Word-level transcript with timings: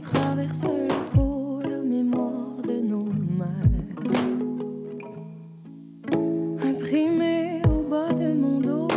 traverse 0.00 0.64
le 0.64 1.10
peau, 1.14 1.60
la 1.62 1.82
mémoire 1.82 2.56
de 2.66 2.80
nos 2.80 3.04
mal. 3.38 3.70
Imprimée 6.62 7.62
au 7.68 7.82
bas 7.82 8.12
de 8.12 8.32
mon 8.32 8.60
dos, 8.60 8.88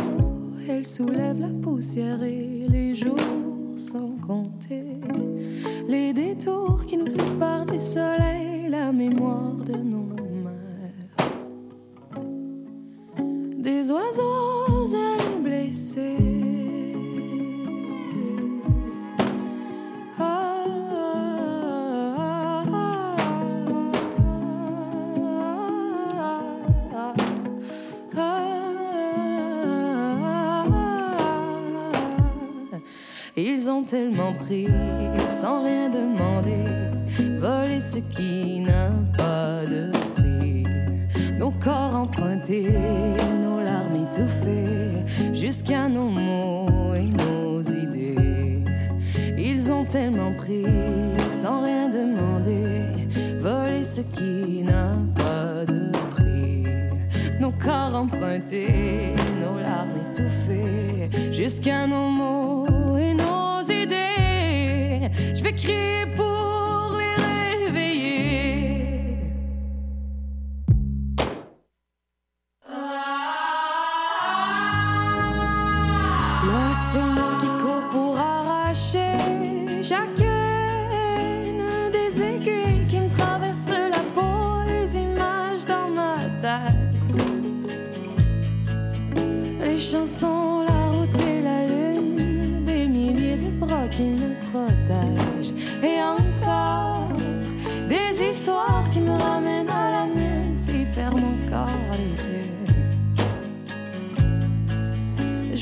elle 0.68 0.86
soulève 0.86 1.40
la 1.40 1.52
poussière 1.62 2.22
et 2.22 2.53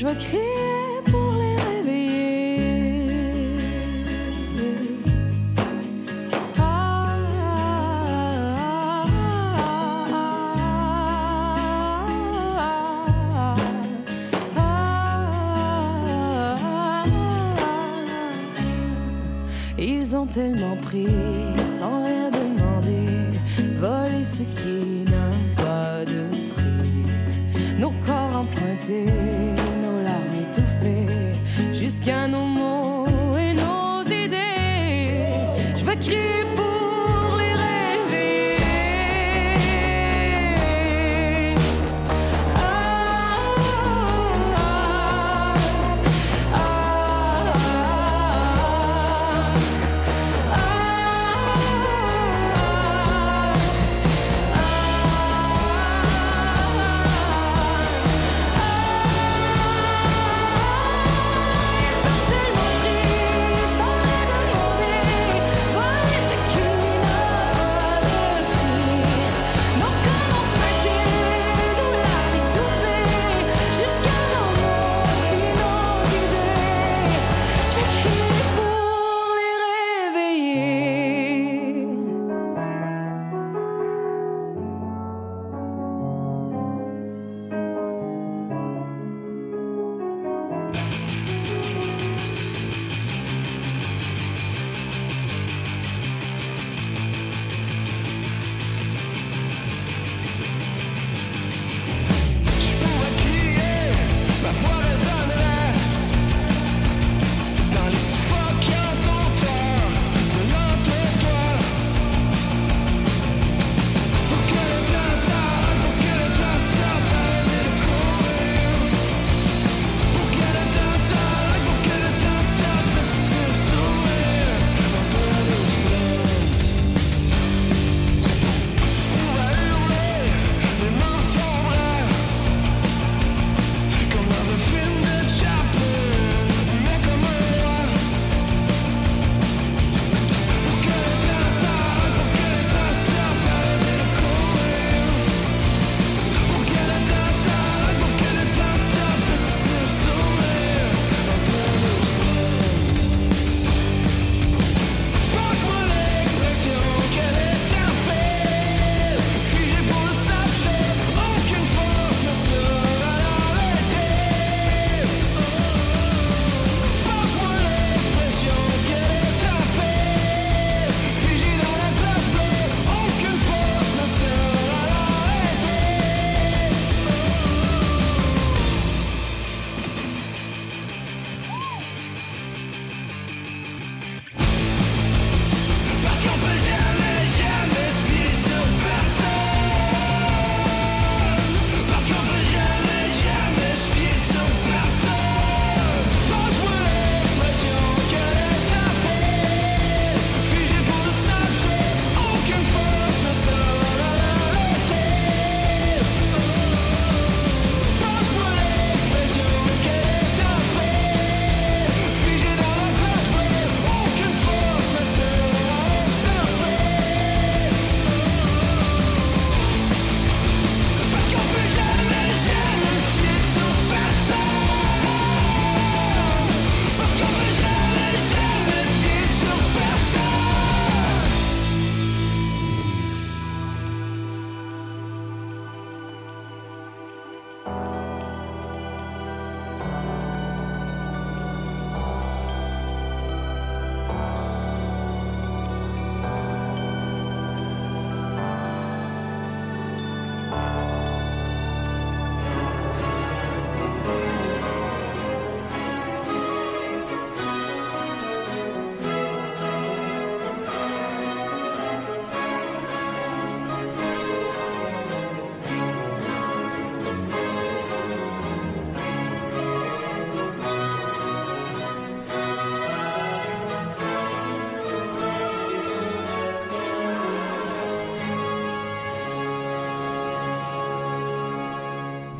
je 0.03 0.09
veux 0.09 0.15
créer 0.15 0.72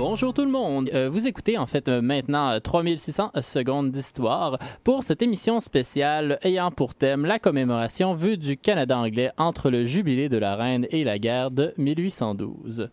Bonjour 0.05 0.33
tout 0.33 0.43
le 0.43 0.51
monde. 0.51 0.89
Euh, 0.93 1.09
vous 1.09 1.27
écoutez 1.29 1.57
en 1.57 1.65
fait 1.65 1.87
euh, 1.87 2.01
maintenant 2.01 2.59
3600 2.59 3.31
euh, 3.37 3.41
secondes 3.41 3.89
d'histoire 3.89 4.59
pour 4.83 5.01
cette 5.01 5.21
émission 5.21 5.61
spéciale 5.61 6.39
ayant 6.41 6.71
pour 6.71 6.93
thème 6.93 7.25
la 7.25 7.39
commémoration 7.39 8.13
vue 8.13 8.35
du 8.35 8.57
Canada 8.57 8.97
anglais 8.97 9.31
entre 9.37 9.69
le 9.69 9.85
jubilé 9.85 10.27
de 10.27 10.37
la 10.37 10.57
reine 10.57 10.87
et 10.89 11.05
la 11.05 11.19
guerre 11.19 11.51
de 11.51 11.73
1812. 11.77 12.89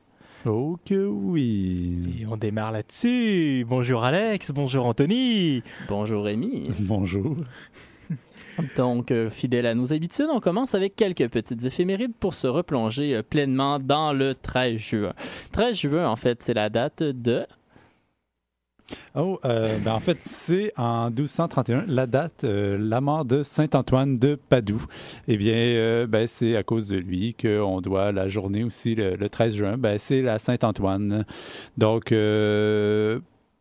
Oh 0.47 0.79
que 0.87 1.05
oui. 1.05 2.21
Et 2.21 2.27
on 2.27 2.37
démarre 2.37 2.71
là-dessus. 2.71 3.67
Bonjour 3.69 4.05
Alex, 4.05 4.53
bonjour 4.53 4.87
Anthony. 4.87 5.65
Bonjour 5.89 6.25
Rémi. 6.25 6.71
Bonjour. 6.79 7.39
Donc, 8.77 9.11
euh, 9.11 9.31
fidèle 9.31 9.67
à 9.67 9.75
nos 9.75 9.93
habitudes, 9.93 10.29
on 10.31 10.41
commence 10.41 10.75
avec 10.75 10.97
quelques 10.97 11.29
petites 11.29 11.65
éphémérides 11.65 12.15
pour 12.19 12.35
se 12.35 12.47
replonger 12.47 13.15
euh, 13.15 13.23
pleinement 13.23 13.79
dans 13.79 14.13
le 14.13 14.35
13 14.35 14.77
juin. 14.77 15.13
13 15.53 15.77
juin, 15.77 16.09
en 16.09 16.17
fait, 16.17 16.43
c'est 16.43 16.55
la 16.55 16.69
date 16.69 17.03
de... 17.03 17.47
Oh, 19.15 19.39
euh, 19.45 19.79
ben 19.85 19.93
en 19.93 20.01
fait, 20.01 20.19
c'est 20.23 20.73
en 20.77 21.11
1231, 21.11 21.85
la 21.87 22.09
date, 22.09 22.43
la 22.43 23.01
mort 23.01 23.25
de 23.25 23.45
Saint-Antoine 23.45 24.17
de 24.17 24.35
Padoue. 24.35 24.85
Eh 25.29 25.37
bien, 25.37 26.07
ben, 26.09 26.27
c'est 26.27 26.57
à 26.57 26.65
cause 26.65 26.89
de 26.89 26.99
lui 26.99 27.35
qu'on 27.35 27.81
doit 27.81 28.11
la 28.11 28.27
journée 28.27 28.65
aussi, 28.65 28.97
le, 28.97 29.15
le 29.15 29.29
13 29.29 29.55
juin, 29.55 29.79
ben, 29.79 29.97
c'est 29.97 30.23
la 30.23 30.39
Saint-Antoine. 30.39 31.25
Donc, 31.79 32.13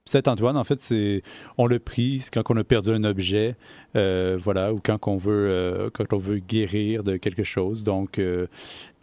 Saint-Antoine, 0.10 0.58
en 0.58 0.64
fait, 0.64 0.82
c'est 0.82 1.22
on 1.60 1.68
le 1.68 1.78
prie 1.78 2.26
quand 2.34 2.42
on 2.50 2.58
a 2.58 2.64
perdu 2.64 2.92
un 2.92 3.04
objet, 3.04 3.56
euh, 3.96 4.38
voilà, 4.42 4.74
ou 4.74 4.80
quand 4.84 5.08
on 5.08 5.18
veut 5.18 5.48
euh, 5.50 5.90
quand 5.94 6.14
on 6.14 6.18
veut 6.18 6.40
guérir 6.40 7.04
de 7.04 7.16
quelque 7.18 7.44
chose. 7.44 7.84
Donc, 7.84 8.18
euh, 8.18 8.48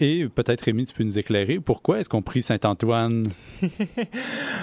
et 0.01 0.27
peut-être 0.27 0.63
Rémi, 0.63 0.85
tu 0.85 0.95
peux 0.95 1.05
nous 1.05 1.19
éclairer 1.19 1.61
pourquoi 1.61 2.01
est-ce 2.01 2.09
qu'on 2.09 2.23
prie 2.23 2.43
Saint-Antoine 2.43 3.29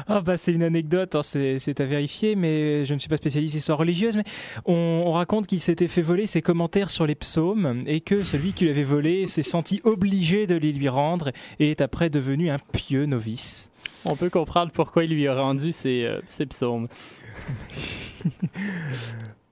Ah 0.07 0.19
bah 0.19 0.35
c'est 0.35 0.51
une 0.51 0.63
anecdote, 0.63 1.15
hein, 1.15 1.21
c'est 1.23 1.79
à 1.79 1.85
vérifier, 1.85 2.35
mais 2.35 2.85
je 2.85 2.93
ne 2.93 2.99
suis 2.99 3.09
pas 3.09 3.17
spécialiste 3.17 3.55
histoire 3.55 3.77
religieuse, 3.77 4.17
mais 4.17 4.25
on, 4.65 5.13
raconte 5.13 5.47
qu'il 5.47 5.61
s'était 5.61 5.87
fait 5.87 6.01
voler 6.01 6.25
ses 6.27 6.41
commentaires 6.41 6.89
sur 6.89 7.05
les 7.05 7.15
psaumes 7.15 7.83
et 7.87 8.01
que 8.01 8.23
celui 8.23 8.51
qui 8.51 8.65
l'avait 8.65 8.83
volé 8.83 9.27
s'est 9.27 9.43
senti 9.43 9.79
obligé 9.85 10.45
de 10.45 10.55
les 10.55 10.73
lui 10.73 10.89
rendre 10.89 11.31
et 11.59 11.71
est 11.71 11.81
après 11.81 12.09
devenu 12.09 12.49
un 12.49 12.57
pieux 12.73 13.05
novice. 13.05 13.69
On 14.05 14.15
peut 14.15 14.29
comprendre 14.29 14.71
pourquoi 14.71 15.05
il 15.05 15.11
lui 15.11 15.27
a 15.27 15.35
rendu 15.35 15.71
ses, 15.71 16.03
euh, 16.03 16.45
psaumes. 16.49 16.87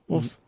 On 0.08 0.20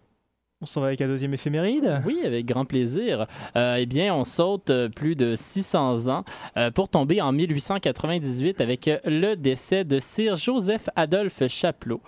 s'en 0.67 0.81
va 0.81 0.89
avec 0.89 1.01
un 1.01 1.09
deuxième 1.09 1.35
éphéméride 1.35 2.03
Oui, 2.05 2.21
avec 2.25 2.47
grand 2.47 2.65
plaisir. 2.65 3.27
Euh, 3.57 3.77
eh 3.79 3.87
bien, 3.87 4.15
on 4.15 4.25
saute 4.25 4.71
euh, 4.71 4.89
plus 4.89 5.17
de 5.17 5.35
600 5.37 6.09
ans 6.09 6.25
euh, 6.57 6.71
pour 6.71 6.89
tomber 6.89 7.21
en 7.21 7.33
1898 7.33 8.61
avec 8.61 8.91
le 9.05 9.35
décès 9.35 9.85
de 9.85 9.99
Sir 9.99 10.37
Joseph 10.37 10.89
Adolphe 10.97 11.47
Chapelot. 11.49 12.01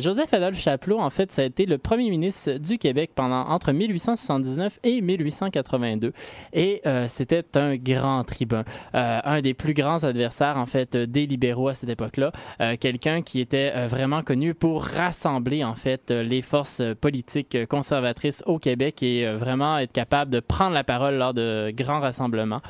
Joseph 0.00 0.32
Adolphe 0.32 0.58
Chapelot, 0.58 0.98
en 0.98 1.10
fait, 1.10 1.32
ça 1.32 1.42
a 1.42 1.44
été 1.44 1.66
le 1.66 1.78
premier 1.78 2.10
ministre 2.10 2.58
du 2.58 2.78
Québec 2.78 3.10
pendant 3.14 3.46
entre 3.48 3.72
1879 3.72 4.80
et 4.82 5.00
1882. 5.00 6.12
Et 6.52 6.82
c'était 7.06 7.44
un 7.54 7.76
grand 7.76 8.24
tribun, 8.24 8.64
un 8.92 9.40
des 9.40 9.54
plus 9.54 9.74
grands 9.74 10.04
adversaires, 10.04 10.56
en 10.56 10.66
fait, 10.66 10.96
des 10.96 11.26
libéraux 11.26 11.68
à 11.68 11.74
cette 11.74 11.90
époque-là. 11.90 12.32
Quelqu'un 12.78 13.22
qui 13.22 13.40
était 13.40 13.86
vraiment 13.86 14.22
connu 14.22 14.54
pour 14.54 14.84
rassembler, 14.84 15.64
en 15.64 15.74
fait, 15.74 16.10
les 16.10 16.42
forces 16.42 16.82
politiques 17.00 17.56
conservatrice 17.80 18.42
au 18.44 18.58
Québec 18.58 19.02
et 19.02 19.26
euh, 19.26 19.36
vraiment 19.36 19.78
être 19.78 19.92
capable 19.92 20.30
de 20.30 20.40
prendre 20.40 20.74
la 20.74 20.84
parole 20.84 21.14
lors 21.14 21.32
de 21.32 21.72
grands 21.74 22.00
rassemblements. 22.00 22.60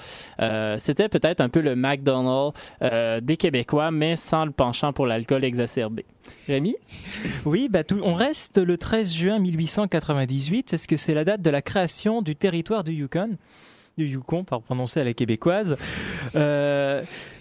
Euh, 0.41 0.77
c'était 0.79 1.09
peut-être 1.09 1.41
un 1.41 1.49
peu 1.49 1.61
le 1.61 1.75
McDonald's 1.75 2.57
euh, 2.83 3.21
des 3.21 3.37
Québécois, 3.37 3.91
mais 3.91 4.15
sans 4.15 4.45
le 4.45 4.53
penchant 4.53 4.93
pour 4.93 5.07
l'alcool 5.07 5.43
exacerbé. 5.43 6.05
Rémi? 6.47 6.77
Oui, 7.45 7.69
bah 7.69 7.83
on 8.03 8.15
reste 8.15 8.59
le 8.59 8.79
13 8.79 9.13
juin 9.13 9.39
1898. 9.41 10.75
Est-ce 10.75 10.87
que 10.87 10.97
c'est 10.97 11.15
la 11.15 11.25
date 11.25 11.43
de 11.43 11.51
la 11.51 11.61
création 11.61 12.23
du 12.23 12.37
territoire 12.37 12.85
du 12.85 12.93
Yukon? 12.93 13.31
Du 13.99 14.07
Yukon, 14.07 14.45
par 14.45 14.63
prononcer 14.63 15.01
à 15.01 15.05
la 15.05 15.13
québécoise. 15.13 15.77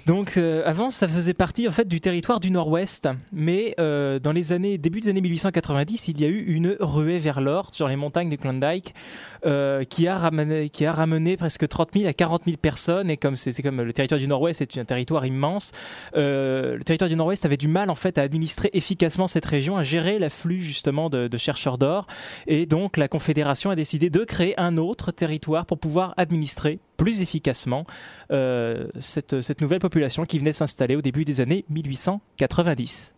Donc 0.05 0.37
euh, 0.37 0.63
avant, 0.65 0.89
ça 0.89 1.07
faisait 1.07 1.33
partie 1.33 1.67
en 1.67 1.71
fait 1.71 1.87
du 1.87 2.01
territoire 2.01 2.39
du 2.39 2.51
Nord-Ouest, 2.51 3.09
mais 3.31 3.75
euh, 3.79 4.19
dans 4.19 4.31
les 4.31 4.51
années 4.51 4.77
début 4.77 5.01
des 5.01 5.09
années 5.09 5.21
1890, 5.21 6.07
il 6.07 6.21
y 6.21 6.25
a 6.25 6.27
eu 6.27 6.43
une 6.45 6.77
ruée 6.79 7.19
vers 7.19 7.41
l'or 7.41 7.69
sur 7.73 7.87
les 7.87 7.95
montagnes 7.95 8.29
du 8.29 8.37
Klondike 8.37 8.95
euh, 9.45 9.83
qui 9.83 10.07
a 10.07 10.17
ramené 10.17 10.69
qui 10.69 10.85
a 10.85 10.93
ramené 10.93 11.37
presque 11.37 11.67
30 11.67 11.89
000 11.93 12.07
à 12.07 12.13
40 12.13 12.45
000 12.45 12.57
personnes. 12.57 13.09
Et 13.09 13.17
comme 13.17 13.35
c'était 13.35 13.61
comme 13.61 13.81
le 13.81 13.93
territoire 13.93 14.19
du 14.19 14.27
Nord-Ouest 14.27 14.61
est 14.61 14.77
un 14.77 14.85
territoire 14.85 15.25
immense, 15.25 15.71
le 16.15 16.79
territoire 16.83 17.09
du 17.09 17.15
Nord-Ouest 17.15 17.45
avait 17.45 17.57
du 17.57 17.67
mal 17.67 17.89
en 17.89 17.95
fait 17.95 18.17
à 18.17 18.21
administrer 18.21 18.69
efficacement 18.73 19.27
cette 19.27 19.45
région, 19.45 19.77
à 19.77 19.83
gérer 19.83 20.17
l'afflux 20.17 20.61
justement 20.61 21.09
de, 21.09 21.27
de 21.27 21.37
chercheurs 21.37 21.77
d'or. 21.77 22.07
Et 22.47 22.65
donc 22.65 22.97
la 22.97 23.07
Confédération 23.07 23.69
a 23.69 23.75
décidé 23.75 24.09
de 24.09 24.23
créer 24.23 24.59
un 24.59 24.77
autre 24.77 25.11
territoire 25.11 25.65
pour 25.65 25.77
pouvoir 25.77 26.13
administrer 26.17 26.79
plus 26.99 27.21
efficacement 27.21 27.85
cette, 28.99 29.41
cette 29.41 29.61
nouvelle 29.61 29.79
population 29.79 30.25
qui 30.25 30.37
venait 30.37 30.53
s'installer 30.53 30.95
au 30.95 31.01
début 31.01 31.25
des 31.25 31.41
années 31.41 31.65
1890. 31.69 33.13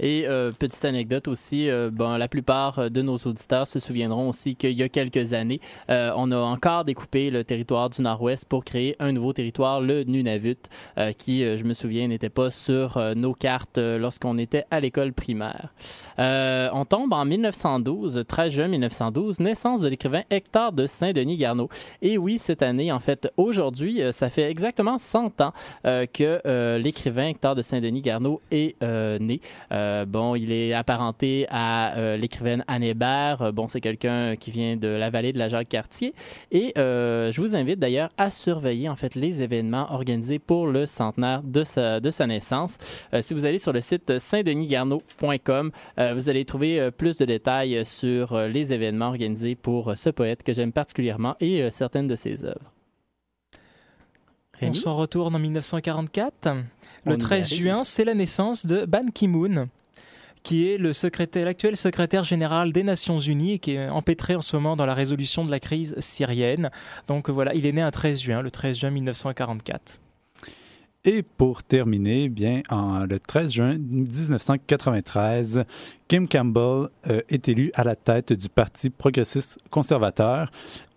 Et 0.00 0.26
euh, 0.26 0.50
petite 0.50 0.84
anecdote 0.86 1.28
aussi, 1.28 1.68
euh, 1.68 1.90
la 2.18 2.28
plupart 2.28 2.90
de 2.90 3.02
nos 3.02 3.18
auditeurs 3.18 3.66
se 3.66 3.78
souviendront 3.78 4.30
aussi 4.30 4.56
qu'il 4.56 4.72
y 4.72 4.82
a 4.82 4.88
quelques 4.88 5.34
années, 5.34 5.60
euh, 5.90 6.10
on 6.16 6.30
a 6.32 6.38
encore 6.38 6.84
découpé 6.84 7.30
le 7.30 7.44
territoire 7.44 7.90
du 7.90 8.00
Nord-Ouest 8.00 8.46
pour 8.48 8.64
créer 8.64 8.96
un 8.98 9.12
nouveau 9.12 9.34
territoire, 9.34 9.82
le 9.82 10.04
Nunavut, 10.04 10.56
qui, 11.18 11.44
je 11.44 11.64
me 11.64 11.74
souviens, 11.74 12.08
n'était 12.08 12.30
pas 12.30 12.50
sur 12.50 12.98
nos 13.14 13.34
cartes 13.34 13.78
lorsqu'on 13.78 14.38
était 14.38 14.64
à 14.70 14.80
l'école 14.80 15.12
primaire. 15.12 15.72
On 16.20 16.84
tombe 16.84 17.12
en 17.12 17.24
1912, 17.24 18.24
13 18.26 18.52
juin 18.52 18.68
1912, 18.68 19.40
naissance 19.40 19.80
de 19.80 19.88
l'écrivain 19.88 20.22
Hector 20.30 20.72
de 20.72 20.86
Saint-Denis-Garneau. 20.86 21.68
Et 22.02 22.18
oui, 22.18 22.38
cette 22.38 22.62
année, 22.62 22.92
en 22.92 22.98
fait, 22.98 23.32
aujourd'hui, 23.36 24.02
ça 24.12 24.28
fait 24.28 24.50
exactement 24.50 24.98
100 24.98 25.40
ans 25.40 25.52
que 25.84 26.76
l'écrivain 26.78 27.28
Hector 27.28 27.54
de 27.54 27.62
Saint-Denis-Garneau 27.62 28.40
est 28.50 28.76
né. 29.20 29.40
Euh, 29.72 30.04
bon, 30.06 30.34
il 30.34 30.52
est 30.52 30.72
apparenté 30.72 31.46
à 31.48 31.96
euh, 31.96 32.16
l'écrivaine 32.16 32.64
Anne 32.68 32.82
Hébert. 32.82 33.42
Euh, 33.42 33.52
bon, 33.52 33.68
c'est 33.68 33.80
quelqu'un 33.80 34.36
qui 34.36 34.50
vient 34.50 34.76
de 34.76 34.88
la 34.88 35.10
vallée 35.10 35.32
de 35.32 35.38
la 35.38 35.48
Jacques-Cartier. 35.48 36.14
Et 36.50 36.72
je 36.76 37.40
vous 37.40 37.54
invite 37.56 37.78
d'ailleurs 37.78 38.10
à 38.16 38.30
surveiller 38.30 38.88
en 38.88 38.96
fait 38.96 39.14
les 39.14 39.42
événements 39.42 39.92
organisés 39.92 40.38
pour 40.38 40.66
le 40.66 40.86
centenaire 40.86 41.42
de 41.42 41.64
sa, 41.64 42.00
de 42.00 42.10
sa 42.10 42.26
naissance. 42.26 42.76
si 43.20 43.34
vous 43.34 43.44
allez 43.44 43.58
sur 43.58 43.72
le 43.72 43.80
site 43.80 44.18
saint-denis-garneau.com, 44.18 45.70
vous 46.14 46.28
allez 46.28 46.44
trouver 46.44 46.90
plus 46.90 47.16
de 47.16 47.24
détails 47.24 47.84
sur 47.84 48.38
les 48.38 48.72
événements 48.72 49.08
organisés 49.08 49.54
pour 49.54 49.96
ce 49.96 50.10
poète 50.10 50.42
que 50.42 50.52
j'aime 50.52 50.72
particulièrement 50.72 51.36
et 51.40 51.70
certaines 51.70 52.06
de 52.06 52.16
ses 52.16 52.44
œuvres. 52.44 52.72
On 54.62 54.72
s'en 54.72 54.96
retourne 54.96 55.34
en 55.34 55.38
1944. 55.38 56.56
Le 57.04 57.16
13 57.16 57.54
juin, 57.54 57.84
c'est 57.84 58.04
la 58.04 58.14
naissance 58.14 58.66
de 58.66 58.84
Ban 58.84 59.06
Ki-moon, 59.12 59.68
qui 60.42 60.68
est 60.68 60.76
le 60.76 60.92
secrétaire, 60.92 61.46
l'actuel 61.46 61.76
secrétaire 61.76 62.24
général 62.24 62.72
des 62.72 62.82
Nations 62.82 63.18
Unies 63.18 63.54
et 63.54 63.58
qui 63.58 63.72
est 63.72 63.88
empêtré 63.88 64.36
en 64.36 64.42
ce 64.42 64.56
moment 64.56 64.76
dans 64.76 64.86
la 64.86 64.94
résolution 64.94 65.44
de 65.44 65.50
la 65.50 65.60
crise 65.60 65.94
syrienne. 65.98 66.70
Donc 67.08 67.30
voilà, 67.30 67.54
il 67.54 67.64
est 67.64 67.72
né 67.72 67.80
un 67.80 67.90
13 67.90 68.20
juin, 68.20 68.42
le 68.42 68.50
13 68.50 68.78
juin 68.78 68.90
1944. 68.90 69.98
Et 71.02 71.22
pour 71.22 71.62
terminer, 71.62 72.28
bien, 72.28 72.60
en, 72.68 73.06
le 73.06 73.18
13 73.18 73.50
juin 73.50 73.78
1993, 73.78 75.64
Kim 76.08 76.28
Campbell 76.28 76.88
euh, 77.06 77.22
est 77.30 77.48
élu 77.48 77.70
à 77.72 77.84
la 77.84 77.96
tête 77.96 78.34
du 78.34 78.50
Parti 78.50 78.90
progressiste 78.90 79.58
conservateur. 79.70 80.50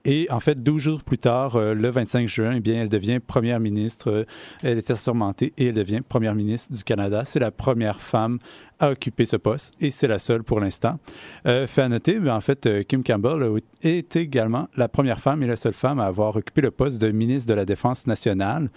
Et 0.06 0.28
en 0.30 0.42
fait, 0.42 0.62
12 0.62 0.82
jours 0.82 1.04
plus 1.04 1.18
tard, 1.18 1.56
euh, 1.56 1.74
le 1.74 1.90
25 1.90 2.28
juin, 2.28 2.54
eh 2.58 2.60
bien, 2.60 2.82
elle 2.82 2.90
devient 2.90 3.20
première 3.26 3.62
ministre. 3.62 4.12
Euh, 4.12 4.26
elle 4.62 4.78
est 4.78 4.92
assermentée 4.92 5.54
et 5.58 5.68
elle 5.68 5.74
devient 5.74 6.02
première 6.08 6.36
ministre 6.36 6.74
du 6.74 6.84
Canada. 6.84 7.24
C'est 7.24 7.40
la 7.40 7.52
première 7.52 8.02
femme 8.02 8.40
à 8.80 8.92
occuper 8.92 9.26
ce 9.26 9.38
poste 9.38 9.76
et 9.80 9.92
c'est 9.92 10.08
la 10.08 10.20
seule 10.20 10.44
pour 10.44 10.60
l'instant. 10.60 11.00
Euh, 11.48 11.68
fait 11.68 11.84
à 11.84 11.88
noter, 11.88 12.20
ben, 12.20 12.36
en 12.36 12.42
fait, 12.42 12.86
Kim 12.86 13.02
Campbell 13.02 13.62
est 13.82 14.18
également 14.18 14.68
la 14.76 14.90
première 14.90 15.22
femme 15.22 15.42
et 15.42 15.48
la 15.48 15.56
seule 15.56 15.74
femme 15.74 16.02
à 16.02 16.06
avoir 16.06 16.36
occupé 16.36 16.60
le 16.60 16.72
poste 16.72 17.02
de 17.02 17.10
ministre 17.12 17.48
de 17.48 17.54
la 17.54 17.66
Défense 17.66 18.06
nationale. 18.06 18.70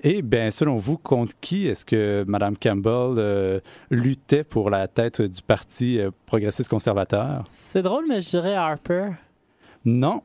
Et 0.00 0.22
bien, 0.22 0.50
selon 0.50 0.76
vous, 0.76 0.98
contre 0.98 1.34
qui 1.40 1.66
est-ce 1.66 1.84
que 1.84 2.24
Mme 2.26 2.56
Campbell 2.56 3.62
luttait 3.90 4.44
pour 4.44 4.70
la 4.70 4.88
tête 4.88 5.22
du 5.22 5.42
Parti 5.42 6.00
progressiste 6.26 6.68
conservateur? 6.68 7.44
C'est 7.48 7.82
drôle, 7.82 8.04
mais 8.08 8.20
je 8.20 8.30
dirais 8.30 8.54
Harper. 8.54 9.10
Non. 9.84 10.22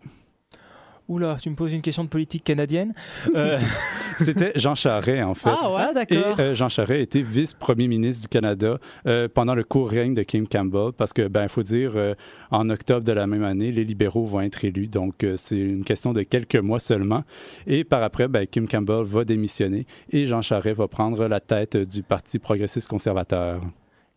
Oula, 1.11 1.35
tu 1.41 1.49
me 1.49 1.55
poses 1.55 1.73
une 1.73 1.81
question 1.81 2.03
de 2.05 2.09
politique 2.09 2.43
canadienne. 2.45 2.93
Euh, 3.35 3.59
C'était 4.17 4.53
Jean 4.55 4.75
Charest, 4.75 5.23
en 5.23 5.33
fait. 5.33 5.49
Ah 5.51 5.69
ouais? 5.73 5.81
Ah, 5.81 5.89
Et 5.91 5.93
d'accord. 6.15 6.35
euh, 6.39 6.53
Jean 6.55 6.69
Charest 6.69 7.01
était 7.01 7.21
vice-premier 7.21 7.87
ministre 7.89 8.21
du 8.23 8.27
Canada 8.29 8.77
euh, 9.07 9.27
pendant 9.33 9.53
le 9.53 9.63
court 9.65 9.89
règne 9.89 10.13
de 10.13 10.23
Kim 10.23 10.47
Campbell, 10.47 10.91
parce 10.97 11.11
que, 11.11 11.27
ben, 11.27 11.43
il 11.43 11.49
faut 11.49 11.63
dire, 11.63 11.91
euh, 11.95 12.13
en 12.49 12.69
octobre 12.69 13.03
de 13.05 13.11
la 13.11 13.27
même 13.27 13.43
année, 13.43 13.71
les 13.73 13.83
libéraux 13.83 14.25
vont 14.25 14.39
être 14.41 14.63
élus, 14.63 14.87
donc 14.87 15.23
euh, 15.23 15.33
c'est 15.35 15.57
une 15.57 15.83
question 15.83 16.13
de 16.13 16.21
quelques 16.23 16.55
mois 16.55 16.79
seulement. 16.79 17.23
Et 17.67 17.83
par 17.83 18.03
après, 18.03 18.27
ben, 18.29 18.47
Kim 18.47 18.67
Campbell 18.67 19.03
va 19.03 19.25
démissionner 19.25 19.85
et 20.11 20.27
Jean 20.27 20.41
Charest 20.41 20.77
va 20.77 20.87
prendre 20.87 21.27
la 21.27 21.39
tête 21.41 21.75
du 21.75 22.03
Parti 22.03 22.39
progressiste 22.39 22.87
conservateur. 22.87 23.61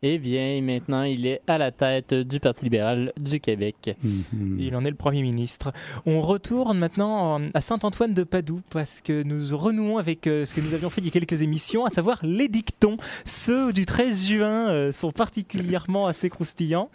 Eh 0.06 0.18
bien, 0.18 0.61
maintenant, 0.61 1.04
il 1.04 1.25
est 1.25 1.40
à 1.46 1.56
la 1.56 1.70
tête 1.70 2.12
du 2.12 2.38
Parti 2.38 2.64
libéral 2.64 3.11
du 3.18 3.40
Québec. 3.40 3.96
Mhm. 4.02 4.56
Il 4.58 4.76
en 4.76 4.84
est 4.84 4.90
le 4.90 4.96
Premier 4.96 5.23
ministre. 5.23 5.73
On 6.04 6.20
retourne 6.20 6.76
maintenant 6.76 7.40
à 7.54 7.62
Saint-Antoine 7.62 8.12
de 8.12 8.23
Padoue 8.23 8.61
parce 8.68 9.00
que 9.00 9.23
nous 9.23 9.56
renouons 9.56 9.96
avec 9.96 10.26
euh, 10.26 10.44
ce 10.44 10.52
que 10.52 10.61
nous 10.61 10.75
avions 10.75 10.90
fait 10.90 11.00
il 11.00 11.06
y 11.06 11.08
a 11.08 11.11
quelques 11.11 11.40
émissions, 11.40 11.87
à 11.87 11.88
savoir 11.90 12.18
les 12.23 12.49
dictons. 12.49 12.99
Ceux 13.25 13.73
du 13.73 13.87
13 13.87 14.26
juin 14.26 14.68
euh, 14.68 14.92
sont 14.92 15.11
particulièrement 15.11 16.06
assez 16.06 16.28
croustillants. 16.28 16.90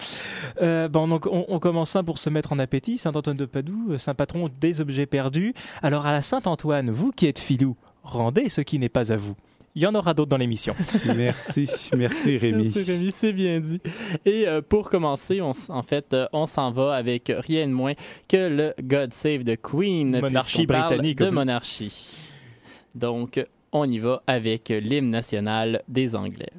Euh, 0.61 0.87
bon, 0.87 1.07
donc 1.07 1.25
on, 1.25 1.45
on 1.47 1.57
commence 1.57 1.89
ça 1.89 2.03
pour 2.03 2.19
se 2.19 2.29
mettre 2.29 2.53
en 2.53 2.59
appétit. 2.59 2.99
Saint-Antoine 2.99 3.37
de 3.37 3.45
Padoue, 3.45 3.97
saint 3.97 4.13
patron 4.13 4.51
des 4.61 4.81
objets 4.81 5.07
perdus. 5.07 5.55
Alors 5.81 6.05
à 6.05 6.11
la 6.11 6.21
Saint-Antoine, 6.21 6.91
vous 6.91 7.11
qui 7.11 7.25
êtes 7.25 7.39
filou, 7.39 7.75
rendez 8.03 8.49
ce 8.49 8.61
qui 8.61 8.77
n'est 8.77 8.87
pas 8.87 9.11
à 9.11 9.15
vous. 9.15 9.35
Il 9.79 9.83
y 9.83 9.87
en 9.87 9.95
aura 9.95 10.13
d'autres 10.13 10.31
dans 10.31 10.35
l'émission. 10.35 10.75
Merci, 11.15 11.69
merci 11.95 12.37
Rémi. 12.37 12.63
Merci 12.63 12.83
Rémi, 12.83 13.11
c'est 13.13 13.31
bien 13.31 13.61
dit. 13.61 13.79
Et 14.25 14.45
euh, 14.45 14.61
pour 14.61 14.89
commencer, 14.89 15.39
on, 15.39 15.53
en 15.69 15.83
fait, 15.83 16.13
euh, 16.13 16.27
on 16.33 16.47
s'en 16.47 16.69
va 16.69 16.95
avec 16.95 17.31
rien 17.33 17.65
de 17.65 17.71
moins 17.71 17.93
que 18.27 18.49
le 18.49 18.73
God 18.83 19.13
Save 19.13 19.45
the 19.45 19.55
Queen. 19.55 20.19
Monarchie 20.19 20.65
britannique, 20.65 21.19
De 21.19 21.29
monarchie. 21.29 22.17
Donc, 22.93 23.41
on 23.71 23.89
y 23.89 23.99
va 23.99 24.21
avec 24.27 24.67
l'hymne 24.67 25.11
national 25.11 25.81
des 25.87 26.13
Anglais. 26.13 26.51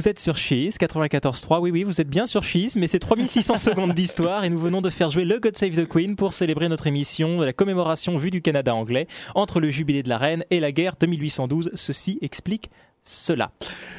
Vous 0.00 0.08
êtes 0.08 0.18
sur 0.18 0.38
Cheese 0.38 0.78
94.3. 0.80 1.60
Oui, 1.60 1.70
oui, 1.70 1.82
vous 1.82 2.00
êtes 2.00 2.08
bien 2.08 2.24
sur 2.24 2.42
Cheese, 2.42 2.70
mais 2.76 2.86
c'est 2.86 3.00
3600 3.00 3.56
secondes 3.58 3.92
d'histoire 3.92 4.44
et 4.44 4.48
nous 4.48 4.58
venons 4.58 4.80
de 4.80 4.88
faire 4.88 5.10
jouer 5.10 5.26
le 5.26 5.38
God 5.38 5.54
Save 5.58 5.72
the 5.72 5.86
Queen 5.86 6.16
pour 6.16 6.32
célébrer 6.32 6.70
notre 6.70 6.86
émission 6.86 7.38
de 7.38 7.44
la 7.44 7.52
commémoration 7.52 8.16
vue 8.16 8.30
du 8.30 8.40
Canada 8.40 8.74
anglais 8.74 9.08
entre 9.34 9.60
le 9.60 9.68
jubilé 9.68 10.02
de 10.02 10.08
la 10.08 10.16
reine 10.16 10.42
et 10.48 10.58
la 10.58 10.72
guerre 10.72 10.94
de 10.98 11.06
1812. 11.06 11.72
Ceci 11.74 12.18
explique 12.22 12.70
cela. 13.04 13.50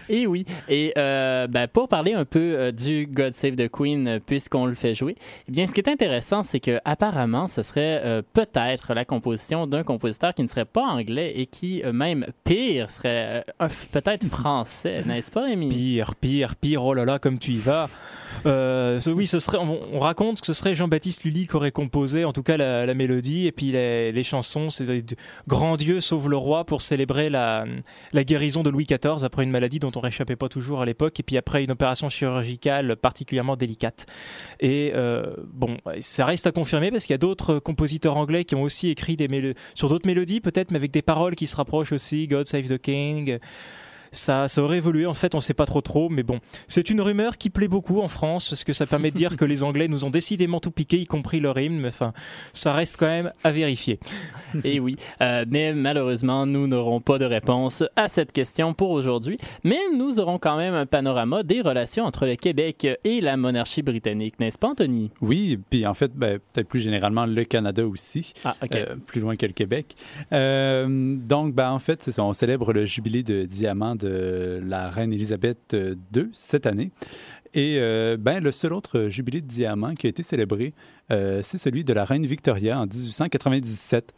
Et 0.10 0.27
oui. 0.27 0.46
Et 0.70 0.93
euh, 0.98 1.48
ben, 1.48 1.67
pour 1.67 1.88
parler 1.88 2.13
un 2.13 2.25
peu 2.25 2.39
euh, 2.39 2.72
du 2.72 3.08
God 3.08 3.34
Save 3.34 3.55
the 3.55 3.70
Queen, 3.70 4.08
euh, 4.08 4.20
puisqu'on 4.25 4.65
le 4.65 4.75
fait 4.75 4.96
jouer, 4.96 5.15
eh 5.48 5.51
bien, 5.51 5.67
ce 5.67 5.72
qui 5.72 5.79
est 5.81 5.89
intéressant, 5.89 6.43
c'est 6.43 6.60
que 6.60 6.79
apparemment, 6.86 7.48
ce 7.48 7.63
serait 7.63 8.24
peut-être 8.34 8.93
la 8.93 9.05
composition 9.05 9.67
d'un 9.67 9.84
compositeur 9.84 10.34
qui 10.34 10.43
ne 10.43 10.48
serait 10.48 10.65
pas 10.65 10.84
anglais 10.84 11.34
et 11.36 11.46
qui, 11.46 11.81
même 11.91 12.25
pire, 12.43 12.89
serait 12.89 13.46
peut-être 13.91 14.25
français, 14.27 15.03
n'est-ce 15.05 15.31
pas, 15.31 15.43
Rémi? 15.46 15.70
Pire, 15.70 16.15
pire, 16.15 16.55
pire, 16.55 16.84
oh 16.84 16.93
là 16.93 17.05
là, 17.05 17.20
comme 17.20 17.39
tu 17.39 17.51
y 17.51 17.58
vas. 17.58 17.89
Ce- 18.46 19.10
oui, 19.10 19.28
ce 19.28 19.39
serait, 19.39 19.58
on, 19.58 19.80
on 19.93 19.99
raconte 19.99 20.39
que 20.41 20.47
ce 20.47 20.54
serait 20.54 20.73
Jean-Baptiste 20.76 21.23
Lully 21.23 21.47
qui 21.47 21.56
aurait 21.56 21.71
composé, 21.71 22.23
en 22.26 22.34
tout 22.34 22.43
cas, 22.43 22.58
la, 22.58 22.86
la 22.86 22.93
mélodie, 22.93 23.47
et 23.47 23.52
puis 23.52 23.71
les, 23.71 24.12
les 24.12 24.23
chansons, 24.23 24.69
c'est 24.69 24.86
Grand 25.47 25.76
Dieu 25.78 26.02
sauve 26.02 26.30
le 26.30 26.38
roi 26.38 26.65
pour 26.65 26.82
célébrer 26.82 27.30
la, 27.30 27.65
la 28.13 28.23
guérison 28.23 28.63
de 28.63 28.69
Louis 28.69 28.86
Après 29.23 29.43
une 29.43 29.51
maladie 29.51 29.80
dont 29.80 29.91
on 29.95 29.99
réchappait 29.99 30.36
pas 30.36 30.49
toujours 30.49 30.82
à 30.82 30.86
l'époque, 30.86 31.19
et 31.19 31.23
puis 31.23 31.38
après 31.38 31.63
une 31.63 31.71
opération 31.71 32.10
chirurgicale 32.10 32.95
particulièrement 32.95 33.56
délicate. 33.56 34.06
Et 34.60 34.91
euh, 34.95 35.36
bon, 35.54 35.77
ça 35.99 36.25
reste 36.25 36.47
à 36.47 36.51
confirmer 36.51 36.91
parce 36.91 37.06
qu'il 37.06 37.13
y 37.13 37.15
a 37.15 37.19
d'autres 37.19 37.60
compositeurs 37.60 38.17
anglais 38.17 38.45
qui 38.45 38.56
ont 38.56 38.63
aussi 38.63 38.89
écrit 38.89 39.15
des 39.15 39.56
sur 39.75 39.89
d'autres 39.89 40.08
mélodies, 40.08 40.41
peut-être, 40.41 40.71
mais 40.71 40.77
avec 40.77 40.91
des 40.91 41.01
paroles 41.01 41.36
qui 41.36 41.47
se 41.47 41.56
rapprochent 41.56 41.93
aussi, 41.93 42.27
God 42.27 42.47
Save 42.47 42.67
the 42.67 42.77
King. 42.77 43.39
Ça, 44.13 44.47
ça 44.47 44.62
aurait 44.62 44.78
évolué, 44.78 45.06
en 45.06 45.13
fait, 45.13 45.36
on 45.36 45.39
sait 45.39 45.54
pas 45.54 45.65
trop 45.65 45.80
trop, 45.80 46.10
mais 46.10 46.24
bon. 46.24 46.39
C'est 46.67 46.89
une 46.89 47.00
rumeur 47.00 47.38
qui 47.38 47.50
plaît 47.50 47.69
beaucoup 47.69 48.02
en 48.02 48.10
France, 48.10 48.50
parce 48.50 48.63
que 48.63 48.74
ça 48.74 48.86
permet 48.86 49.10
de 49.10 49.15
dire 49.15 49.38
que 49.38 49.45
les 49.45 49.63
Anglais 49.63 49.88
nous 49.88 50.04
ont 50.04 50.10
décidément 50.10 50.60
tout 50.60 50.71
piqué, 50.71 50.97
y 50.97 51.06
compris 51.06 51.39
leur 51.39 51.58
hymne, 51.58 51.80
mais 51.80 51.88
enfin, 51.88 52.12
ça 52.52 52.74
reste 52.74 52.97
quand 53.00 53.08
même 53.08 53.32
à 53.43 53.52
vérifier. 53.52 54.00
Et 54.65 54.82
oui, 54.82 54.97
euh, 55.21 55.45
mais 55.50 55.74
malheureusement, 55.74 56.45
nous 56.45 56.67
n'aurons 56.67 57.00
pas 57.00 57.19
de 57.19 57.26
réponse 57.26 57.84
à 57.95 58.10
cette 58.10 58.34
question 58.34 58.74
pour 58.74 58.91
aujourd'hui. 58.91 59.38
Mais 59.63 59.80
nous 59.95 60.19
aurons 60.19 60.39
quand 60.39 60.58
même 60.58 60.74
un 60.74 60.86
panorama 60.86 61.43
des 61.43 61.62
relations 61.62 62.04
entre 62.04 62.26
le 62.26 62.36
Québec 62.36 62.88
et 63.04 63.21
la 63.21 63.38
monarchie 63.38 63.82
britannique, 63.82 64.39
n'est-ce 64.39 64.58
pas, 64.58 64.69
Anthony? 64.69 65.12
Oui, 65.21 65.58
puis 65.69 65.86
en 65.88 65.93
fait, 65.93 66.12
ben, 66.13 66.39
peut-être 66.52 66.67
plus 66.67 66.82
généralement 66.82 67.26
le 67.26 67.45
Canada 67.45 67.86
aussi. 67.88 68.34
Ah. 68.43 68.56
Euh, 68.76 68.95
plus 69.06 69.21
loin 69.21 69.36
que 69.36 69.45
le 69.45 69.54
Québec. 69.54 69.95
Euh, 70.34 71.15
donc, 71.15 71.54
ben, 71.54 71.71
en 71.71 71.80
fait, 71.80 72.04
c'est 72.04 72.12
ça, 72.12 72.24
on 72.24 72.34
célèbre 72.34 72.74
le 72.74 72.86
jubilé 72.86 73.24
de 73.24 73.45
diamant 73.45 73.95
de 74.02 74.60
la 74.66 74.90
reine 74.90 75.14
Élisabeth 75.14 75.76
II 76.16 76.30
cette 76.34 76.66
année. 76.66 76.92
Et 77.54 77.78
euh, 77.80 78.18
ben, 78.18 78.42
le 78.42 78.52
seul 78.52 78.74
autre 78.74 79.08
jubilé 79.10 79.42
de 79.42 79.48
diamant 79.48 79.94
qui 79.94 80.08
a 80.08 80.10
été 80.10 80.24
célébré, 80.24 80.74
euh, 81.12 81.42
c'est 81.44 81.58
celui 81.58 81.84
de 81.84 81.94
la 81.94 82.06
reine 82.06 82.26
Victoria 82.26 82.80
en 82.80 82.86
1897. 82.86 84.14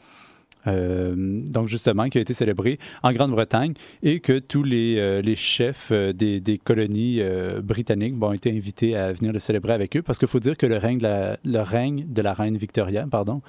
Euh, 0.68 1.14
donc 1.18 1.68
justement, 1.68 2.08
qui 2.10 2.18
a 2.18 2.22
été 2.22 2.34
célébré 2.34 2.80
en 3.02 3.12
Grande-Bretagne 3.12 3.74
et 4.02 4.20
que 4.20 4.40
tous 4.40 4.64
les, 4.64 4.98
euh, 4.98 5.22
les 5.22 5.36
chefs 5.36 5.90
euh, 5.92 6.14
des, 6.14 6.40
des 6.40 6.58
colonies 6.58 7.22
britanniques 7.62 8.16
bon, 8.16 8.30
ont 8.30 8.34
été 8.34 8.52
invités 8.52 8.96
à 8.96 9.12
venir 9.12 9.34
le 9.34 9.40
célébrer 9.40 9.74
avec 9.74 9.98
eux 9.98 10.02
parce 10.02 10.20
qu'il 10.20 10.28
faut 10.28 10.40
dire 10.40 10.58
que 10.58 10.66
le 10.66 10.78
règne 10.78 10.98
de 10.98 11.04
la, 11.04 11.38
le 11.44 11.60
règne 11.60 12.06
de 12.08 12.22
la 12.22 12.34
reine 12.34 12.58
Victoria 12.58 13.06
pardon, 13.10 13.42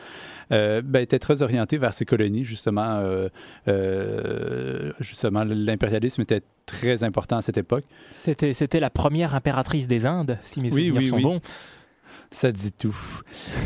ben, 0.51 0.97
était 0.97 1.19
très 1.19 1.43
orienté 1.43 1.79
vers 1.79 1.93
ces 1.93 2.05
colonies. 2.05 2.45
Justement, 2.45 3.03
justement 5.01 5.45
l'impérialisme 5.45 6.23
était 6.23 6.43
très 6.67 7.05
important 7.05 7.39
à 7.39 7.43
cette 7.43 7.59
époque. 7.59 7.85
C'était, 8.13 8.55
c'était 8.55 8.81
la 8.81 8.91
première 8.91 9.35
impératrice 9.35 9.87
des 9.87 10.07
Indes, 10.07 10.39
si 10.43 10.61
mes 10.61 10.73
Oui, 10.75 10.89
souvenirs 10.89 10.97
oui, 10.97 11.07
sont 11.07 11.17
oui. 11.17 11.23
bons. 11.23 11.41
Ça 12.31 12.51
dit 12.53 12.73
tout. 12.73 12.97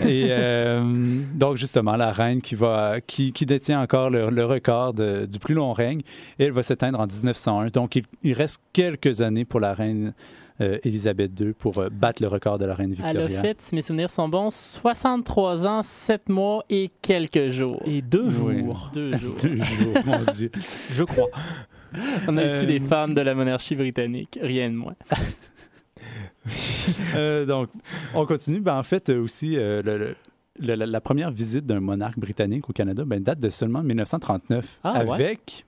Et 0.06 0.26
euh, 0.30 0.82
donc, 1.34 1.56
justement, 1.56 1.96
la 1.96 2.12
reine 2.12 2.42
qui, 2.42 2.54
va, 2.54 3.00
qui, 3.00 3.32
qui 3.32 3.46
détient 3.46 3.80
encore 3.80 4.10
le, 4.10 4.28
le 4.30 4.44
record 4.44 4.92
de- 4.94 5.26
du 5.26 5.38
plus 5.38 5.54
long 5.54 5.72
règne, 5.72 6.00
et 6.38 6.44
elle 6.44 6.52
va 6.52 6.62
s'éteindre 6.62 7.00
en 7.00 7.06
1901. 7.06 7.68
Donc, 7.68 7.96
il, 7.96 8.04
il 8.22 8.32
reste 8.34 8.60
quelques 8.72 9.22
années 9.22 9.44
pour 9.44 9.60
la 9.60 9.72
reine 9.74 10.12
euh, 10.60 10.76
Élisabeth 10.82 11.38
II 11.38 11.52
pour 11.52 11.78
euh, 11.78 11.88
battre 11.88 12.20
le 12.20 12.26
record 12.28 12.58
de 12.58 12.64
la 12.66 12.74
reine 12.74 12.94
Elle 12.98 13.04
a 13.16 13.26
Victoria. 13.26 13.40
fait, 13.42 13.62
si 13.62 13.74
mes 13.76 13.80
souvenirs 13.82 14.10
sont 14.10 14.28
bons, 14.28 14.50
63 14.52 15.66
ans, 15.66 15.82
7 15.84 16.28
mois 16.28 16.64
et 16.68 16.90
quelques 17.00 17.48
jours. 17.50 17.80
Et 17.86 18.02
deux 18.02 18.24
Oui. 18.42 18.58
jours, 18.64 18.90
Deux 18.92 19.16
jours. 19.16 19.36
Deux 19.40 19.56
jours, 19.56 19.94
mon 20.04 20.32
Dieu. 20.32 20.50
je 20.92 21.04
crois. 21.04 21.28
On 22.26 22.36
a 22.36 22.42
Euh, 22.42 22.56
ici 22.56 22.66
des 22.66 22.80
fans 22.80 23.08
de 23.08 23.20
la 23.20 23.34
monarchie 23.34 23.76
britannique, 23.76 24.38
rien 24.42 24.68
de 24.68 24.74
moins. 24.74 24.94
Euh, 27.14 27.46
donc, 27.46 27.68
on 28.14 28.26
continue. 28.26 28.60
Ben, 28.60 28.76
en 28.76 28.82
fait, 28.82 29.08
euh, 29.08 29.20
aussi, 29.22 29.56
euh, 29.56 29.82
le- 29.82 29.98
le- 29.98 30.16
le- 30.60 30.74
la, 30.74 30.86
la 30.86 31.00
première 31.00 31.30
visite 31.30 31.66
d'un 31.66 31.80
monarque 31.80 32.18
britannique 32.18 32.68
au 32.68 32.72
Canada 32.72 33.04
ben, 33.06 33.22
date 33.22 33.40
de 33.40 33.48
seulement 33.48 33.82
1939 33.82 34.80
Ah, 34.84 35.02
avec... 35.12 35.64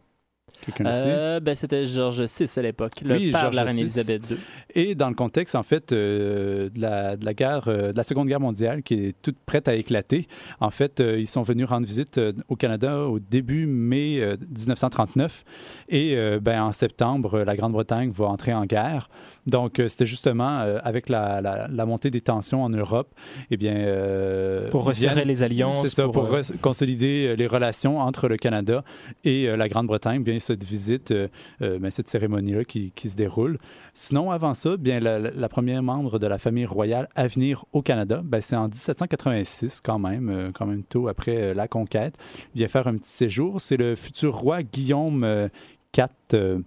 Quelqu'un? 0.64 0.86
Euh, 0.86 1.40
ben, 1.40 1.54
c'était 1.54 1.86
George 1.86 2.20
VI 2.22 2.46
à 2.56 2.62
l'époque, 2.62 2.92
le 3.04 3.14
Oui, 3.16 3.30
père 3.32 3.50
de 3.50 3.56
la 3.56 3.64
reine 3.64 3.76
VI. 3.76 3.80
Élisabeth 3.82 4.30
II. 4.30 4.36
Et 4.74 4.94
dans 4.94 5.08
le 5.08 5.14
contexte, 5.14 5.54
en 5.54 5.62
fait, 5.62 5.92
euh, 5.92 6.68
de, 6.70 6.80
la, 6.80 7.16
de 7.16 7.24
la 7.24 7.34
guerre, 7.34 7.64
euh, 7.68 7.92
de 7.92 7.96
la 7.96 8.02
Seconde 8.02 8.28
Guerre 8.28 8.40
mondiale, 8.40 8.82
qui 8.82 8.94
est 9.06 9.14
toute 9.22 9.36
prête 9.46 9.68
à 9.68 9.74
éclater, 9.74 10.26
en 10.60 10.70
fait, 10.70 11.00
euh, 11.00 11.18
ils 11.18 11.26
sont 11.26 11.42
venus 11.42 11.66
rendre 11.66 11.86
visite 11.86 12.18
euh, 12.18 12.32
au 12.48 12.56
Canada 12.56 12.98
au 13.00 13.18
début 13.18 13.66
mai 13.66 14.18
euh, 14.20 14.36
1939. 14.40 15.44
Et 15.88 16.14
euh, 16.16 16.38
ben, 16.40 16.62
en 16.62 16.72
septembre, 16.72 17.40
la 17.40 17.56
Grande-Bretagne 17.56 18.10
va 18.10 18.26
entrer 18.26 18.52
en 18.54 18.64
guerre. 18.66 19.08
Donc, 19.46 19.78
euh, 19.80 19.88
c'était 19.88 20.06
justement 20.06 20.60
euh, 20.60 20.78
avec 20.82 21.08
la, 21.08 21.40
la- 21.40 21.66
la 21.68 21.86
montée 21.86 22.10
des 22.10 22.20
tensions 22.20 22.62
en 22.62 22.68
Europe, 22.70 23.08
eh 23.50 23.56
bien... 23.56 23.74
euh, 23.76 24.68
Pour 24.70 24.84
resserrer 24.84 25.24
les 25.24 25.42
alliances. 25.42 25.82
c'est 25.82 25.94
ça, 25.94 26.08
pour, 26.08 26.32
euh, 26.34 26.42
consolider 26.62 27.34
les 27.36 27.46
relations 27.46 27.98
entre 27.98 28.28
le 28.28 28.36
Canada 28.36 28.84
et 29.24 29.48
euh, 29.48 29.56
la 29.56 29.68
Grande-Bretagne, 29.68 30.22
bien 30.22 30.38
cette 30.50 30.64
visite, 30.64 31.12
euh, 31.12 31.28
euh, 31.62 31.78
ben, 31.78 31.90
cette 31.90 32.08
cérémonie-là 32.08 32.64
qui, 32.64 32.92
se 32.96 33.16
déroule. 33.16 33.58
Sinon, 33.94 34.32
avant 34.32 34.54
ça, 34.54 34.76
bien 34.76 34.98
la, 34.98 35.48
première 35.48 35.82
membre 35.82 36.18
de 36.18 36.26
la 36.26 36.38
famille 36.38 36.66
royale 36.66 37.08
à 37.14 37.28
venir 37.28 37.64
au 37.72 37.82
Canada, 37.82 38.20
ben, 38.24 38.40
c'est 38.40 38.56
en 38.56 38.66
1786 38.66 39.80
quand 39.80 40.00
même, 40.00 40.28
euh, 40.28 40.50
quand 40.52 40.66
même 40.66 40.82
tôt 40.82 41.06
après 41.06 41.54
la 41.54 41.68
conquête. 41.68 42.14
Vient 42.54 42.66
faire 42.66 42.88
un 42.88 42.96
petit 42.96 43.10
séjour. 43.10 43.60
C'est 43.60 43.76
le 43.76 43.94
futur 43.94 44.34
roi 44.34 44.62
Guillaume 44.62 45.48
IV, 45.96 46.62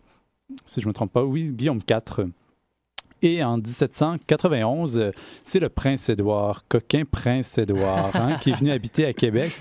si 0.65 0.81
je 0.81 0.85
ne 0.85 0.89
me 0.89 0.93
trompe 0.93 1.11
pas, 1.11 1.23
oui, 1.23 1.51
Guillaume 1.51 1.81
IV. 1.89 2.29
Et 3.23 3.41
en 3.41 3.55
1791, 3.55 4.97
euh, 4.97 5.09
c'est 5.45 5.59
le 5.59 5.69
prince 5.69 6.09
Édouard, 6.09 6.67
coquin 6.67 7.03
prince 7.09 7.57
Édouard, 7.57 8.13
hein, 8.15 8.37
qui 8.41 8.49
est 8.49 8.53
venu 8.53 8.69
habiter 8.69 9.05
à 9.05 9.13
Québec 9.13 9.53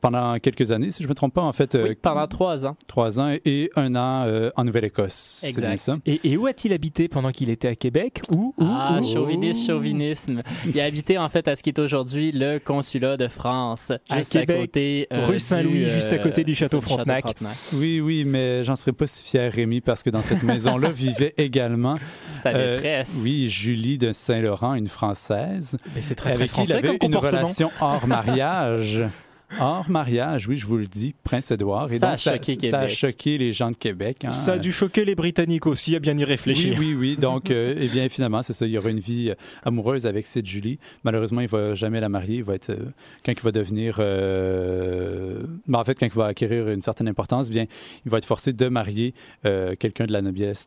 pendant 0.00 0.38
quelques 0.38 0.70
années, 0.72 0.90
si 0.90 1.02
je 1.02 1.08
ne 1.08 1.10
me 1.10 1.14
trompe 1.14 1.34
pas, 1.34 1.42
en 1.42 1.52
fait, 1.52 1.74
euh, 1.74 1.88
Oui, 1.90 1.94
pendant 2.00 2.26
trois 2.26 2.64
ans. 2.66 2.76
trois 2.86 3.20
ans 3.20 3.34
et 3.44 3.70
un 3.76 3.94
an 3.94 4.24
euh, 4.26 4.50
en 4.56 4.64
Nouvelle-Écosse. 4.64 5.42
Exact. 5.44 5.76
ça? 5.78 5.98
Et, 6.06 6.20
et 6.24 6.36
où 6.36 6.46
a-t-il 6.46 6.72
habité 6.72 7.08
pendant 7.08 7.30
qu'il 7.32 7.50
était 7.50 7.68
à 7.68 7.74
Québec? 7.74 8.22
Où, 8.34 8.54
où, 8.58 8.64
Ah, 8.64 8.98
où? 9.00 9.04
chauvinisme, 9.12 9.66
chauvinisme. 9.66 10.42
Il 10.66 10.80
a 10.80 10.84
habité 10.84 11.18
en 11.18 11.28
fait 11.28 11.48
à 11.48 11.56
ce 11.56 11.62
qui 11.62 11.70
est 11.70 11.78
aujourd'hui 11.78 12.32
le 12.32 12.58
consulat 12.58 13.16
de 13.16 13.28
France, 13.28 13.92
À 14.08 14.18
juste 14.18 14.36
à 14.36 14.46
côté 14.46 15.06
euh, 15.12 15.26
rue 15.26 15.40
Saint-Louis, 15.40 15.84
du, 15.84 15.90
juste 15.90 16.12
à 16.12 16.18
côté 16.18 16.44
du 16.44 16.54
château 16.54 16.80
Frontenac. 16.80 17.34
Oui, 17.72 18.00
oui, 18.00 18.24
mais 18.24 18.64
j'en 18.64 18.76
serais 18.76 18.92
pas 18.92 19.06
si 19.06 19.22
fier, 19.24 19.52
Rémi, 19.52 19.80
parce 19.80 20.02
que 20.02 20.10
dans 20.10 20.22
cette 20.22 20.42
maison-là 20.42 20.90
vivait 20.90 21.34
également, 21.36 21.98
Sa 22.42 22.50
euh, 22.50 22.74
maîtresse. 22.74 23.14
oui, 23.22 23.48
Julie 23.48 23.98
de 23.98 24.12
Saint-Laurent, 24.12 24.74
une 24.74 24.88
Française, 24.88 25.76
Mais 25.94 26.02
c'est 26.02 26.14
très 26.14 26.30
très 26.30 26.42
avec 26.42 26.52
qui 26.52 26.60
il 26.62 26.66
français 26.66 26.74
avait 26.86 26.98
comme 26.98 27.10
une 27.10 27.16
relation 27.18 27.70
hors 27.80 28.06
mariage. 28.06 29.02
Hors 29.60 29.88
mariage, 29.88 30.48
oui, 30.48 30.58
je 30.58 30.66
vous 30.66 30.76
le 30.76 30.86
dis, 30.86 31.14
Prince 31.22 31.50
Édouard. 31.50 31.92
Et 31.92 31.98
Ça 31.98 32.06
a 32.08 32.10
donc, 32.10 32.18
ça, 32.18 32.32
choqué 32.36 32.68
ça 32.70 32.80
a 32.80 32.88
choqué 32.88 33.38
les 33.38 33.52
gens 33.52 33.70
de 33.70 33.76
Québec. 33.76 34.18
hein. 34.24 34.32
Ça 34.32 34.54
a 34.54 34.58
dû 34.58 34.72
choquer 34.72 35.04
les 35.04 35.14
Britanniques 35.14 35.66
aussi, 35.66 35.94
à 35.94 35.98
bien 36.00 36.18
y 36.18 36.24
réfléchir. 36.24 36.76
Oui, 36.78 36.94
oui, 36.94 37.12
oui. 37.12 37.16
Donc, 37.20 37.50
euh, 37.50 37.74
eh 37.78 37.86
bien, 37.88 38.08
finalement, 38.08 38.42
c'est 38.42 38.52
ça. 38.52 38.66
Il 38.66 38.72
y 38.72 38.78
aura 38.78 38.90
une 38.90 38.98
vie 39.00 39.30
euh, 39.30 39.34
amoureuse 39.64 40.04
avec 40.04 40.26
cette 40.26 40.46
Julie. 40.46 40.78
Malheureusement, 41.04 41.40
il 41.40 41.48
va 41.48 41.74
jamais 41.74 42.00
la 42.00 42.08
marier. 42.08 42.38
Il 42.38 42.44
va 42.44 42.54
être, 42.56 42.70
euh, 42.70 42.90
quand 43.24 43.32
il 43.32 43.40
va 43.40 43.52
devenir, 43.52 43.98
euh, 44.00 45.42
ben, 45.66 45.78
en 45.78 45.84
fait, 45.84 45.94
quand 45.94 46.06
il 46.06 46.12
va 46.12 46.26
acquérir 46.26 46.68
une 46.68 46.82
certaine 46.82 47.08
importance, 47.08 47.50
bien, 47.50 47.66
il 48.04 48.10
va 48.10 48.18
être 48.18 48.24
forcé 48.24 48.52
de 48.52 48.68
marier 48.68 49.14
euh, 49.44 49.74
quelqu'un 49.78 50.04
de 50.06 50.12
la 50.12 50.22
noblesse, 50.22 50.66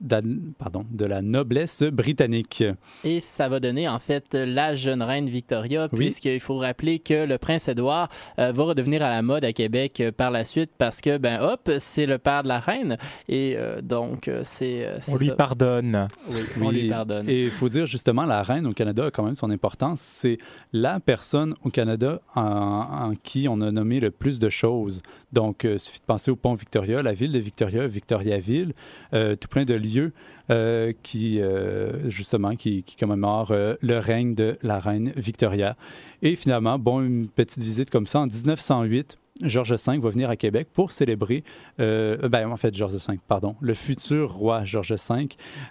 pardon, 0.58 0.86
de 0.90 1.06
la 1.06 1.22
noblesse 1.22 1.84
britannique. 1.84 2.64
Et 3.04 3.20
ça 3.20 3.50
va 3.50 3.60
donner 3.60 3.88
en 3.88 4.00
fait 4.00 4.34
la 4.34 4.76
jeune 4.76 5.02
reine 5.02 5.30
Victoria, 5.30 5.88
Oui. 5.92 6.06
puisqu'il 6.08 6.40
faut 6.40 6.58
rappeler 6.58 7.00
que 7.00 7.26
le 7.26 7.38
prince 7.38 7.68
Édouard 7.68 8.10
euh, 8.40 8.52
va 8.52 8.64
redevenir 8.70 9.04
à 9.04 9.10
la 9.10 9.22
mode 9.22 9.44
à 9.46 9.54
Québec 9.54 10.00
euh, 10.00 10.12
par 10.12 10.32
la 10.32 10.46
suite 10.46 10.72
parce 10.78 11.02
que, 11.02 11.18
ben 11.18 11.42
hop, 11.42 11.70
c'est 11.80 12.06
le 12.06 12.18
père 12.18 12.44
de 12.44 12.48
la 12.48 12.60
reine. 12.60 12.98
Et 13.28 13.56
euh, 13.58 13.82
donc, 13.82 14.28
euh, 14.28 14.42
c'est. 14.44 14.88
On 15.08 15.18
lui 15.18 15.28
ça. 15.28 15.36
pardonne. 15.36 16.08
Oui, 16.30 16.42
on 16.62 16.68
Oui, 16.68 16.82
lui 16.82 16.90
pardonne. 16.90 17.30
Et 17.30 17.44
il 17.44 17.52
faut 17.52 17.70
dire 17.70 17.86
justement, 17.86 18.26
la 18.26 18.44
reine 18.44 18.66
au 18.68 18.74
Canada 18.74 19.08
a 19.08 19.12
quand 19.12 19.24
même 19.24 19.36
son 19.36 19.50
importance. 19.50 20.00
C'est 20.02 20.38
la 20.74 21.00
personne 21.00 21.56
au 21.64 21.70
Canada 21.70 22.22
en, 22.36 22.42
en 22.42 23.14
qui 23.22 23.48
on 23.50 23.62
a 23.62 23.72
nommé 23.72 24.00
le 24.00 24.12
plus 24.12 24.40
de 24.40 24.50
choses. 24.50 25.02
Donc, 25.32 25.64
il 25.64 25.80
suffit 25.80 26.00
de 26.00 26.06
penser 26.06 26.32
au 26.32 26.36
pont 26.36 26.54
Victoria, 26.54 27.02
la 27.02 27.14
ville 27.14 27.32
de 27.32 27.40
Victoria, 27.40 27.88
Victoriaville, 27.88 28.74
euh, 29.14 29.36
tout 29.36 29.48
plein 29.48 29.66
de 29.66 29.76
lieux 29.76 30.12
euh, 30.50 30.94
qui, 31.04 31.40
euh, 31.40 32.10
justement, 32.10 32.56
qui, 32.56 32.84
commémorent 33.00 33.52
euh, 33.52 33.76
le 33.82 34.00
règne 34.00 34.34
de 34.34 34.58
la 34.64 34.80
reine 34.80 35.12
Victoria. 35.16 35.76
Et 36.22 36.36
finalement, 36.36 36.80
bon, 36.80 37.02
une 37.02 37.28
petite 37.28 37.62
visite 37.62 37.90
comme 37.90 38.08
ça 38.08 38.22
en 38.22 38.26
1908. 38.26 39.18
Georges 39.42 39.76
V 39.76 40.00
va 40.00 40.10
venir 40.10 40.30
à 40.30 40.36
Québec 40.36 40.68
pour 40.74 40.92
célébrer, 40.92 41.46
ben, 41.78 42.52
en 42.52 42.58
fait, 42.58 42.76
Georges 42.76 42.96
V, 42.96 43.20
pardon, 43.26 43.56
le 43.62 43.74
futur 43.74 44.34
roi 44.34 44.66
Georges 44.66 44.92
V. 44.92 45.28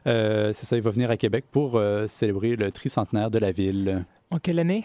C'est 0.07 0.65
ça, 0.65 0.77
il 0.77 0.83
va 0.83 0.91
venir 0.91 1.11
à 1.11 1.19
Québec 1.19 1.45
pour 1.53 1.79
célébrer 2.07 2.57
le 2.57 2.73
tricentenaire 2.73 3.31
de 3.31 3.39
la 3.39 3.53
ville. 3.53 4.07
En 4.31 4.39
quelle 4.39 4.59
année? 4.59 4.85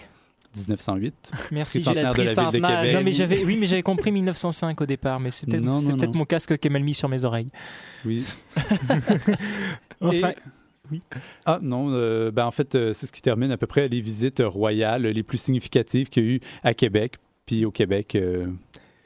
1908. 0.55 1.31
Merci. 1.51 1.79
De 1.79 1.91
la 1.93 2.13
ville 2.13 2.25
de. 2.25 2.33
Québec. 2.33 2.93
Non, 2.93 3.01
mais 3.03 3.13
j'avais, 3.13 3.43
oui, 3.43 3.57
mais 3.59 3.65
j'avais 3.65 3.83
compris 3.83 4.11
1905 4.11 4.79
au 4.81 4.85
départ, 4.85 5.19
mais 5.19 5.31
c'est 5.31 5.45
peut-être, 5.47 5.63
Non, 5.63 5.73
c'est 5.73 5.93
peut-être 5.95 6.15
mon 6.15 6.25
casque 6.25 6.57
qui 6.57 6.67
est 6.67 6.71
mal 6.71 6.83
mis 6.83 6.93
sur 6.93 7.09
mes 7.09 7.23
oreilles. 7.25 7.49
Oui. 8.05 8.25
Enfin, 10.01 10.31
Et- 10.91 11.01
Ah 11.45 11.59
non, 11.61 11.87
euh, 11.91 12.29
ben 12.31 12.45
en 12.45 12.51
fait, 12.51 12.75
euh, 12.75 12.93
c'est 12.93 13.05
ce 13.07 13.11
qui 13.11 13.21
termine 13.21 13.51
à 13.51 13.57
peu 13.57 13.67
près 13.67 13.87
les 13.87 14.01
visites 14.01 14.41
royales 14.45 15.03
les 15.03 15.23
plus 15.23 15.37
significatives 15.37 16.09
qu'il 16.09 16.23
y 16.23 16.27
a 16.27 16.29
eu 16.35 16.39
à 16.63 16.73
Québec. 16.73 17.15
Puis 17.45 17.65
au 17.65 17.71
Québec, 17.71 18.15
euh, 18.15 18.47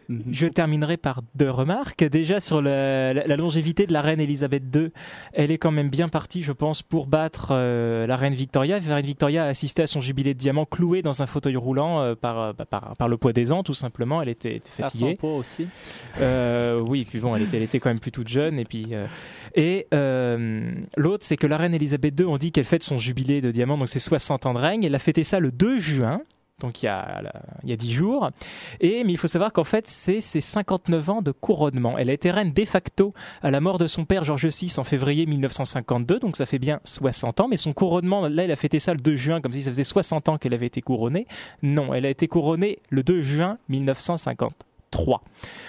Mhm. 0.10 0.24
Je 0.32 0.48
terminerai 0.48 0.96
par 0.98 1.22
deux 1.36 1.50
remarques. 1.52 2.04
Déjà 2.06 2.40
sur 2.40 2.62
la, 2.62 3.14
la- 3.14 3.28
la 3.28 3.36
longévité 3.36 3.88
de 3.88 3.94
la 3.94 4.02
reine 4.02 4.20
Elisabeth 4.22 4.64
II, 4.74 4.90
elle 5.34 5.52
est 5.52 5.58
quand 5.58 5.72
même 5.72 5.90
bien 5.90 6.08
partie, 6.08 6.44
je 6.44 6.52
pense, 6.54 6.82
pour 6.82 7.08
battre 7.08 7.50
euh, 7.52 8.08
la 8.08 8.16
reine 8.16 8.34
Victoria. 8.34 8.80
La 8.80 8.96
reine 8.96 9.06
Victoria 9.06 9.44
a 9.44 9.48
assisté 9.48 9.82
à 9.84 9.88
son 9.88 10.00
jubilé 10.00 10.34
de 10.34 10.40
diamant 10.40 10.66
clouée 10.66 11.02
dans 11.02 11.22
un 11.22 11.26
fauteuil 11.26 11.58
roulant 11.58 12.02
euh, 12.02 12.16
par, 12.16 12.40
euh, 12.40 12.54
bah, 12.54 12.66
par, 12.66 12.96
par 12.96 13.08
le 13.10 13.18
poids 13.18 13.34
des 13.34 13.52
ans, 13.52 13.64
tout 13.64 13.74
simplement. 13.74 14.22
Elle 14.22 14.30
était, 14.30 14.56
était 14.56 14.70
Par 14.78 14.90
son 14.90 14.98
fatiguée. 15.00 15.16
poids 15.20 15.36
aussi. 15.36 15.68
Euh, 16.22 16.80
oui, 16.88 17.06
puis 17.10 17.20
bon, 17.20 17.36
elle 17.36 17.42
était, 17.44 17.58
elle 17.58 17.64
était 17.64 17.80
quand 17.80 17.90
même 17.90 18.00
plus 18.00 18.12
toute 18.12 18.28
jeune. 18.30 18.60
Et 18.60 18.66
puis, 18.66 18.88
et 19.56 19.88
l'autre, 20.96 21.26
c'est 21.26 21.38
que 21.38 21.48
la 21.48 21.58
reine 21.58 21.74
Elisabeth 21.74 22.20
II, 22.20 22.26
on 22.28 22.38
dit 22.38 22.52
qu'elle 22.52 22.64
fête 22.66 22.84
son 22.84 22.98
jubilé 22.98 23.42
de 23.42 23.52
diamant, 23.52 23.78
donc 23.78 23.90
c'est 23.90 24.00
60 24.00 24.46
ans 24.46 24.54
de 24.54 24.60
règne. 24.60 24.84
Elle 24.84 24.96
a 24.96 25.00
fêté 25.00 25.24
ça 25.24 25.40
le 25.40 25.52
2 25.52 25.80
juin. 25.80 26.22
Donc 26.60 26.82
il 26.82 26.88
y, 26.88 26.90
a, 26.90 27.22
il 27.64 27.70
y 27.70 27.74
a 27.74 27.76
10 27.76 27.94
jours. 27.94 28.32
Et, 28.80 29.04
mais 29.04 29.12
il 29.12 29.18
faut 29.18 29.28
savoir 29.28 29.54
qu'en 29.54 29.64
fait, 29.64 29.86
c'est 29.86 30.22
ses 30.22 30.42
59 30.42 31.10
ans 31.12 31.22
de 31.22 31.32
couronnement. 31.32 32.00
Elle 32.00 32.10
a 32.10 32.14
été 32.14 32.32
reine 32.32 32.52
de 32.52 32.66
facto 32.66 33.14
à 33.44 33.52
la 33.52 33.62
mort 33.62 33.78
de 33.78 33.86
son 33.86 34.06
père 34.06 34.24
Georges 34.24 34.48
VI 34.48 34.74
en 34.80 34.84
février 34.84 35.28
1952, 35.28 36.20
donc 36.20 36.36
ça 36.36 36.48
fait 36.48 36.58
bien 36.58 36.80
60 36.84 37.42
ans. 37.42 37.48
Mais 37.48 37.58
son 37.58 37.74
couronnement, 37.74 38.28
là, 38.28 38.44
elle 38.46 38.52
a 38.52 38.56
fêté 38.56 38.80
ça 38.80 38.94
le 38.96 39.00
2 39.00 39.16
juin, 39.16 39.40
comme 39.40 39.54
si 39.54 39.62
ça 39.62 39.70
faisait 39.70 39.84
60 39.84 40.30
ans 40.30 40.38
qu'elle 40.40 40.56
avait 40.56 40.66
été 40.66 40.82
couronnée. 40.82 41.28
Non, 41.62 41.94
elle 41.94 42.08
a 42.08 42.10
été 42.10 42.28
couronnée 42.28 42.80
le 42.90 43.04
2 43.04 43.22
juin 43.22 43.60
1953. 43.70 45.22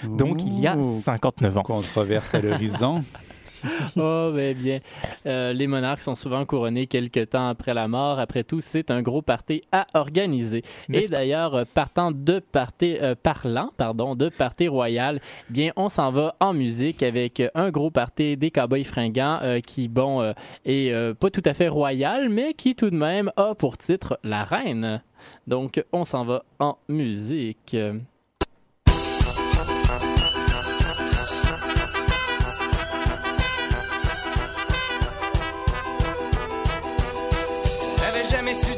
Donc 0.04 0.42
il 0.42 0.58
y 0.58 0.66
a 0.66 0.74
Ouh, 0.76 0.84
59 0.84 1.58
ans. 1.58 1.62
controverse 1.64 2.34
à 2.34 2.40
l'horizon. 2.40 3.04
Oh, 3.96 4.30
ben 4.34 4.56
bien. 4.56 4.80
Euh, 5.26 5.52
les 5.52 5.66
monarques 5.66 6.02
sont 6.02 6.14
souvent 6.14 6.44
couronnés 6.44 6.86
quelques 6.86 7.30
temps 7.30 7.48
après 7.48 7.74
la 7.74 7.88
mort. 7.88 8.18
Après 8.18 8.44
tout, 8.44 8.60
c'est 8.60 8.90
un 8.90 9.02
gros 9.02 9.22
party 9.22 9.62
à 9.72 9.86
organiser. 9.94 10.62
Et 10.92 11.08
d'ailleurs, 11.08 11.54
euh, 11.54 11.64
partant 11.72 12.12
de 12.12 12.38
party, 12.38 12.96
euh, 13.00 13.14
parlant, 13.20 13.70
pardon, 13.76 14.14
de 14.14 14.28
party 14.28 14.68
royal, 14.68 15.20
eh 15.50 15.52
bien, 15.52 15.72
on 15.76 15.88
s'en 15.88 16.10
va 16.12 16.36
en 16.40 16.52
musique 16.52 17.02
avec 17.02 17.40
euh, 17.40 17.48
un 17.54 17.70
gros 17.70 17.90
party 17.90 18.36
des 18.36 18.50
Cowboys 18.50 18.84
fringants 18.84 19.38
euh, 19.42 19.60
qui, 19.60 19.88
bon, 19.88 20.32
est 20.64 21.14
pas 21.14 21.30
tout 21.30 21.42
à 21.44 21.54
fait 21.54 21.68
royal, 21.68 22.28
mais 22.28 22.54
qui 22.54 22.74
tout 22.74 22.90
de 22.90 22.96
même 22.96 23.30
a 23.36 23.54
pour 23.54 23.78
titre 23.78 24.18
la 24.22 24.44
reine. 24.44 25.02
Donc, 25.46 25.82
on 25.92 26.04
s'en 26.04 26.24
va 26.24 26.44
en 26.58 26.78
musique. 26.88 27.76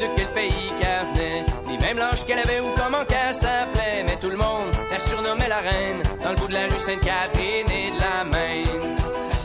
De 0.00 0.06
quel 0.16 0.28
pays 0.28 0.72
qu'elle 0.78 1.06
venait, 1.12 1.44
ni 1.68 1.78
même 1.78 1.98
l'âge 1.98 2.24
qu'elle 2.24 2.38
avait 2.38 2.60
ou 2.60 2.70
comment 2.76 3.04
qu'elle 3.04 3.34
s'appelait. 3.34 4.02
Mais 4.06 4.16
tout 4.16 4.30
le 4.30 4.36
monde 4.36 4.70
la 4.90 4.98
surnommait 4.98 5.48
la 5.48 5.58
reine, 5.58 6.02
dans 6.22 6.30
le 6.30 6.36
bout 6.36 6.48
de 6.48 6.54
la 6.54 6.64
rue 6.64 6.78
Sainte-Catherine 6.78 7.70
et 7.70 7.90
de 7.90 8.00
la 8.00 8.24
Maine. 8.24 8.96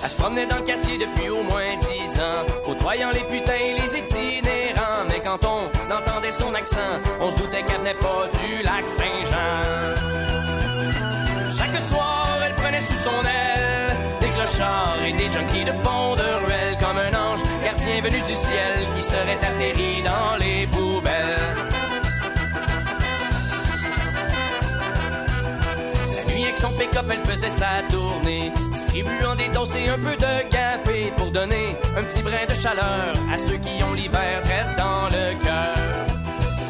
Elle 0.04 0.10
se 0.10 0.16
promenait 0.16 0.46
dans 0.46 0.58
le 0.58 0.64
quartier 0.64 0.98
depuis 0.98 1.30
au 1.30 1.44
moins 1.44 1.76
dix 1.82 2.20
ans, 2.20 2.46
côtoyant 2.66 3.10
les 3.12 3.24
putains 3.24 3.54
et 3.54 3.74
les 3.82 4.00
itinérants. 4.00 5.06
Mais 5.10 5.20
quand 5.24 5.44
on 5.44 5.62
entendait 5.94 6.32
son 6.32 6.54
accent, 6.54 6.94
on 7.20 7.30
se 7.32 7.36
doutait 7.36 7.64
qu'elle 7.64 7.80
venait 7.80 7.94
pas 7.96 8.28
du 8.40 8.64
lac 8.64 8.88
Saint-Jean. 8.88 9.56
Chaque 11.58 11.82
soir, 11.90 12.40
elle 12.46 12.54
prenait 12.54 12.80
sous 12.80 13.02
son 13.04 13.20
aile 13.26 13.98
des 14.22 14.30
clochards 14.30 15.04
et 15.06 15.12
des 15.12 15.30
junkies 15.30 15.66
de 15.66 15.74
fond 15.84 16.16
de 16.16 16.46
ruelle 16.46 16.65
gardien 17.86 18.02
venu 18.02 18.22
du 18.22 18.36
ciel 18.36 18.96
qui 18.96 19.04
serait 19.04 19.38
atterri 19.38 20.02
dans 20.04 20.38
les 20.38 20.68
poubelles. 20.68 21.38
La 26.16 26.34
nuit 26.34 26.44
avec 26.44 26.58
son 26.58 26.72
pick-up, 26.72 27.06
elle 27.10 27.26
faisait 27.26 27.50
sa 27.50 27.84
tournée, 27.90 28.52
distribuant 28.72 29.36
des 29.36 29.50
doses 29.50 29.76
et 29.76 29.90
un 29.90 29.98
peu 29.98 30.16
de 30.16 30.50
café 30.50 31.12
pour 31.16 31.32
donner 31.32 31.76
un 31.98 32.04
petit 32.04 32.22
brin 32.22 32.46
de 32.48 32.54
chaleur 32.54 33.14
à 33.32 33.38
ceux 33.38 33.58
qui 33.58 33.84
ont 33.84 33.94
l'hiver 33.94 34.42
très 34.44 34.66
dans 34.78 35.06
le 35.12 35.44
cœur. 35.44 35.78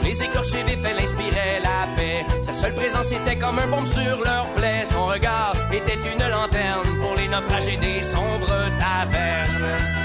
Les 0.04 0.22
écorchés 0.22 0.64
vifs, 0.64 0.86
elle 0.86 1.04
inspirait 1.04 1.60
la 1.62 1.88
paix. 1.96 2.26
Sa 2.44 2.54
seule 2.54 2.76
présence 2.76 3.12
était 3.12 3.38
comme 3.38 3.58
un 3.58 3.68
bombe 3.68 3.88
sur 3.88 4.24
leur 4.24 4.48
plaie. 4.54 4.84
Son 4.86 5.06
regard 5.06 5.56
était 5.72 5.96
une 5.96 6.30
lanterne 6.30 7.00
pour 7.02 7.16
les 7.16 7.28
naufragés 7.28 7.78
des 7.78 8.04
sombres 8.04 8.70
tavernes. 8.80 10.05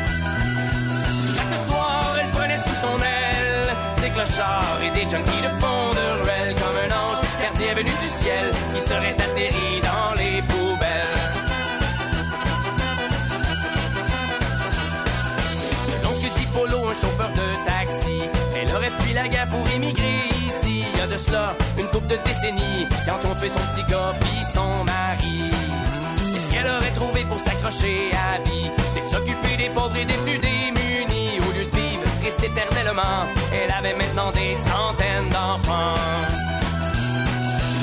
Des 2.98 4.10
clochards 4.10 4.80
et 4.82 4.90
des 4.90 5.08
junkies 5.08 5.42
de 5.42 5.48
fond 5.60 5.90
de 5.92 6.22
ruelle 6.22 6.54
comme 6.54 6.76
un 6.76 6.92
ange 6.94 7.18
gardien 7.40 7.74
venu 7.74 7.90
du 7.90 8.08
ciel 8.08 8.50
qui 8.74 8.80
serait 8.80 9.16
atterri 9.18 9.80
dans 9.82 10.14
les 10.16 10.42
poubelles. 10.42 11.30
Selon 15.86 16.14
ce 16.14 16.22
que 16.26 16.38
dit 16.38 16.46
Polo, 16.54 16.88
un 16.88 16.94
chauffeur 16.94 17.30
de 17.30 17.48
taxi, 17.66 18.22
elle 18.56 18.74
aurait 18.74 18.92
fui 19.00 19.12
la 19.12 19.28
guerre 19.28 19.48
pour 19.48 19.66
émigrer 19.74 20.28
ici. 20.46 20.84
Il 20.92 20.98
y 20.98 21.02
a 21.02 21.06
de 21.06 21.16
cela 21.16 21.54
une 21.78 21.88
couple 21.88 22.08
de 22.08 22.18
décennies, 22.24 22.86
quand 23.06 23.20
on 23.30 23.34
fait 23.34 23.48
son 23.48 23.60
petit 23.70 23.84
gars 23.90 24.12
puis 24.20 24.44
son 24.52 24.84
mari. 24.84 25.50
Qu'elle 26.50 26.66
aurait 26.66 26.90
trouvé 26.96 27.22
pour 27.30 27.38
s'accrocher 27.38 28.10
à 28.12 28.42
vie, 28.42 28.68
c'est 28.92 29.04
de 29.04 29.08
s'occuper 29.08 29.56
des 29.56 29.68
pauvres 29.68 29.96
et 29.96 30.04
des 30.04 30.14
plus 30.14 30.38
démunis. 30.38 31.38
Au 31.38 31.52
lieu 31.52 31.64
de 31.64 31.79
éternellement, 32.38 33.26
elle 33.52 33.70
avait 33.70 33.94
maintenant 33.94 34.30
des 34.32 34.54
centaines 34.56 35.28
d'enfants. 35.30 35.98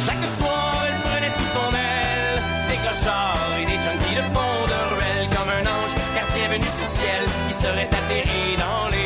Chaque 0.06 0.26
soir, 0.38 0.86
elle 0.88 1.00
prenait 1.10 1.30
sous 1.30 1.50
son 1.58 1.70
aile 1.76 2.42
des 2.70 2.78
clochards 2.84 3.54
et 3.62 3.66
des 3.66 3.80
junkies 3.86 4.16
de 4.16 4.26
fond 4.34 4.58
de 4.74 4.80
ruelle 4.94 5.28
comme 5.36 5.50
un 5.60 5.66
ange 5.76 5.96
gardien 6.16 6.48
venu 6.48 6.66
du 6.80 6.86
ciel 6.96 7.24
qui 7.48 7.54
serait 7.54 7.90
atterri 8.00 8.56
dans 8.58 8.88
les 8.90 8.97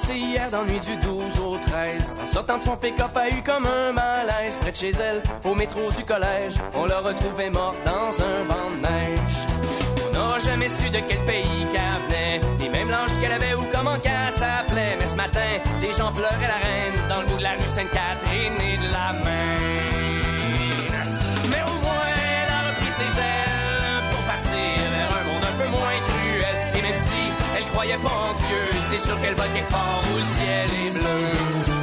passé 0.00 0.14
hier 0.14 0.50
dans 0.50 0.64
nuit 0.64 0.80
du 0.80 0.96
12 0.96 1.40
au 1.40 1.58
13. 1.58 2.14
En 2.22 2.26
sortant 2.26 2.58
de 2.58 2.62
son 2.62 2.76
pick-up, 2.76 3.16
a 3.16 3.28
eu 3.30 3.42
comme 3.42 3.66
un 3.66 3.92
malaise 3.92 4.56
près 4.60 4.70
de 4.70 4.76
chez 4.76 4.90
elle, 4.90 5.22
au 5.44 5.54
métro 5.54 5.90
du 5.90 6.04
collège. 6.04 6.54
On 6.74 6.86
l'a 6.86 7.00
retrouvée 7.00 7.50
morte 7.50 7.76
dans 7.84 8.10
un 8.30 8.44
banc 8.46 8.70
de 8.76 8.80
neige. 8.82 9.18
On 10.06 10.16
n'aura 10.16 10.38
jamais 10.38 10.68
su 10.68 10.90
de 10.90 11.00
quel 11.08 11.18
pays 11.20 11.66
qu'elle 11.72 12.02
venait, 12.06 12.40
ni 12.60 12.68
même 12.68 12.90
l'âge 12.90 13.18
qu'elle 13.20 13.32
avait 13.32 13.54
ou 13.54 13.64
comment 13.72 13.98
qu'elle 13.98 14.32
s'appelait. 14.32 14.96
Mais 14.98 15.06
ce 15.06 15.14
matin, 15.16 15.50
des 15.80 15.92
gens 15.92 16.12
pleuraient 16.12 16.52
la 16.54 16.60
reine 16.66 17.08
dans 17.08 17.20
le 17.22 17.26
bout 17.26 17.38
de 17.38 17.42
la 17.42 17.52
rue 17.52 17.68
Sainte-Catherine 17.68 18.58
et 18.60 18.76
de 18.76 18.92
la 18.92 19.12
Maine. 19.24 20.08
Mais 21.50 21.62
au 21.62 21.76
moins, 21.82 22.08
elle 22.22 22.52
a 22.54 22.60
repris 22.70 22.92
ses 23.00 23.12
ailes 23.18 24.04
pour 24.12 24.22
partir 24.30 24.78
vers 24.94 25.10
un 25.20 25.24
monde 25.24 25.44
un 25.52 25.56
peu 25.62 25.68
moins 25.70 25.98
cruel. 26.08 26.56
Et 26.76 26.82
même 26.82 27.00
si 27.08 27.22
elle 27.56 27.64
croyait 27.72 27.98
pas 27.98 28.16
en 28.30 28.34
Dieu, 28.46 28.77
c'est 28.90 28.98
sûr 28.98 29.20
qu'elle 29.20 29.34
va 29.34 29.46
quelque 29.48 29.70
part 29.70 30.02
où 30.12 30.16
le 30.16 30.22
ciel 30.22 30.86
est 30.86 30.90
bleu. 30.90 31.77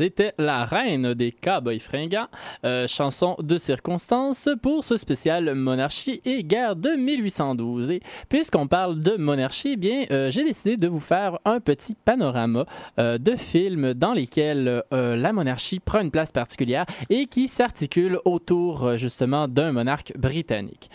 C'était 0.00 0.32
La 0.38 0.64
Reine 0.64 1.12
des 1.12 1.30
Cowboys 1.30 1.78
Fringants, 1.78 2.28
euh, 2.64 2.88
chanson 2.88 3.36
de 3.38 3.58
circonstance 3.58 4.48
pour 4.62 4.82
ce 4.82 4.96
spécial 4.96 5.54
Monarchie 5.54 6.22
et 6.24 6.42
guerre 6.42 6.74
de 6.74 6.92
1812. 6.92 7.90
Et 7.90 8.00
puisqu'on 8.30 8.66
parle 8.66 9.02
de 9.02 9.16
monarchie, 9.16 9.72
eh 9.72 9.76
bien, 9.76 10.06
euh, 10.10 10.30
j'ai 10.30 10.42
décidé 10.42 10.78
de 10.78 10.88
vous 10.88 11.00
faire 11.00 11.38
un 11.44 11.60
petit 11.60 11.94
panorama 11.94 12.64
euh, 12.98 13.18
de 13.18 13.36
films 13.36 13.92
dans 13.92 14.14
lesquels 14.14 14.82
la 14.90 15.32
monarchie 15.34 15.80
prend 15.80 16.00
une 16.00 16.10
place 16.10 16.32
particulière 16.32 16.86
et 17.10 17.26
qui 17.26 17.46
s'articule 17.46 18.20
autour 18.24 18.96
justement 18.96 19.48
d'un 19.48 19.72
monarque 19.72 20.14
britannique. 20.16 20.88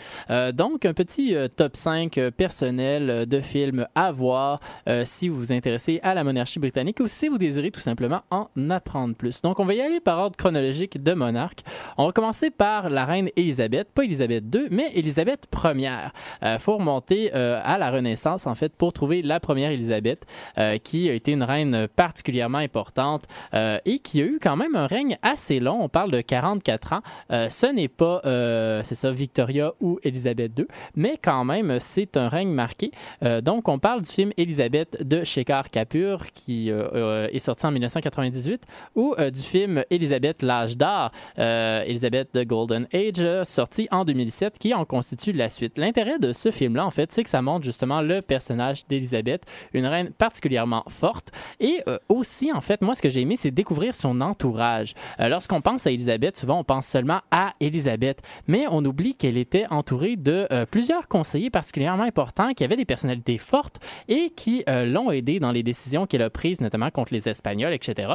Donc, 0.54 0.84
un 0.84 0.94
petit 0.94 1.36
top 1.54 1.76
5 1.76 2.18
euh, 2.18 2.30
personnel 2.32 3.26
de 3.28 3.40
films 3.40 3.86
à 3.94 4.10
voir 4.10 4.58
si 5.04 5.28
vous 5.28 5.36
vous 5.36 5.52
intéressez 5.52 6.00
à 6.02 6.12
la 6.12 6.24
monarchie 6.24 6.58
britannique 6.58 6.98
ou 6.98 7.06
si 7.06 7.28
vous 7.28 7.38
désirez 7.38 7.70
tout 7.70 7.80
simplement 7.80 8.22
en 8.30 8.48
apprendre 8.70 8.95
Donc, 9.42 9.60
on 9.60 9.64
va 9.64 9.74
y 9.74 9.80
aller 9.80 10.00
par 10.00 10.18
ordre 10.18 10.36
chronologique 10.36 11.02
de 11.02 11.12
monarque. 11.12 11.60
On 11.98 12.06
va 12.06 12.12
commencer 12.12 12.50
par 12.50 12.90
la 12.90 13.04
reine 13.04 13.28
Élisabeth, 13.36 13.88
pas 13.92 14.04
Élisabeth 14.04 14.44
II, 14.54 14.68
mais 14.70 14.90
Élisabeth 14.94 15.46
Ier. 15.64 16.08
Il 16.42 16.58
faut 16.58 16.76
remonter 16.76 17.30
euh, 17.34 17.60
à 17.62 17.78
la 17.78 17.90
Renaissance, 17.90 18.46
en 18.46 18.54
fait, 18.54 18.74
pour 18.74 18.92
trouver 18.92 19.22
la 19.22 19.40
première 19.40 19.70
Élisabeth, 19.70 20.24
euh, 20.58 20.78
qui 20.78 21.08
a 21.08 21.12
été 21.12 21.32
une 21.32 21.42
reine 21.42 21.88
particulièrement 21.94 22.58
importante 22.58 23.24
euh, 23.54 23.78
et 23.84 23.98
qui 23.98 24.20
a 24.20 24.24
eu 24.24 24.38
quand 24.40 24.56
même 24.56 24.74
un 24.74 24.86
règne 24.86 25.18
assez 25.22 25.60
long. 25.60 25.82
On 25.82 25.88
parle 25.88 26.10
de 26.10 26.20
44 26.20 26.92
ans. 26.92 27.00
Euh, 27.30 27.48
ce 27.50 27.66
n'est 27.66 27.88
pas, 27.88 28.20
euh, 28.24 28.80
c'est 28.84 28.94
ça, 28.94 29.10
Victoria 29.10 29.72
ou 29.80 29.98
Élisabeth 30.02 30.58
II, 30.58 30.66
mais 30.94 31.18
quand 31.22 31.44
même, 31.44 31.78
c'est 31.80 32.16
un 32.16 32.28
règne 32.28 32.50
marqué. 32.50 32.90
Euh, 33.22 33.40
donc, 33.40 33.68
on 33.68 33.78
parle 33.78 34.02
du 34.02 34.10
film 34.10 34.32
Élisabeth 34.36 35.06
de 35.06 35.24
Shekhar 35.24 35.70
Kapur, 35.70 36.26
qui 36.32 36.70
euh, 36.70 36.88
euh, 36.94 37.28
est 37.32 37.38
sorti 37.38 37.66
en 37.66 37.70
1998, 37.72 38.62
ou 38.94 39.14
euh, 39.18 39.30
du 39.30 39.40
film 39.40 39.82
Élisabeth 39.90 40.42
l'âge 40.42 40.76
d'or, 40.76 41.10
euh, 41.38 41.82
Élisabeth 41.84 42.32
the 42.32 42.46
Golden 42.46 42.86
Age, 42.92 43.14
euh, 43.20 43.44
sorti 43.44 43.88
en 43.90 44.04
2007, 44.04 44.58
qui 44.58 44.74
en 44.74 44.84
constitue 44.84 45.32
la 45.32 45.48
suite. 45.48 45.78
L'intérêt 45.78 46.18
de 46.18 46.32
ce 46.32 46.50
film-là, 46.50 46.86
en 46.86 46.90
fait, 46.90 47.12
c'est 47.12 47.24
que 47.24 47.30
ça 47.30 47.42
montre 47.42 47.64
justement 47.64 48.00
le 48.00 48.22
personnage 48.22 48.86
d'Élisabeth, 48.86 49.44
une 49.72 49.86
reine 49.86 50.10
particulièrement 50.10 50.84
forte, 50.88 51.30
et 51.60 51.82
aussi, 52.08 52.52
en 52.52 52.60
fait, 52.60 52.82
moi, 52.82 52.94
ce 52.94 53.02
que 53.02 53.10
j'ai 53.10 53.20
aimé, 53.20 53.36
c'est 53.36 53.50
découvrir 53.50 53.94
son 53.94 54.20
entourage. 54.20 54.94
Lorsqu'on 55.18 55.60
pense 55.60 55.86
à 55.86 55.90
Élisabeth, 55.90 56.36
souvent, 56.36 56.60
on 56.60 56.64
pense 56.64 56.86
seulement 56.86 57.20
à 57.30 57.52
Élisabeth, 57.60 58.22
mais 58.46 58.66
on 58.70 58.84
oublie 58.84 59.14
qu'elle 59.14 59.36
était 59.36 59.66
entourée 59.70 60.16
de 60.16 60.46
plusieurs 60.70 61.08
conseillers 61.08 61.50
particulièrement 61.50 62.04
importants 62.04 62.52
qui 62.52 62.64
avaient 62.64 62.76
des 62.76 62.84
personnalités 62.84 63.38
fortes 63.38 63.78
et 64.08 64.30
qui 64.30 64.64
l'ont 64.66 65.10
aidé 65.10 65.40
dans 65.40 65.52
les 65.52 65.62
décisions 65.62 66.06
qu'elle 66.06 66.22
a 66.22 66.30
prises, 66.30 66.60
notamment 66.60 66.90
contre 66.90 67.12
les 67.12 67.28
Espagnols, 67.28 67.72
etc. 67.72 68.14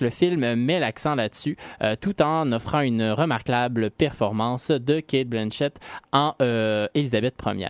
le 0.00 0.10
film 0.10 0.54
met 0.54 0.80
l'accent 0.80 1.14
là-dessus, 1.14 1.56
euh, 1.82 1.94
tout 2.00 2.22
en 2.22 2.50
offrant 2.52 2.80
une 2.80 3.10
remarquable 3.10 3.90
performance 3.90 4.70
de 4.70 5.00
Kate 5.00 5.28
Blanchett 5.28 5.78
en 6.12 6.34
euh, 6.40 6.86
Élisabeth 6.94 7.34
Ier. 7.46 7.68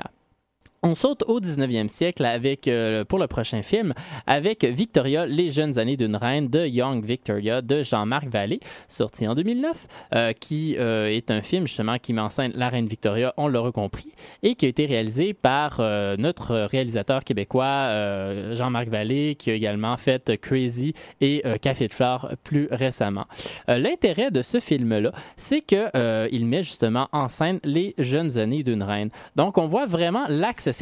On 0.86 0.94
saute 0.94 1.24
au 1.28 1.40
19e 1.40 1.88
siècle 1.88 2.26
avec, 2.26 2.68
euh, 2.68 3.06
pour 3.06 3.18
le 3.18 3.26
prochain 3.26 3.62
film 3.62 3.94
avec 4.26 4.64
Victoria, 4.64 5.24
les 5.24 5.50
jeunes 5.50 5.78
années 5.78 5.96
d'une 5.96 6.14
reine 6.14 6.48
de 6.48 6.66
Young 6.66 7.02
Victoria 7.02 7.62
de 7.62 7.82
Jean-Marc 7.82 8.26
Vallée, 8.26 8.60
sorti 8.86 9.26
en 9.26 9.34
2009, 9.34 9.86
euh, 10.14 10.32
qui 10.32 10.76
euh, 10.78 11.06
est 11.06 11.30
un 11.30 11.40
film 11.40 11.66
justement 11.66 11.96
qui 11.96 12.12
met 12.12 12.20
en 12.20 12.28
scène 12.28 12.52
la 12.54 12.68
reine 12.68 12.86
Victoria, 12.86 13.32
on 13.38 13.48
l'aura 13.48 13.72
compris, 13.72 14.12
et 14.42 14.56
qui 14.56 14.66
a 14.66 14.68
été 14.68 14.84
réalisé 14.84 15.32
par 15.32 15.80
notre 16.18 16.66
réalisateur 16.66 17.24
québécois 17.24 17.88
Jean-Marc 18.54 18.88
Vallée, 18.88 19.36
qui 19.36 19.50
a 19.50 19.54
également 19.54 19.96
fait 19.96 20.36
Crazy 20.38 20.92
et 21.22 21.42
Café 21.62 21.86
de 21.86 21.92
Flore 21.92 22.30
plus 22.44 22.68
récemment. 22.70 23.24
L'intérêt 23.68 24.30
de 24.30 24.42
ce 24.42 24.60
film-là, 24.60 25.12
c'est 25.36 25.62
que 25.62 25.88
euh, 25.96 26.28
il 26.32 26.46
met 26.46 26.62
justement 26.62 27.08
en 27.12 27.28
scène 27.28 27.60
les 27.64 27.94
jeunes 27.98 28.38
années 28.38 28.62
d'une 28.62 28.82
reine. 28.82 29.10
Donc, 29.36 29.58
on 29.58 29.66
voit 29.66 29.86
vraiment 29.86 30.26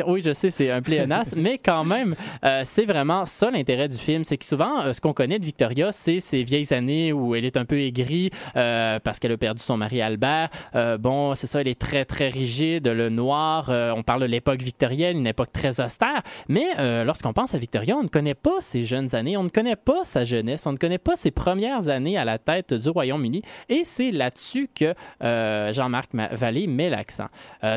Oui, 0.07 0.23
je 0.25 0.33
sais, 0.33 0.51
c'est 0.51 0.71
un 0.71 0.81
pléonasme, 0.83 1.41
mais 1.41 1.59
quand 1.59 1.85
même, 1.85 2.15
euh, 2.45 2.63
c'est 2.65 2.85
vraiment 2.85 3.25
ça 3.25 3.51
l'intérêt 3.51 3.89
du 3.89 3.97
film. 3.97 4.25
C'est 4.25 4.37
que 4.39 4.45
souvent, 4.45 4.81
euh, 4.83 4.93
ce 4.93 5.01
qu'on 5.01 5.13
connaît 5.13 5.39
de 5.39 5.45
Victoria, 5.45 5.93
c'est 5.93 6.21
ces 6.21 6.43
vieilles 6.45 6.73
années 6.73 7.13
où 7.13 7.35
elle 7.35 7.45
est 7.45 7.57
un 7.57 7.65
peu 7.65 7.79
aigrie 7.79 8.31
euh, 8.57 8.99
parce 9.01 9.19
qu'elle 9.19 9.33
a 9.33 9.37
perdu 9.37 9.63
son 9.63 9.77
mari 9.77 10.01
Albert. 10.01 10.49
Bon, 11.01 11.35
c'est 11.35 11.47
ça, 11.47 11.61
elle 11.61 11.69
est 11.69 11.79
très, 11.79 12.05
très 12.05 12.29
rigide, 12.29 12.87
le 12.89 13.09
noir. 13.09 13.69
on 13.97 14.03
parle 14.03 14.23
de 14.23 14.27
l'époque 14.27 14.63
victorienne, 14.63 15.19
une 15.19 15.27
époque 15.27 15.53
très 15.53 15.81
austère. 15.81 16.23
Mais 16.49 16.67
lorsqu'on 17.05 17.33
pense 17.33 17.55
à 17.55 17.59
Victoria, 17.59 17.97
on 17.97 18.03
ne 18.05 18.09
connaît 18.09 18.35
pas 18.35 18.61
ses 18.61 18.85
jeunes 18.85 19.15
années, 19.15 19.37
on 19.37 19.43
ne 19.45 19.49
connaît 19.49 19.77
pas 19.77 20.05
sa 20.05 20.25
jeunesse, 20.25 20.67
on 20.67 20.73
ne 20.73 20.77
connaît 20.79 20.99
pas 20.99 21.17
ses 21.17 21.31
premières 21.31 21.89
années 21.89 22.17
à 22.17 22.25
la 22.25 22.39
tête 22.39 22.75
du 22.75 22.89
Royaume-Uni. 22.89 23.43
Et 23.69 23.83
c'est 23.85 24.11
là-dessus 24.11 24.69
que 24.75 24.95
Jean-Marc 25.21 26.15
Ma- 26.15 26.29
Vallée 26.29 26.67
met 26.67 26.91
l'accent. 26.91 27.29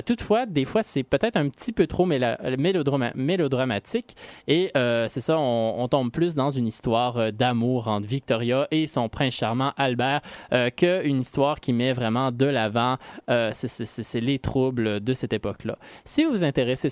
Toutefois, 0.05 0.45
des 0.45 0.65
fois, 0.65 0.83
c'est 0.83 1.03
peut-être 1.03 1.37
un 1.37 1.49
petit 1.49 1.71
peu 1.71 1.87
trop 1.87 2.04
méla- 2.05 2.37
mélodrama- 2.57 3.11
mélodramatique. 3.15 4.15
Et 4.47 4.71
euh, 4.77 5.07
c'est 5.09 5.21
ça, 5.21 5.37
on, 5.37 5.75
on 5.81 5.87
tombe 5.87 6.11
plus 6.11 6.35
dans 6.35 6.51
une 6.51 6.67
histoire 6.67 7.17
euh, 7.17 7.31
d'amour 7.31 7.87
entre 7.87 8.07
Victoria 8.07 8.67
et 8.71 8.87
son 8.87 9.09
prince 9.09 9.33
charmant 9.35 9.73
Albert 9.77 10.21
euh, 10.53 10.69
qu'une 10.69 11.19
histoire 11.19 11.59
qui 11.59 11.73
met 11.73 11.93
vraiment 11.93 12.31
de 12.31 12.45
l'avant 12.45 12.97
euh, 13.29 13.49
c'est- 13.53 14.19
les 14.21 14.39
troubles 14.39 14.99
de 15.01 15.13
cette 15.13 15.33
époque-là. 15.33 15.77
Si 16.05 16.23
vous 16.23 16.31
vous 16.31 16.43
intéressez 16.43 16.89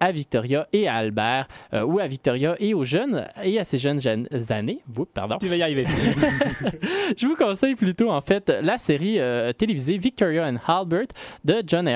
à 0.00 0.12
Victoria 0.12 0.66
et 0.72 0.86
à 0.88 0.94
Albert, 0.94 1.46
ou 1.86 1.98
à 1.98 2.06
Victoria 2.06 2.54
et 2.60 2.74
aux 2.74 2.84
jeunes, 2.84 3.26
et 3.42 3.58
à 3.58 3.64
ces 3.64 3.78
jeunes 3.78 4.00
années, 4.50 4.80
Oups, 4.96 5.10
pardon, 5.12 5.36
Tu 5.38 5.46
vas 5.46 5.56
y 5.56 5.62
arriver. 5.62 5.84
je 7.16 7.26
vous 7.26 7.36
conseille 7.36 7.74
plutôt 7.74 8.10
en 8.10 8.20
fait 8.20 8.50
la 8.62 8.78
série 8.78 9.18
télévisée 9.56 9.98
Victoria 9.98 10.46
and 10.46 10.56
Halbert 10.66 11.06
de 11.44 11.62
John 11.66 11.88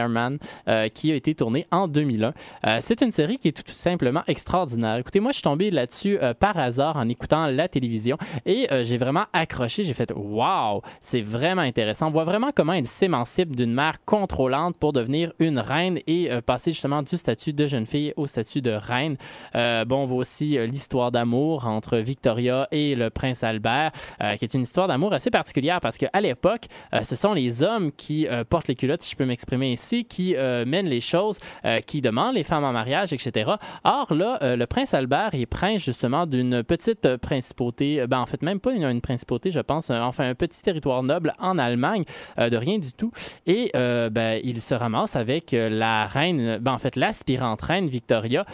euh, 0.68 0.88
qui 0.88 1.12
a 1.12 1.14
été 1.14 1.34
tournée 1.34 1.66
en 1.70 1.88
2001. 1.88 2.32
Euh, 2.66 2.78
c'est 2.80 3.00
une 3.02 3.12
série 3.12 3.38
qui 3.38 3.48
est 3.48 3.52
tout 3.52 3.72
simplement 3.72 4.22
extraordinaire. 4.26 4.96
Écoutez, 4.96 5.20
moi 5.20 5.32
je 5.32 5.36
suis 5.36 5.42
tombé 5.42 5.70
là-dessus 5.70 6.18
euh, 6.22 6.34
par 6.34 6.56
hasard 6.58 6.96
en 6.96 7.08
écoutant 7.08 7.46
la 7.46 7.68
télévision 7.68 8.16
et 8.46 8.68
euh, 8.72 8.84
j'ai 8.84 8.96
vraiment 8.96 9.24
accroché. 9.32 9.84
J'ai 9.84 9.94
fait 9.94 10.12
waouh, 10.14 10.80
c'est 11.00 11.20
vraiment 11.20 11.62
intéressant. 11.62 12.06
On 12.08 12.10
voit 12.10 12.24
vraiment 12.24 12.50
comment 12.54 12.72
elle 12.72 12.86
s'émancipe 12.86 13.54
d'une 13.54 13.72
mère 13.72 14.04
contrôlante 14.04 14.76
pour 14.78 14.92
devenir 14.92 15.32
une 15.38 15.58
reine 15.58 15.98
et 16.06 16.28
passer 16.46 16.72
justement 16.72 17.02
du 17.02 17.16
statut 17.16 17.52
de 17.52 17.66
jeune 17.66 17.86
fille 17.86 18.12
au 18.16 18.26
statut 18.26 18.62
de 18.62 18.70
reine. 18.70 19.16
Bon, 19.54 20.02
on 20.02 20.06
voit 20.06 20.18
aussi 20.18 20.58
l'histoire 20.66 21.10
d'amour 21.10 21.66
entre 21.66 21.98
Victoria 21.98 22.68
et 22.70 22.94
le 22.94 23.10
prince 23.10 23.42
Albert, 23.42 23.92
qui 24.38 24.44
est 24.44 24.54
une 24.54 24.62
histoire 24.62 24.88
d'amour 24.88 25.12
assez 25.12 25.30
particulière 25.30 25.80
parce 25.80 25.98
qu'à 25.98 26.20
l'époque, 26.20 26.66
ce 27.02 27.16
sont 27.16 27.32
les 27.32 27.62
hommes 27.62 27.92
qui 27.92 28.26
portent 28.48 28.68
les 28.68 28.74
culottes, 28.74 29.02
si 29.02 29.12
je 29.12 29.16
peux 29.16 29.26
m'exprimer 29.26 29.72
ainsi, 29.72 30.04
qui 30.04 30.34
mènent 30.34 30.88
les 30.88 31.00
choses, 31.00 31.38
qui 31.86 32.00
demandent 32.00 32.34
les 32.34 32.43
femmes 32.44 32.64
en 32.64 32.72
mariage, 32.72 33.12
etc. 33.12 33.52
Or, 33.84 34.12
là, 34.14 34.38
euh, 34.42 34.56
le 34.56 34.66
prince 34.66 34.94
Albert 34.94 35.30
est 35.34 35.46
prince 35.46 35.82
justement 35.82 36.26
d'une 36.26 36.62
petite 36.62 37.06
euh, 37.06 37.18
principauté, 37.18 38.00
euh, 38.00 38.06
ben, 38.06 38.20
en 38.20 38.26
fait, 38.26 38.42
même 38.42 38.60
pas 38.60 38.72
une, 38.72 39.00
principauté, 39.00 39.50
je 39.50 39.60
pense, 39.60 39.90
enfin, 39.90 40.28
un 40.28 40.34
petit 40.34 40.62
territoire 40.62 41.02
noble 41.02 41.34
en 41.38 41.58
Allemagne, 41.58 42.04
de 42.38 42.56
rien 42.56 42.78
du 42.78 42.92
tout. 42.92 43.10
Et 43.46 43.70
ben, 43.74 44.40
il 44.42 44.60
se 44.60 44.74
ramasse 44.74 45.16
avec 45.16 45.52
la 45.52 46.06
reine, 46.06 46.58
ben, 46.58 46.72
en 46.72 46.78
fait, 46.78 46.96
l'aspirante 46.96 47.62
reine 47.62 47.88
Victoria, 47.88 48.44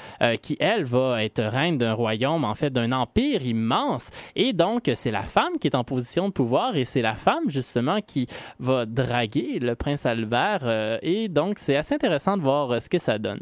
qui, 0.40 0.56
elle, 0.60 0.84
va 0.84 1.22
être 1.24 1.42
reine 1.42 1.78
d'un 1.78 1.92
royaume, 1.92 2.44
en 2.44 2.54
fait, 2.54 2.70
d'un 2.70 2.92
empire 2.92 3.42
immense. 3.42 4.10
Et 4.34 4.52
donc, 4.52 4.90
c'est 4.94 5.10
la 5.10 5.22
femme 5.22 5.58
qui 5.60 5.68
est 5.68 5.76
en 5.76 5.84
position 5.84 6.28
de 6.28 6.32
pouvoir 6.32 6.76
et 6.76 6.84
c'est 6.84 7.02
la 7.02 7.14
femme, 7.14 7.48
justement, 7.48 8.00
qui 8.00 8.26
va 8.58 8.86
draguer 8.86 9.58
le 9.58 9.74
prince 9.74 10.06
Albert. 10.06 10.98
et 11.02 11.28
donc, 11.28 11.58
c'est 11.58 11.76
assez 11.76 11.94
intéressant 11.94 12.36
de 12.36 12.42
voir 12.42 12.80
ce 12.80 12.88
que 12.88 12.98
ça 12.98 13.18
donne. 13.18 13.40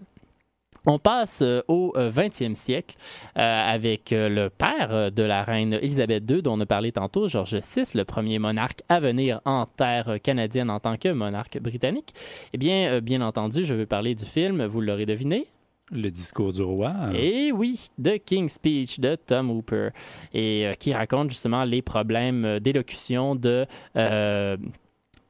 On 0.87 0.99
passe 0.99 1.43
euh, 1.43 1.61
au 1.69 1.93
euh, 1.97 2.11
20e 2.11 2.55
siècle 2.55 2.95
euh, 3.37 3.41
avec 3.75 4.13
euh, 4.13 4.29
le 4.29 4.49
père 4.49 4.89
euh, 4.91 5.11
de 5.11 5.23
la 5.23 5.43
reine 5.43 5.75
Élisabeth 5.75 6.25
II 6.31 6.43
dont 6.43 6.55
on 6.57 6.61
a 6.61 6.67
parlé 6.67 6.93
tantôt, 6.93 7.29
George 7.29 7.55
VI, 7.57 7.83
le 7.95 8.05
premier 8.05 8.39
monarque 8.39 8.81
à 8.89 9.01
venir 9.01 9.41
en 9.45 9.67
terre 9.67 10.09
euh, 10.09 10.19
canadienne 10.19 10.71
en 10.71 10.81
tant 10.81 10.97
que 10.97 11.09
monarque 11.13 11.59
britannique. 11.61 12.15
Eh 12.53 12.59
bien, 12.59 12.91
euh, 12.91 13.01
bien 13.01 13.21
entendu, 13.21 13.65
je 13.65 13.75
veux 13.75 13.87
parler 13.87 14.15
du 14.15 14.25
film, 14.25 14.65
vous 14.65 14.81
l'aurez 14.81 15.05
deviné, 15.07 15.47
Le 15.91 16.11
discours 16.11 16.53
du 16.53 16.63
roi. 16.63 16.93
et 17.15 17.51
oui, 17.53 17.89
The 18.03 18.19
King's 18.25 18.53
Speech 18.55 19.01
de 19.01 19.15
Tom 19.17 19.51
Hooper, 19.51 19.89
et 20.33 20.67
euh, 20.67 20.73
qui 20.75 20.93
raconte 20.95 21.31
justement 21.31 21.65
les 21.65 21.83
problèmes 21.83 22.45
euh, 22.45 22.61
d'élocution 22.61 23.35
de 23.35 23.67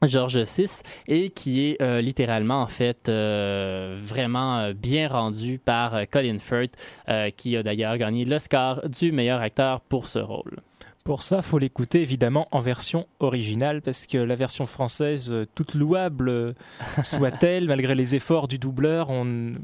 George 0.07 0.39
VI 0.39 0.83
et 1.09 1.31
qui 1.31 1.67
est 1.67 1.83
euh, 1.83 2.01
littéralement 2.01 2.63
en 2.63 2.67
fait 2.67 3.09
euh, 3.09 3.99
vraiment 4.01 4.59
euh, 4.59 4.73
bien 4.73 5.09
rendu 5.09 5.59
par 5.59 6.09
Colin 6.11 6.39
Firth, 6.39 6.75
qui 7.37 7.57
a 7.57 7.63
d'ailleurs 7.63 7.97
gagné 7.99 8.25
l'Oscar 8.25 8.89
du 8.89 9.13
meilleur 9.13 9.41
acteur 9.41 9.81
pour 9.81 10.09
ce 10.09 10.19
rôle. 10.19 10.59
Pour 11.05 11.23
ça, 11.23 11.41
faut 11.41 11.59
l'écouter 11.59 12.03
évidemment 12.03 12.49
en 12.51 12.61
version 12.61 13.07
originale 13.19 13.81
parce 13.81 14.07
que 14.07 14.19
la 14.19 14.37
version 14.37 14.67
française, 14.67 15.35
toute 15.55 15.75
louable 15.75 16.55
soit-elle, 17.03 17.67
malgré 17.69 17.95
les 17.95 18.15
efforts 18.15 18.47
du 18.47 18.59
doubleur, 18.59 19.09
on 19.09 19.55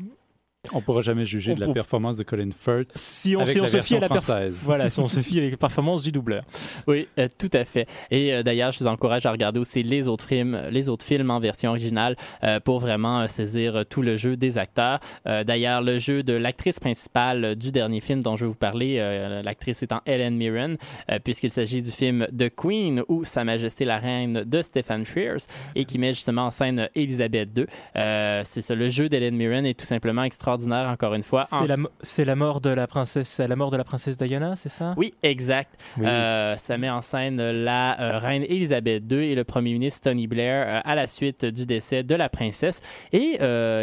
On 0.72 0.80
pourra 0.80 1.02
jamais 1.02 1.24
juger 1.24 1.52
On 1.52 1.54
de 1.56 1.60
la 1.64 1.72
performance 1.72 2.16
de 2.16 2.22
Colin 2.24 2.50
Firth 2.58 2.88
Si 2.94 3.36
on, 3.36 3.40
avec 3.40 3.52
si 3.52 3.60
on 3.60 3.64
la 3.64 3.68
se 3.68 3.80
fie 3.80 3.96
à 3.96 4.00
la 4.00 4.06
perf- 4.08 4.10
française. 4.22 4.60
Voilà, 4.64 4.90
si 4.90 5.00
on 5.00 5.08
se 5.08 5.20
fie 5.20 5.38
avec 5.38 5.50
la 5.52 5.56
performance 5.56 6.02
du 6.02 6.10
doubleur. 6.12 6.44
Oui, 6.86 7.06
euh, 7.18 7.28
tout 7.38 7.50
à 7.52 7.64
fait. 7.64 7.86
Et 8.10 8.32
euh, 8.32 8.42
d'ailleurs, 8.42 8.72
je 8.72 8.78
vous 8.78 8.86
encourage 8.86 9.26
à 9.26 9.30
regarder 9.32 9.60
aussi 9.60 9.82
les 9.82 10.08
autres 10.08 10.26
films, 10.26 10.58
les 10.70 10.88
autres 10.88 11.04
films 11.04 11.30
en 11.30 11.38
version 11.40 11.70
originale 11.70 12.16
euh, 12.42 12.60
pour 12.60 12.78
vraiment 12.80 13.26
saisir 13.28 13.84
tout 13.88 14.02
le 14.02 14.16
jeu 14.16 14.36
des 14.36 14.58
acteurs. 14.58 15.00
D'ailleurs, 15.24 15.82
le 15.82 15.98
jeu 15.98 16.22
de 16.22 16.32
l'actrice 16.32 16.80
principale 16.80 17.56
du 17.56 17.72
dernier 17.72 18.00
film 18.00 18.22
dont 18.22 18.36
je 18.36 18.44
vais 18.44 18.50
vous 18.50 18.54
parler, 18.56 18.96
l'actrice 19.42 19.82
étant 19.82 20.00
Helen 20.06 20.36
Mirren, 20.36 20.76
puisqu'il 21.24 21.50
s'agit 21.50 21.82
du 21.82 21.90
film 21.90 22.26
The 22.36 22.54
Queen 22.54 23.02
ou 23.08 23.24
Sa 23.24 23.44
Majesté 23.44 23.84
la 23.84 23.98
Reine 23.98 24.44
de 24.44 24.62
Stephen 24.62 25.04
Frears 25.04 25.40
et 25.74 25.84
qui 25.84 25.98
met 25.98 26.12
justement 26.12 26.46
en 26.46 26.50
scène 26.50 26.88
Elisabeth 26.94 27.50
II. 27.56 27.66
C'est 27.94 28.62
ça, 28.62 28.74
le 28.74 28.88
jeu 28.88 29.08
d'Helen 29.08 29.36
Mirren 29.36 29.64
est 29.66 29.78
tout 29.78 29.86
simplement 29.86 30.22
extraordinaire, 30.24 30.53
encore 30.62 31.14
une 31.14 31.22
fois. 31.22 31.44
En- 31.52 31.62
C'est 31.62 31.66
la, 31.68 31.76
mo- 31.76 31.88
c'est 32.02 32.24
la 32.24 32.36
mort 32.36 32.60
de 32.60 32.70
la 32.70 32.86
princesse, 32.86 33.38
la 33.38 33.56
mort 33.56 33.70
de 33.70 33.76
la 33.76 33.84
princesse 33.84 34.16
Diana, 34.16 34.56
c'est 34.56 34.68
ça? 34.68 34.94
Oui, 34.96 35.14
exact. 35.22 35.74
Oui. 35.98 36.06
Euh, 36.06 36.56
ça 36.56 36.78
met 36.78 36.90
en 36.90 37.00
scène 37.02 37.36
la 37.50 38.00
euh, 38.00 38.18
reine 38.18 38.42
Elisabeth 38.44 39.04
II 39.10 39.18
et 39.30 39.34
le 39.34 39.44
premier 39.44 39.72
ministre 39.72 40.08
Tony 40.10 40.26
Blair 40.26 40.66
euh, 40.66 40.80
à 40.84 40.94
la 40.94 41.06
suite 41.06 41.44
du 41.44 41.66
décès 41.66 42.02
de 42.02 42.14
la 42.14 42.28
princesse 42.28 42.80
et 43.12 43.38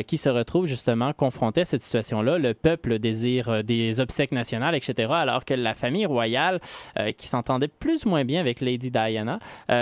qui 0.08 0.18
se 0.18 0.30
retrouvent 0.30 0.66
justement 0.68 1.14
confrontés 1.14 1.62
à 1.62 1.66
cette 1.66 1.84
situation-là. 1.84 2.38
Le 2.38 2.54
peuple 2.54 3.00
désire 3.00 3.64
des 3.64 4.00
obsèques 4.00 4.32
nationales, 4.32 4.76
etc., 4.76 5.10
alors 5.14 5.46
que 5.46 5.54
la 5.54 5.74
famille 5.74 6.06
royale, 6.06 6.60
qui 7.18 7.28
s'entendait 7.28 7.68
plus 7.68 8.06
ou 8.06 8.10
moins 8.10 8.24
bien 8.26 8.40
avec 8.40 8.62
Lady 8.62 8.92
Diana, 8.92 9.40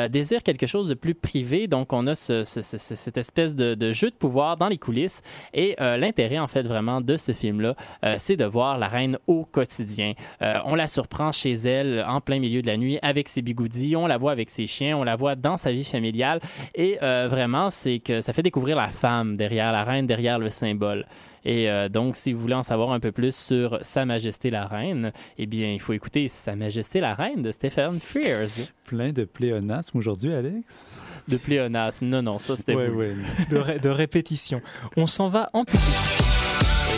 désire 0.10 0.43
quelque 0.43 0.67
chose 0.67 0.88
de 0.88 0.93
plus 0.93 1.15
privé. 1.15 1.67
Donc, 1.67 1.93
on 1.93 2.08
a 2.08 2.15
ce- 2.15 2.43
ce- 2.43 2.62
ce- 2.62 2.78
ce- 2.78 2.95
cette 2.95 3.17
espèce 3.17 3.56
de, 3.56 3.75
de 3.75 3.91
jeu 3.91 4.10
de 4.10 4.15
pouvoir 4.15 4.56
dans 4.56 4.67
les 4.67 4.78
coulisses. 4.78 5.21
Et 5.54 5.75
l'intérêt, 5.80 6.39
en 6.39 6.47
fait, 6.47 6.63
vraiment 6.63 6.79
de 6.80 7.18
ce 7.18 7.32
film-là, 7.32 7.76
euh, 8.04 8.15
c'est 8.18 8.36
de 8.36 8.46
voir 8.46 8.78
la 8.78 8.88
reine 8.88 9.18
au 9.28 9.46
quotidien. 9.46 10.13
Euh, 10.42 10.56
on 10.65 10.76
la 10.76 10.88
surprend 10.88 11.32
chez 11.32 11.54
elle 11.54 12.04
en 12.08 12.22
plein 12.22 12.39
milieu 12.39 12.62
de 12.62 12.68
la 12.68 12.78
nuit 12.78 13.00
avec 13.02 13.28
ses 13.30 13.42
bigoudis, 13.42 13.96
on 13.96 14.08
la 14.08 14.18
voit 14.18 14.32
avec 14.32 14.50
ses 14.50 14.65
chiens, 14.68 14.98
on 14.98 15.04
la 15.04 15.15
voit 15.15 15.36
dans 15.36 15.58
sa 15.58 15.72
vie 15.72 15.84
familiale. 15.84 16.39
Et 16.76 16.98
euh, 17.04 17.28
vraiment, 17.30 17.70
c'est 17.70 18.00
que 18.00 18.22
ça 18.22 18.34
fait 18.34 18.44
découvrir 18.44 18.76
la 18.78 18.88
femme 18.88 19.36
derrière 19.38 19.72
la 19.72 19.84
reine, 19.84 20.08
derrière 20.08 20.39
le 20.39 20.50
symbole. 20.50 21.06
Et 21.46 21.70
euh, 21.70 21.88
donc, 21.88 22.18
si 22.18 22.34
vous 22.34 22.42
voulez 22.42 22.54
en 22.56 22.63
savoir 22.63 22.92
un 22.92 23.00
peu 23.00 23.13
plus 23.13 23.34
sur 23.34 23.80
Sa 23.82 24.04
Majesté 24.06 24.50
la 24.50 24.65
Reine, 24.68 25.13
eh 25.38 25.46
bien, 25.46 25.72
il 25.72 25.80
faut 25.80 25.94
écouter 25.94 26.28
Sa 26.28 26.54
Majesté 26.58 27.00
la 27.00 27.15
Reine 27.15 27.42
de 27.42 27.52
Stephen 27.54 27.98
Frears. 28.02 28.50
Plein 28.84 29.13
de 29.13 29.24
pléonasme 29.24 29.98
aujourd'hui, 29.98 30.34
Alex? 30.34 31.02
De 31.30 31.38
pléonasme. 31.38 32.08
Non, 32.08 32.22
non, 32.22 32.39
ça 32.39 32.58
c'était 32.58 32.74
vous. 32.74 33.00
ouais. 33.00 33.13
de, 33.50 33.58
ré- 33.58 33.80
de 33.80 33.89
répétition. 33.89 34.62
On 34.98 35.08
s'en 35.08 35.30
va 35.30 35.50
en 35.54 35.63
petit. 35.63 36.29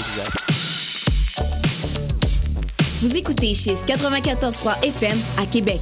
Exact. 0.02 0.32
Vous 3.02 3.16
écoutez 3.16 3.54
chez 3.54 3.74
94.3 3.74 4.84
FM 4.84 5.18
à 5.38 5.46
Québec. 5.46 5.82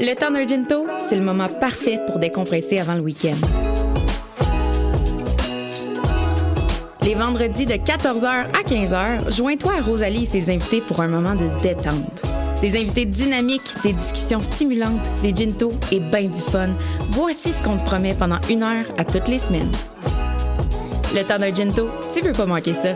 Le 0.00 0.14
temps 0.14 0.30
d'un 0.32 0.46
ginto, 0.46 0.86
c'est 1.08 1.16
le 1.16 1.22
moment 1.22 1.48
parfait 1.48 2.00
pour 2.06 2.18
décompresser 2.18 2.78
avant 2.80 2.94
le 2.94 3.00
week-end. 3.00 3.36
Les 7.02 7.14
vendredis 7.14 7.66
de 7.66 7.74
14h 7.74 8.26
à 8.26 8.62
15h, 8.64 9.34
joins-toi 9.36 9.72
à 9.78 9.82
Rosalie 9.82 10.24
et 10.24 10.26
ses 10.26 10.50
invités 10.52 10.80
pour 10.80 11.00
un 11.00 11.08
moment 11.08 11.36
de 11.36 11.48
détente. 11.62 12.27
Des 12.60 12.76
invités 12.76 13.04
dynamiques, 13.04 13.74
des 13.84 13.92
discussions 13.92 14.40
stimulantes, 14.40 15.08
des 15.22 15.34
gintos 15.34 15.72
et 15.92 16.00
ben 16.00 16.28
du 16.28 16.40
fun. 16.40 16.70
Voici 17.12 17.50
ce 17.50 17.62
qu'on 17.62 17.76
te 17.76 17.84
promet 17.84 18.14
pendant 18.14 18.40
une 18.50 18.62
heure 18.62 18.84
à 18.96 19.04
toutes 19.04 19.28
les 19.28 19.38
semaines. 19.38 19.70
Le 21.14 21.22
temps 21.22 21.38
d'un 21.38 21.54
ginto, 21.54 21.88
tu 22.12 22.20
veux 22.20 22.32
pas 22.32 22.46
manquer 22.46 22.74
ça. 22.74 22.94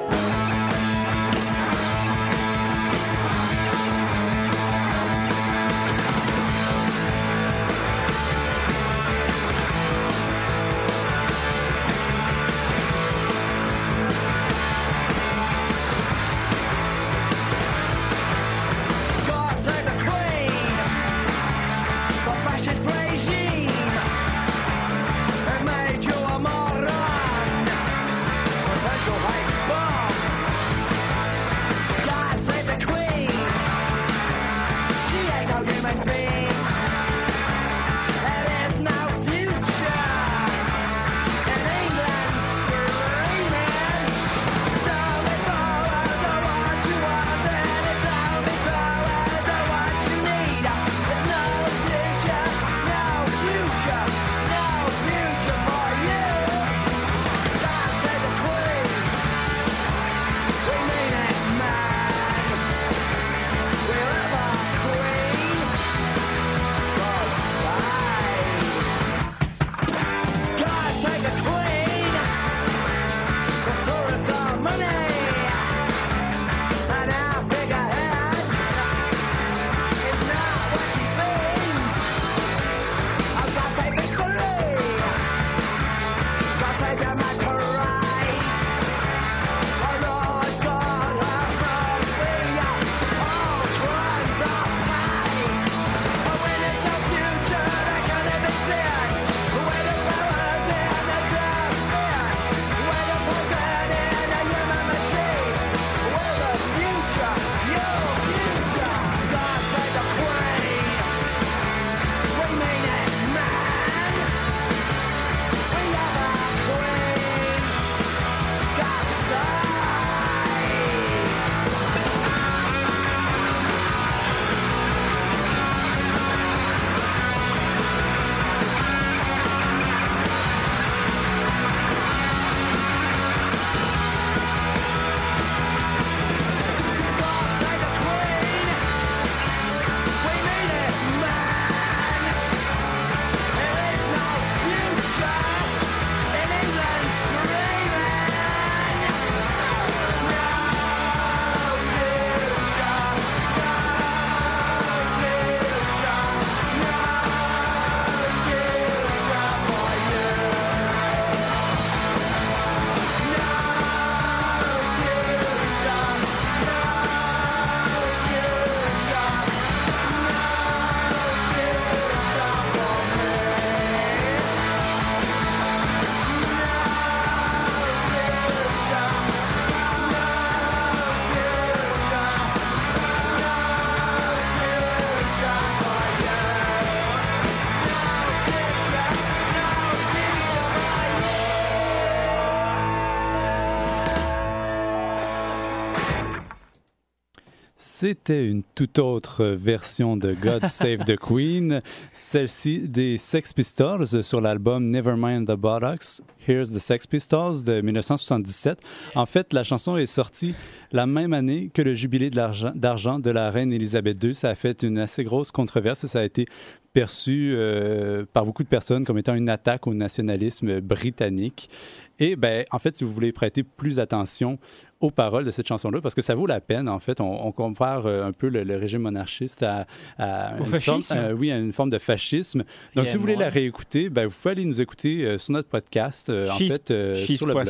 C'était 198.02 198.48
une 198.48 198.64
toute 198.74 198.98
autre 198.98 199.44
version 199.44 200.16
de 200.16 200.34
God 200.34 200.66
Save 200.66 201.04
the 201.04 201.16
Queen, 201.16 201.82
celle-ci 202.12 202.80
des 202.88 203.16
Sex 203.16 203.52
Pistols 203.52 204.24
sur 204.24 204.40
l'album 204.40 204.88
Nevermind 204.88 205.46
the 205.46 205.54
Buttocks, 205.54 206.20
Here's 206.48 206.72
the 206.72 206.80
Sex 206.80 207.06
Pistols 207.06 207.62
de 207.62 207.80
1977. 207.80 208.80
En 209.14 209.24
fait, 209.24 209.52
la 209.52 209.62
chanson 209.62 209.96
est 209.96 210.06
sortie 210.06 210.56
la 210.90 211.06
même 211.06 211.32
année 211.32 211.70
que 211.72 211.80
le 211.80 211.94
jubilé 211.94 212.28
d'argent 212.28 213.20
de 213.20 213.30
la 213.30 213.52
reine 213.52 213.72
Elisabeth 213.72 214.20
II. 214.24 214.34
Ça 214.34 214.50
a 214.50 214.56
fait 214.56 214.82
une 214.82 214.98
assez 214.98 215.22
grosse 215.22 215.52
controverse 215.52 216.02
et 216.02 216.08
ça 216.08 216.18
a 216.18 216.24
été 216.24 216.46
perçu 216.92 217.52
euh, 217.54 218.26
par 218.32 218.44
beaucoup 218.44 218.64
de 218.64 218.68
personnes 218.68 219.04
comme 219.04 219.18
étant 219.18 219.34
une 219.34 219.48
attaque 219.48 219.86
au 219.86 219.94
nationalisme 219.94 220.80
britannique. 220.80 221.70
Et 222.18 222.36
ben, 222.36 222.64
en 222.70 222.78
fait, 222.78 222.96
si 222.96 223.04
vous 223.04 223.12
voulez 223.12 223.32
prêter 223.32 223.62
plus 223.62 223.98
attention 223.98 224.58
aux 225.02 225.10
paroles 225.10 225.44
de 225.44 225.50
cette 225.50 225.68
chanson-là, 225.68 226.00
parce 226.00 226.14
que 226.14 226.22
ça 226.22 226.34
vaut 226.34 226.46
la 226.46 226.60
peine, 226.60 226.88
en 226.88 226.98
fait, 226.98 227.20
on, 227.20 227.46
on 227.46 227.52
compare 227.52 228.06
euh, 228.06 228.24
un 228.24 228.32
peu 228.32 228.48
le, 228.48 228.62
le 228.64 228.76
régime 228.76 229.02
monarchiste 229.02 229.62
à, 229.62 229.86
à 230.18 230.56
une 230.58 230.64
forme, 230.64 231.00
euh, 231.12 231.32
oui, 231.34 231.52
à 231.52 231.58
une 231.58 231.72
forme 231.72 231.90
de 231.90 231.98
fascisme. 231.98 232.64
Donc, 232.94 233.04
Et 233.04 233.08
si 233.08 233.16
vous 233.16 233.20
voulez 233.22 233.36
la 233.36 233.50
réécouter, 233.50 234.08
ben, 234.08 234.26
vous 234.26 234.34
pouvez 234.34 234.52
aller 234.52 234.64
nous 234.64 234.80
écouter 234.80 235.24
euh, 235.24 235.36
sur 235.38 235.52
notre 235.52 235.68
podcast, 235.68 236.30
en 236.30 236.56
fait, 236.56 236.90
sur 237.36 237.46
le 237.46 237.52
blog. 237.54 237.66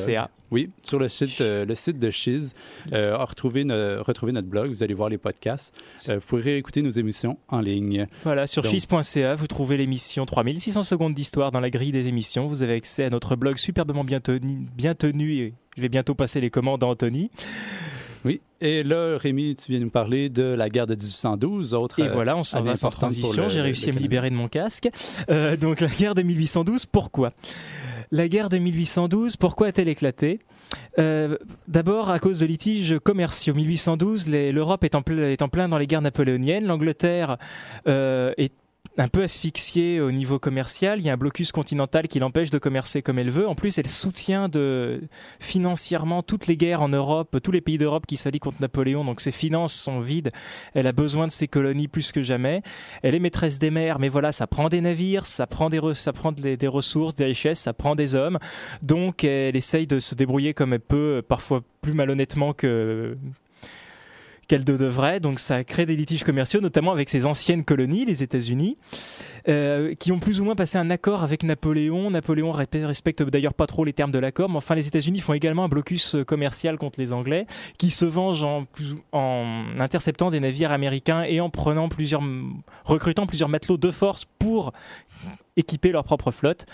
Oui, 0.52 0.68
sur 0.82 0.98
le 0.98 1.08
site, 1.08 1.40
le 1.40 1.74
site 1.74 1.96
de. 1.98 2.10
Euh, 2.92 3.16
retrouver, 3.16 3.64
no- 3.64 4.02
retrouver 4.02 4.32
notre 4.32 4.48
blog, 4.48 4.68
vous 4.68 4.82
allez 4.82 4.92
voir 4.92 5.08
les 5.08 5.16
podcasts. 5.16 5.74
Vous 6.06 6.20
pourrez 6.20 6.42
réécouter 6.42 6.82
nos 6.82 6.90
émissions 6.90 7.38
en 7.48 7.60
ligne. 7.60 8.06
Voilà, 8.22 8.46
sur 8.46 8.62
cheese.ca, 8.70 9.34
vous 9.34 9.46
trouvez 9.46 9.78
l'émission 9.78 10.26
3600 10.26 10.82
secondes 10.82 11.14
d'histoire 11.14 11.52
dans 11.52 11.60
la 11.60 11.70
grille 11.70 11.92
des 11.92 12.08
émissions. 12.08 12.46
Vous 12.48 12.62
avez 12.62 12.74
accès 12.74 13.04
à 13.04 13.10
notre 13.10 13.34
blog 13.34 13.56
superbement 13.56 14.04
bien 14.04 14.20
tenu, 14.20 14.66
bien 14.76 14.94
tenu 14.94 15.32
et 15.36 15.54
je 15.76 15.82
vais 15.82 15.88
bientôt 15.88 16.14
passer 16.14 16.40
les 16.40 16.50
commandes 16.50 16.82
à 16.82 16.86
Anthony. 16.86 17.30
Oui. 18.24 18.40
Et 18.60 18.84
là, 18.84 19.16
Rémi, 19.18 19.56
tu 19.56 19.72
viens 19.72 19.80
nous 19.80 19.90
parler 19.90 20.28
de 20.28 20.42
la 20.44 20.68
guerre 20.68 20.86
de 20.86 20.94
1812, 20.94 21.74
autre. 21.74 21.98
Et 21.98 22.04
euh, 22.04 22.10
voilà, 22.12 22.36
on 22.36 22.44
s'en 22.44 22.58
année 22.58 22.68
va 22.70 22.76
sans 22.76 22.90
transition. 22.90 23.48
J'ai 23.48 23.60
réussi 23.60 23.90
à 23.90 23.92
me 23.92 23.98
libérer 23.98 24.30
de 24.30 24.36
mon 24.36 24.46
casque. 24.48 24.88
Euh, 25.28 25.56
donc 25.56 25.80
la 25.80 25.88
guerre 25.88 26.14
de 26.14 26.22
1812, 26.22 26.86
pourquoi? 26.86 27.32
La 28.12 28.28
guerre 28.28 28.48
de 28.48 28.58
1812, 28.58 29.36
pourquoi 29.36 29.68
a-t-elle 29.68 29.88
éclaté? 29.88 30.38
Euh, 30.98 31.36
D'abord 31.66 32.10
à 32.10 32.18
cause 32.18 32.40
de 32.40 32.46
litiges 32.46 32.98
commerciaux. 33.02 33.54
1812, 33.54 34.28
les- 34.28 34.52
l'Europe 34.52 34.84
est, 34.84 34.94
en 34.94 35.00
ple- 35.00 35.32
est 35.32 35.42
en 35.42 35.48
plein 35.48 35.68
dans 35.68 35.78
les 35.78 35.86
guerres 35.86 36.02
napoléoniennes. 36.02 36.66
L'Angleterre 36.66 37.38
euh, 37.88 38.32
est 38.36 38.52
un 39.02 39.08
peu 39.08 39.24
asphyxiée 39.24 40.00
au 40.00 40.12
niveau 40.12 40.38
commercial. 40.38 41.00
Il 41.00 41.04
y 41.04 41.10
a 41.10 41.12
un 41.12 41.16
blocus 41.16 41.50
continental 41.50 42.06
qui 42.06 42.20
l'empêche 42.20 42.50
de 42.50 42.58
commercer 42.58 43.02
comme 43.02 43.18
elle 43.18 43.30
veut. 43.30 43.48
En 43.48 43.56
plus, 43.56 43.76
elle 43.78 43.88
soutient 43.88 44.48
financièrement 45.40 46.22
toutes 46.22 46.46
les 46.46 46.56
guerres 46.56 46.82
en 46.82 46.88
Europe, 46.88 47.38
tous 47.42 47.50
les 47.50 47.60
pays 47.60 47.78
d'Europe 47.78 48.06
qui 48.06 48.16
s'allient 48.16 48.38
contre 48.38 48.60
Napoléon. 48.60 49.04
Donc 49.04 49.20
ses 49.20 49.32
finances 49.32 49.74
sont 49.74 50.00
vides. 50.00 50.30
Elle 50.74 50.86
a 50.86 50.92
besoin 50.92 51.26
de 51.26 51.32
ses 51.32 51.48
colonies 51.48 51.88
plus 51.88 52.12
que 52.12 52.22
jamais. 52.22 52.62
Elle 53.02 53.16
est 53.16 53.18
maîtresse 53.18 53.58
des 53.58 53.70
mers, 53.72 53.98
mais 53.98 54.08
voilà, 54.08 54.30
ça 54.30 54.46
prend 54.46 54.68
des 54.68 54.80
navires, 54.80 55.26
ça 55.26 55.46
prend 55.46 55.68
des 55.68 55.78
ressources, 56.68 57.14
des 57.16 57.24
richesses, 57.24 57.58
ça 57.58 57.72
prend 57.72 57.96
des 57.96 58.14
hommes. 58.14 58.38
Donc 58.82 59.24
elle 59.24 59.56
essaye 59.56 59.88
de 59.88 59.98
se 59.98 60.14
débrouiller 60.14 60.54
comme 60.54 60.72
elle 60.72 60.80
peut, 60.80 61.22
parfois 61.26 61.62
plus 61.80 61.92
malhonnêtement 61.92 62.52
que 62.52 63.16
qu'elle 64.52 64.64
devrait. 64.64 65.18
Donc 65.18 65.38
ça 65.38 65.64
crée 65.64 65.86
des 65.86 65.96
litiges 65.96 66.24
commerciaux, 66.24 66.60
notamment 66.60 66.92
avec 66.92 67.08
ses 67.08 67.24
anciennes 67.24 67.64
colonies, 67.64 68.04
les 68.04 68.22
États-Unis, 68.22 68.76
euh, 69.48 69.94
qui 69.94 70.12
ont 70.12 70.18
plus 70.18 70.42
ou 70.42 70.44
moins 70.44 70.54
passé 70.54 70.76
un 70.76 70.90
accord 70.90 71.22
avec 71.22 71.42
Napoléon. 71.42 72.10
Napoléon 72.10 72.52
respecte 72.52 73.22
d'ailleurs 73.22 73.54
pas 73.54 73.66
trop 73.66 73.86
les 73.86 73.94
termes 73.94 74.10
de 74.10 74.18
l'accord, 74.18 74.50
mais 74.50 74.58
enfin 74.58 74.74
les 74.74 74.86
États-Unis 74.86 75.20
font 75.20 75.32
également 75.32 75.64
un 75.64 75.68
blocus 75.68 76.16
euh, 76.16 76.24
commercial 76.24 76.76
contre 76.76 77.00
les 77.00 77.14
Anglais, 77.14 77.46
qui 77.78 77.88
se 77.88 78.04
vengent 78.04 78.44
en, 78.44 78.66
en 79.12 79.64
interceptant 79.78 80.28
des 80.28 80.40
navires 80.40 80.72
américains 80.72 81.22
et 81.22 81.40
en 81.40 81.48
prenant 81.48 81.88
plusieurs, 81.88 82.22
recrutant 82.84 83.24
plusieurs 83.24 83.48
matelots 83.48 83.78
de 83.78 83.90
force 83.90 84.26
pour 84.38 84.74
équiper 85.56 85.92
leur 85.92 86.04
propre 86.04 86.30
flotte. 86.30 86.66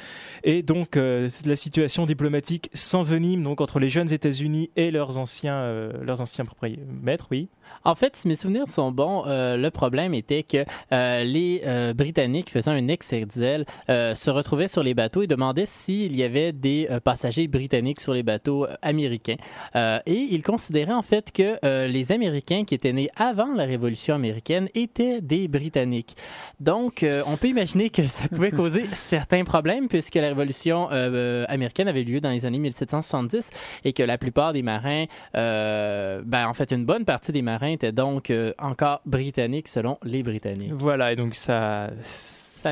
Et 0.44 0.62
donc 0.62 0.96
euh, 0.96 1.28
la 1.44 1.56
situation 1.56 2.06
diplomatique 2.06 2.70
s'envenime 2.72 3.42
donc 3.42 3.60
entre 3.60 3.78
les 3.78 3.90
jeunes 3.90 4.12
États-Unis 4.12 4.70
et 4.76 4.90
leurs 4.90 5.18
anciens, 5.18 5.56
euh, 5.56 5.92
leurs 6.02 6.20
anciens 6.20 6.44
propriétaires, 6.44 6.84
maîtres, 7.02 7.26
oui. 7.30 7.48
En 7.84 7.94
fait, 7.94 8.16
si 8.16 8.28
mes 8.28 8.34
souvenirs 8.34 8.68
sont 8.68 8.92
bons, 8.92 9.24
euh, 9.26 9.56
le 9.56 9.70
problème 9.70 10.14
était 10.14 10.42
que 10.42 10.64
euh, 10.92 11.24
les 11.24 11.62
Britanniques 11.94 12.50
faisant 12.50 12.72
un 12.72 12.88
excès 12.88 13.26
se 13.28 14.30
retrouvaient 14.30 14.68
sur 14.68 14.82
les 14.82 14.94
bateaux 14.94 15.22
et 15.22 15.26
demandaient 15.26 15.66
s'il 15.66 16.16
y 16.16 16.22
avait 16.22 16.52
des 16.52 16.88
passagers 17.04 17.48
britanniques 17.48 18.00
sur 18.00 18.14
les 18.14 18.22
bateaux 18.22 18.66
américains. 18.82 19.36
Et 19.74 20.28
ils 20.30 20.42
considéraient 20.42 20.92
en 20.92 21.02
fait 21.02 21.32
que 21.32 21.86
les 21.86 22.12
Américains 22.12 22.64
qui 22.64 22.74
étaient 22.74 22.92
nés 22.92 23.10
avant 23.16 23.52
la 23.54 23.64
Révolution 23.64 24.14
américaine 24.14 24.68
étaient 24.74 25.20
des 25.20 25.48
Britanniques. 25.48 26.16
Donc, 26.60 27.04
on 27.26 27.36
peut 27.36 27.48
imaginer 27.48 27.90
que 27.90 28.06
ça 28.06 28.28
pouvait 28.28 28.50
causer 28.50 28.67
certains 28.92 29.44
problèmes 29.44 29.88
puisque 29.88 30.14
la 30.14 30.28
Révolution 30.28 30.88
euh, 30.92 31.44
américaine 31.48 31.88
avait 31.88 32.04
lieu 32.04 32.20
dans 32.20 32.30
les 32.30 32.46
années 32.46 32.58
1770 32.58 33.50
et 33.84 33.92
que 33.92 34.02
la 34.02 34.18
plupart 34.18 34.52
des 34.52 34.62
marins, 34.62 35.04
euh, 35.36 36.22
ben, 36.24 36.46
en 36.46 36.54
fait, 36.54 36.70
une 36.70 36.84
bonne 36.84 37.04
partie 37.04 37.32
des 37.32 37.42
marins 37.42 37.68
étaient 37.68 37.92
donc 37.92 38.30
euh, 38.30 38.52
encore 38.58 39.00
britanniques 39.06 39.68
selon 39.68 39.98
les 40.02 40.22
Britanniques. 40.22 40.72
Voilà, 40.72 41.12
et 41.12 41.16
donc 41.16 41.34
ça... 41.34 41.90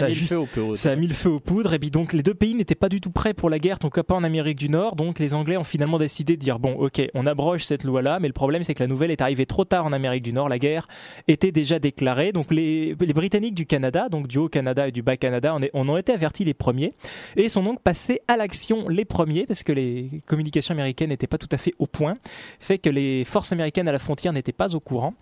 Ça 0.01 0.05
a 0.07 0.09
mis 0.09 0.15
le 0.15 0.19
juste- 0.21 0.33
feu 0.33 0.39
au 0.39 0.47
poudre. 0.47 0.77
Ça 0.77 0.91
a 0.93 0.97
mis 0.97 1.07
le 1.07 1.15
feu 1.15 1.31
aux 1.31 1.41
poudres 1.41 1.75
et 1.75 1.79
puis 1.79 1.91
donc 1.91 2.13
les 2.13 2.23
deux 2.23 2.35
pays 2.35 2.55
n'étaient 2.55 2.75
pas 2.75 2.89
du 2.89 3.01
tout 3.01 3.11
prêts 3.11 3.35
pour 3.35 3.51
la 3.51 3.59
guerre, 3.59 3.77
en 3.77 3.79
tout 3.79 3.91
cas 3.91 4.03
pas 4.03 4.15
en 4.15 4.25
Amérique 4.25 4.59
du 4.59 4.69
Nord. 4.69 4.97
Donc 4.97 5.19
les 5.19 5.35
Anglais 5.35 5.57
ont 5.57 5.65
finalement 5.65 5.99
décidé 5.99 6.37
de 6.37 6.41
dire 6.41 6.59
bon, 6.59 6.73
ok, 6.75 7.03
on 7.15 7.27
abroge 7.27 7.65
cette 7.65 7.85
loi-là, 7.85 8.19
mais 8.21 8.29
le 8.29 8.33
problème 8.35 8.63
c'est 8.63 8.75
que 8.75 8.83
la 8.83 8.87
nouvelle 8.87 9.11
est 9.11 9.21
arrivée 9.21 9.47
trop 9.47 9.65
tard 9.65 9.85
en 9.87 9.93
Amérique 9.93 10.23
du 10.23 10.33
Nord. 10.33 10.49
La 10.49 10.59
guerre 10.59 10.89
était 11.29 11.53
déjà 11.53 11.79
déclarée. 11.79 12.33
Donc 12.33 12.53
les, 12.53 12.95
les 12.99 13.13
Britanniques 13.13 13.55
du 13.55 13.67
Canada, 13.67 14.09
donc 14.09 14.27
du 14.29 14.39
Haut-Canada 14.39 14.89
et 14.89 14.93
du 14.93 15.03
Bas-Canada, 15.03 15.55
on, 15.55 15.63
est- 15.63 15.71
on 15.75 15.89
ont 15.89 15.97
été 15.97 16.13
avertis 16.13 16.45
les 16.45 16.55
premiers 16.55 16.93
et 17.37 17.49
sont 17.49 17.63
donc 17.63 17.81
passés 17.81 18.21
à 18.29 18.37
l'action 18.37 18.89
les 18.89 19.05
premiers 19.05 19.47
parce 19.47 19.63
que 19.63 19.73
les 19.73 20.09
communications 20.27 20.73
américaines 20.73 21.11
n'étaient 21.11 21.27
pas 21.27 21.39
tout 21.39 21.49
à 21.53 21.57
fait 21.57 21.75
au 21.79 21.87
point, 21.87 22.17
fait 22.61 22.79
que 22.79 22.91
les 22.91 23.25
forces 23.25 23.53
américaines 23.53 23.89
à 23.89 23.93
la 23.93 23.99
frontière 23.99 24.33
n'étaient 24.33 24.53
pas 24.53 24.75
au 24.75 24.81
courant. 24.81 25.15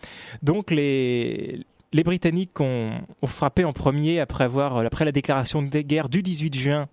Donc 0.43 0.71
les 0.71 1.61
les 1.95 2.03
Britanniques 2.03 2.61
ont, 2.61 2.91
frappé 3.25 3.65
en 3.65 3.73
premier 3.73 4.21
après, 4.21 4.45
après 4.45 5.05
la 5.05 5.13
déclaration 5.13 5.63
de 5.63 5.81
guerre 5.81 6.09
du 6.09 6.23
18 6.23 6.55
juin 6.55 6.89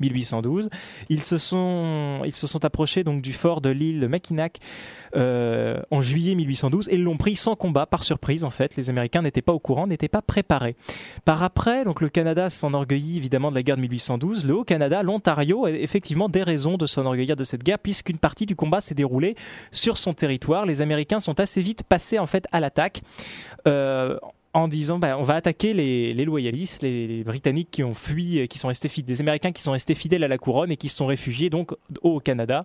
1812. 0.00 0.70
Ils 1.08 1.22
se 1.22 1.38
sont, 1.38 2.22
approchés 2.62 3.04
donc 3.04 3.20
du 3.20 3.32
fort 3.32 3.60
de 3.60 3.70
l'île 3.70 4.08
Mackinac 4.08 4.58
euh, 5.16 5.80
en 5.90 6.00
juillet 6.00 6.34
1812 6.34 6.88
et 6.88 6.96
l'ont 6.96 7.16
pris 7.16 7.36
sans 7.36 7.56
combat, 7.56 7.86
par 7.86 8.02
surprise 8.04 8.44
en 8.44 8.50
fait. 8.50 8.76
Les 8.76 8.90
Américains 8.90 9.22
n'étaient 9.22 9.42
pas 9.42 9.52
au 9.52 9.58
courant, 9.58 9.86
n'étaient 9.86 10.08
pas 10.08 10.22
préparés. 10.22 10.76
Par 11.24 11.42
après, 11.42 11.84
donc 11.84 12.00
le 12.00 12.08
Canada 12.08 12.48
s'enorgueillit 12.48 13.16
évidemment 13.16 13.50
de 13.50 13.56
la 13.56 13.62
guerre 13.62 13.76
de 13.76 13.82
1812. 13.82 14.44
Le 14.44 14.54
Haut-Canada, 14.54 15.02
l'Ontario, 15.02 15.66
a 15.66 15.70
effectivement 15.70 16.28
des 16.28 16.42
raisons 16.42 16.76
de 16.76 16.86
s'enorgueillir 16.86 17.34
de 17.34 17.44
cette 17.44 17.64
guerre 17.64 17.80
puisqu'une 17.80 18.18
partie 18.18 18.46
du 18.46 18.54
combat 18.54 18.80
s'est 18.80 18.94
déroulée 18.94 19.34
sur 19.72 19.98
son 19.98 20.14
territoire. 20.14 20.64
Les 20.64 20.80
Américains 20.80 21.18
sont 21.18 21.40
assez 21.40 21.60
vite 21.60 21.82
passés 21.82 22.20
en 22.20 22.26
fait 22.26 22.46
à 22.52 22.60
l'attaque. 22.60 23.02
Euh, 23.66 24.18
en 24.54 24.68
disant 24.68 24.98
bah, 24.98 25.18
on 25.18 25.24
va 25.24 25.34
attaquer 25.34 25.74
les, 25.74 26.24
loyalistes, 26.24 26.82
les, 26.82 27.24
Britanniques 27.24 27.70
qui 27.70 27.82
ont 27.82 27.92
fui, 27.92 28.38
euh, 28.38 28.46
qui 28.46 28.58
sont 28.58 28.68
restés 28.68 28.88
fidèles, 28.88 29.16
Américains 29.20 29.52
qui 29.52 29.62
sont 29.62 29.72
restés 29.72 29.94
fidèles 29.94 30.24
à 30.24 30.28
la 30.28 30.38
couronne 30.38 30.70
et 30.70 30.76
qui 30.76 30.88
se 30.88 30.96
sont 30.96 31.06
réfugiés 31.06 31.50
donc 31.50 31.74
au 32.02 32.20
Canada. 32.20 32.64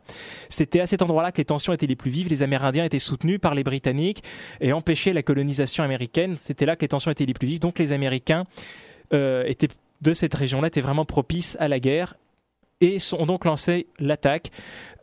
C'était 0.49 0.79
à 0.79 0.87
cet 0.87 1.01
endroit-là 1.01 1.31
que 1.31 1.37
les 1.37 1.45
tensions 1.45 1.73
étaient 1.73 1.87
les 1.87 1.95
plus 1.95 2.11
vives. 2.11 2.29
Les 2.29 2.43
Amérindiens 2.43 2.85
étaient 2.85 2.99
soutenus 2.99 3.39
par 3.39 3.55
les 3.55 3.63
Britanniques 3.63 4.23
et 4.61 4.71
empêchaient 4.71 5.13
la 5.13 5.23
colonisation 5.23 5.83
américaine. 5.83 6.37
C'était 6.39 6.65
là 6.65 6.75
que 6.75 6.81
les 6.81 6.87
tensions 6.87 7.11
étaient 7.11 7.25
les 7.25 7.33
plus 7.33 7.47
vives. 7.47 7.59
Donc 7.59 7.79
les 7.79 7.91
Américains 7.91 8.45
euh, 9.13 9.43
étaient 9.47 9.69
de 10.01 10.13
cette 10.13 10.33
région-là 10.33 10.67
étaient 10.67 10.81
vraiment 10.81 11.05
propices 11.05 11.57
à 11.59 11.67
la 11.67 11.79
guerre 11.79 12.13
et 12.81 12.97
ont 13.17 13.25
donc 13.25 13.45
lancé 13.45 13.87
l'attaque 13.99 14.51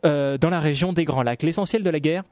euh, 0.05 0.37
dans 0.37 0.49
la 0.49 0.59
région 0.59 0.93
des 0.93 1.05
Grands 1.05 1.23
Lacs. 1.23 1.43
L'essentiel 1.43 1.83
de 1.83 1.89
la 1.89 1.99
guerre 1.99 2.23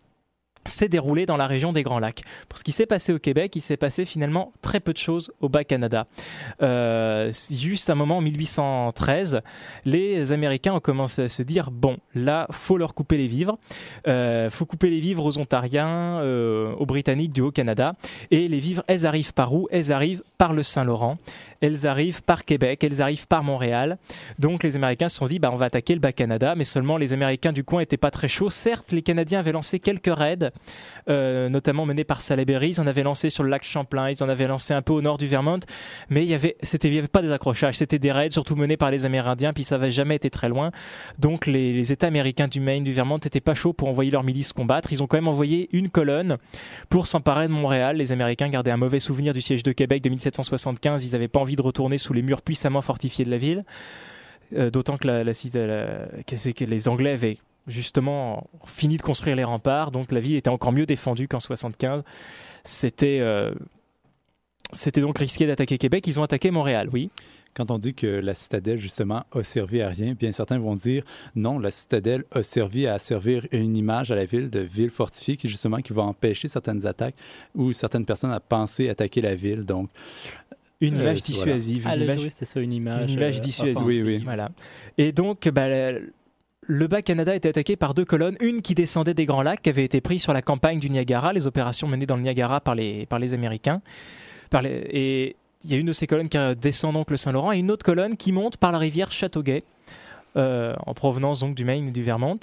s'est 0.65 0.89
déroulé 0.89 1.25
dans 1.25 1.37
la 1.37 1.47
région 1.47 1.73
des 1.73 1.83
Grands 1.83 1.99
Lacs. 1.99 2.23
Pour 2.49 2.57
ce 2.57 2.63
qui 2.63 2.71
s'est 2.71 2.85
passé 2.85 3.13
au 3.13 3.19
Québec, 3.19 3.55
il 3.55 3.61
s'est 3.61 3.77
passé 3.77 4.05
finalement 4.05 4.53
très 4.61 4.79
peu 4.79 4.93
de 4.93 4.97
choses 4.97 5.31
au 5.41 5.49
Bas-Canada. 5.49 6.07
Euh, 6.61 7.31
juste 7.51 7.89
un 7.89 7.95
moment 7.95 8.17
en 8.17 8.21
1813, 8.21 9.41
les 9.85 10.31
Américains 10.31 10.73
ont 10.73 10.79
commencé 10.79 11.23
à 11.23 11.29
se 11.29 11.43
dire 11.43 11.71
bon, 11.71 11.97
là, 12.13 12.47
faut 12.51 12.77
leur 12.77 12.93
couper 12.93 13.17
les 13.17 13.27
vivres, 13.27 13.57
euh, 14.07 14.49
faut 14.49 14.65
couper 14.65 14.89
les 14.89 14.99
vivres 14.99 15.25
aux 15.25 15.37
Ontariens, 15.37 16.19
euh, 16.21 16.73
aux 16.73 16.85
Britanniques 16.85 17.33
du 17.33 17.41
Haut-Canada, 17.41 17.93
et 18.31 18.47
les 18.47 18.59
vivres, 18.59 18.83
elles 18.87 19.05
arrivent 19.05 19.33
par 19.33 19.53
où? 19.53 19.67
Elles 19.71 19.91
arrivent 19.91 20.23
par 20.37 20.53
le 20.53 20.63
Saint-Laurent, 20.63 21.17
elles 21.61 21.87
arrivent 21.87 22.23
par 22.23 22.45
Québec, 22.45 22.83
elles 22.83 23.01
arrivent 23.01 23.27
par 23.27 23.43
Montréal. 23.43 23.97
Donc 24.39 24.63
les 24.63 24.75
Américains 24.75 25.09
se 25.09 25.17
sont 25.17 25.27
dit 25.27 25.39
bah 25.39 25.49
on 25.51 25.55
va 25.55 25.65
attaquer 25.65 25.93
le 25.93 25.99
Bas-Canada, 25.99 26.55
mais 26.55 26.63
seulement 26.63 26.97
les 26.97 27.13
Américains 27.13 27.51
du 27.51 27.63
coin 27.63 27.81
étaient 27.81 27.97
pas 27.97 28.11
très 28.11 28.27
chauds. 28.27 28.49
Certes, 28.49 28.91
les 28.91 29.01
Canadiens 29.01 29.39
avaient 29.39 29.51
lancé 29.51 29.79
quelques 29.79 30.13
raids 30.13 30.51
euh, 31.09 31.49
notamment 31.49 31.85
menés 31.85 32.03
par 32.03 32.21
Salaberry. 32.21 32.69
Ils 32.69 32.81
en 32.81 32.87
avaient 32.87 33.03
lancé 33.03 33.29
sur 33.29 33.43
le 33.43 33.49
lac 33.49 33.63
Champlain, 33.63 34.09
ils 34.09 34.23
en 34.23 34.29
avaient 34.29 34.47
lancé 34.47 34.73
un 34.73 34.81
peu 34.81 34.93
au 34.93 35.01
nord 35.01 35.17
du 35.17 35.27
Vermont, 35.27 35.59
mais 36.09 36.23
il 36.23 36.29
y 36.29 36.33
avait, 36.33 36.57
pas 37.11 37.21
des 37.21 37.31
accrochages, 37.31 37.75
c'était 37.75 37.99
des 37.99 38.11
raids, 38.11 38.31
surtout 38.31 38.55
menés 38.55 38.77
par 38.77 38.91
les 38.91 39.05
Amérindiens, 39.05 39.53
puis 39.53 39.63
ça 39.63 39.77
n'avait 39.77 39.91
jamais 39.91 40.15
été 40.15 40.29
très 40.29 40.49
loin. 40.49 40.71
Donc 41.19 41.45
les, 41.45 41.73
les 41.73 41.91
États 41.91 42.07
américains 42.07 42.47
du 42.47 42.59
Maine, 42.59 42.83
du 42.83 42.91
Vermont, 42.91 43.15
n'étaient 43.15 43.41
pas 43.41 43.53
chauds 43.53 43.73
pour 43.73 43.87
envoyer 43.87 44.11
leurs 44.11 44.23
milices 44.23 44.53
combattre. 44.53 44.91
Ils 44.91 45.03
ont 45.03 45.07
quand 45.07 45.17
même 45.17 45.27
envoyé 45.27 45.69
une 45.71 45.89
colonne 45.89 46.37
pour 46.89 47.07
s'emparer 47.07 47.47
de 47.47 47.53
Montréal. 47.53 47.97
Les 47.97 48.11
Américains 48.11 48.49
gardaient 48.49 48.71
un 48.71 48.77
mauvais 48.77 48.99
souvenir 48.99 49.33
du 49.33 49.41
siège 49.41 49.63
de 49.63 49.71
Québec 49.71 50.01
de 50.03 50.09
1775. 50.09 51.05
Ils 51.05 51.11
n'avaient 51.11 51.27
pas 51.27 51.39
envie 51.45 51.55
de 51.55 51.61
retourner 51.61 51.97
sous 51.97 52.13
les 52.13 52.21
murs 52.21 52.41
puissamment 52.41 52.81
fortifiés 52.81 53.23
de 53.23 53.29
la 53.31 53.37
ville. 53.37 53.61
Euh, 54.53 54.69
D'autant 54.69 54.97
que, 54.97 56.65
les 56.65 56.87
Anglais 56.87 57.11
avaient 57.11 57.37
justement 57.67 58.47
fini 58.65 58.97
de 58.97 59.01
construire 59.01 59.35
les 59.35 59.43
remparts, 59.43 59.91
donc 59.91 60.11
la 60.11 60.19
ville 60.19 60.35
était 60.35 60.49
encore 60.49 60.71
mieux 60.71 60.85
défendue 60.85 61.27
qu'en 61.27 61.39
75. 61.39 62.03
C'était 62.63 63.19
euh, 63.21 63.53
c'était 64.71 65.01
donc 65.01 65.17
risqué 65.17 65.47
d'attaquer 65.47 65.77
Québec. 65.77 66.05
Ils 66.07 66.19
ont 66.19 66.23
attaqué 66.23 66.51
Montréal, 66.51 66.89
oui. 66.91 67.09
Quand 67.55 67.71
on 67.71 67.77
dit 67.77 67.93
que 67.93 68.07
la 68.07 68.33
citadelle, 68.33 68.79
justement, 68.79 69.23
a 69.31 69.41
servi 69.41 69.81
à 69.81 69.87
rien, 69.87 70.13
bien 70.13 70.33
certains 70.33 70.59
vont 70.59 70.75
dire 70.75 71.05
non, 71.35 71.57
la 71.57 71.71
citadelle 71.71 72.25
a 72.31 72.43
servi 72.43 72.85
à 72.85 72.99
servir 72.99 73.47
une 73.53 73.77
image 73.77 74.11
à 74.11 74.15
la 74.15 74.25
ville 74.25 74.49
de 74.49 74.59
ville 74.59 74.89
fortifiée 74.89 75.37
qui, 75.37 75.47
justement, 75.47 75.77
qui 75.77 75.93
va 75.93 76.01
empêcher 76.01 76.49
certaines 76.49 76.85
attaques 76.85 77.15
ou 77.55 77.71
certaines 77.71 78.05
personnes 78.05 78.33
à 78.33 78.41
penser 78.41 78.89
attaquer 78.89 79.21
la 79.21 79.35
ville. 79.35 79.63
Donc, 79.63 79.89
Une 80.81 80.95
Euh, 80.95 80.97
image 80.97 81.03
voilà. 81.03 81.13
dissuasive. 81.21 81.85
Ah, 81.89 81.93
une 81.95 81.99
le 82.05 82.05
image- 82.13 82.29
ça, 82.29 82.59
une 82.59 82.73
image. 82.73 83.03
Une 83.11 83.17
image 83.17 83.37
euh, 83.37 83.39
dissuasive. 83.39 83.85
Oui, 83.85 84.01
oui. 84.01 84.17
Voilà. 84.23 84.49
Et 84.97 85.11
donc, 85.11 85.47
bah, 85.49 85.67
le 86.67 86.87
Bas-Canada 86.87 87.35
était 87.35 87.49
attaqué 87.49 87.75
par 87.75 87.93
deux 87.93 88.05
colonnes, 88.05 88.35
une 88.41 88.61
qui 88.61 88.75
descendait 88.75 89.13
des 89.13 89.25
Grands 89.25 89.43
Lacs, 89.43 89.61
qui 89.61 89.69
avait 89.69 89.85
été 89.85 90.01
prise 90.01 90.21
sur 90.21 90.33
la 90.33 90.41
campagne 90.41 90.79
du 90.79 90.89
Niagara, 90.89 91.31
les 91.31 91.47
opérations 91.47 91.87
menées 91.87 92.05
dans 92.07 92.15
le 92.17 92.23
Niagara 92.23 92.59
par 92.59 92.75
les, 92.75 93.05
par 93.05 93.19
les 93.19 93.33
Américains. 93.33 93.81
Par 94.49 94.61
les- 94.63 94.85
et 94.91 95.35
il 95.63 95.71
y 95.71 95.75
a 95.75 95.77
une 95.77 95.85
de 95.87 95.93
ces 95.93 96.07
colonnes 96.07 96.29
qui 96.29 96.37
descend 96.59 96.93
donc 96.93 97.09
le 97.09 97.17
Saint-Laurent 97.17 97.51
et 97.51 97.57
une 97.59 97.71
autre 97.71 97.85
colonne 97.85 98.17
qui 98.17 98.31
monte 98.31 98.57
par 98.57 98.71
la 98.71 98.77
rivière 98.77 99.11
Châteauguay. 99.11 99.63
euh, 100.37 100.75
en 100.85 100.93
provenance 100.93 101.39
donc 101.39 101.55
du 101.55 101.63
Maine 101.63 101.87
et 101.87 101.91
du 101.91 102.03
Vermont. 102.03 102.37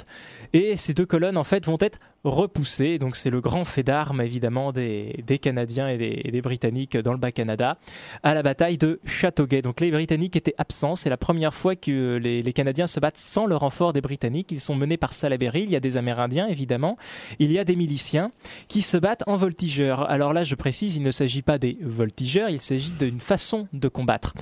Et 0.54 0.78
ces 0.78 0.94
deux 0.94 1.04
colonnes 1.04 1.36
en 1.36 1.44
fait 1.44 1.66
vont 1.66 1.76
être 1.78 1.98
repoussées. 2.24 2.98
Donc 2.98 3.16
c'est 3.16 3.30
le 3.30 3.40
grand 3.40 3.64
fait 3.64 3.82
d'armes 3.82 4.20
évidemment 4.20 4.72
des, 4.72 5.22
des 5.26 5.38
Canadiens 5.38 5.88
et 5.88 5.98
des, 5.98 6.30
des 6.30 6.42
Britanniques 6.42 6.96
dans 6.96 7.12
le 7.12 7.18
Bas-Canada 7.18 7.78
à 8.22 8.34
la 8.34 8.42
bataille 8.42 8.78
de 8.78 9.00
Châteauguay. 9.06 9.62
Donc 9.62 9.80
les 9.80 9.90
Britanniques 9.90 10.36
étaient 10.36 10.54
absents. 10.58 10.94
C'est 10.94 11.10
la 11.10 11.16
première 11.16 11.54
fois 11.54 11.74
que 11.76 12.16
les, 12.16 12.42
les 12.42 12.52
Canadiens 12.52 12.86
se 12.86 13.00
battent 13.00 13.18
sans 13.18 13.46
le 13.46 13.56
renfort 13.56 13.92
des 13.92 14.00
Britanniques. 14.00 14.52
Ils 14.52 14.60
sont 14.60 14.74
menés 14.74 14.96
par 14.96 15.12
Salaberry. 15.12 15.64
Il 15.64 15.70
y 15.70 15.76
a 15.76 15.80
des 15.80 15.96
Amérindiens 15.96 16.46
évidemment. 16.46 16.96
Il 17.38 17.50
y 17.50 17.58
a 17.58 17.64
des 17.64 17.76
miliciens 17.76 18.30
qui 18.68 18.82
se 18.82 18.96
battent 18.96 19.24
en 19.26 19.36
voltigeurs. 19.36 20.08
Alors 20.10 20.32
là, 20.32 20.44
je 20.44 20.54
précise, 20.54 20.96
il 20.96 21.02
ne 21.02 21.10
s'agit 21.10 21.42
pas 21.42 21.58
des 21.58 21.76
voltigeurs. 21.82 22.50
Il 22.50 22.60
s'agit 22.60 22.92
d'une 22.98 23.20
façon 23.20 23.68
de 23.72 23.88
combattre. 23.88 24.34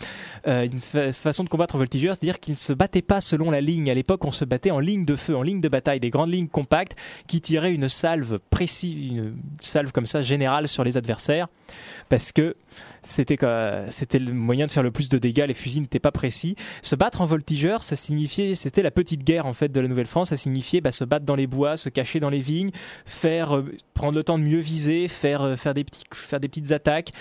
Euh, 0.47 0.65
une 0.65 0.79
fa- 0.79 1.13
façon 1.13 1.45
de 1.45 1.49
combattre 1.49 1.75
en 1.75 1.79
voltigeurs, 1.79 2.15
c'est-à-dire 2.17 2.41
qu'ils 2.41 2.53
ne 2.53 2.59
se 2.59 2.73
battaient 2.73 3.03
pas 3.03 3.21
selon 3.21 3.51
la 3.51 3.61
ligne. 3.61 3.91
À 3.91 3.95
l'époque, 3.95 4.25
on 4.25 4.31
se 4.31 4.45
battait 4.45 4.71
en 4.71 4.81
ligne 4.81 5.05
de 5.05 5.17
feu, 5.17 5.37
en 5.37 5.43
ligne 5.43 5.61
de 5.61 5.69
bataille, 5.69 6.01
des 6.01 6.11
grandes 6.11 6.33
lignes 6.33 6.49
compactes 6.49 6.97
qui 7.27 7.41
tiraient 7.41 7.70
une 7.71 7.89
salve 7.89 8.39
précise, 8.51 9.13
une 9.13 9.37
salve 9.61 9.93
comme 9.93 10.07
ça 10.07 10.23
générale 10.23 10.69
sur 10.69 10.85
les 10.85 10.97
adversaires, 10.97 11.49
parce 12.11 12.33
que 12.33 12.57
c'était 13.03 13.37
le 13.39 14.33
moyen 14.33 14.67
de 14.67 14.73
faire 14.73 14.83
le 14.83 14.91
plus 14.91 15.09
de 15.09 15.17
dégâts. 15.17 15.45
Les 15.47 15.55
fusils 15.55 15.81
n'étaient 15.81 16.01
pas 16.01 16.11
précis. 16.11 16.57
Se 16.83 16.97
battre 16.97 17.23
en 17.23 17.25
voltigeur, 17.25 17.83
ça 17.83 17.97
signifiait, 17.97 18.55
c'était 18.55 18.83
la 18.83 18.91
petite 18.91 19.25
guerre 19.25 19.47
en 19.47 19.55
fait 19.55 19.71
de 19.71 19.81
la 19.81 19.89
Nouvelle-France. 19.89 20.29
Ça 20.29 20.37
signifiait 20.37 20.83
bah, 20.83 20.93
se 20.93 21.05
battre 21.05 21.25
dans 21.25 21.37
les 21.37 21.47
bois, 21.47 21.79
se 21.79 21.89
cacher 21.89 22.21
dans 22.21 22.29
les 22.29 22.41
vignes, 22.41 22.73
faire 23.07 23.57
euh, 23.57 23.65
prendre 23.95 24.19
le 24.19 24.25
temps 24.25 24.39
de 24.39 24.45
mieux 24.45 24.59
viser, 24.59 25.09
faire 25.09 25.43
euh, 25.43 25.57
faire 25.57 25.73
des 25.73 25.85
petites 25.85 26.73
attaques. 26.73 27.13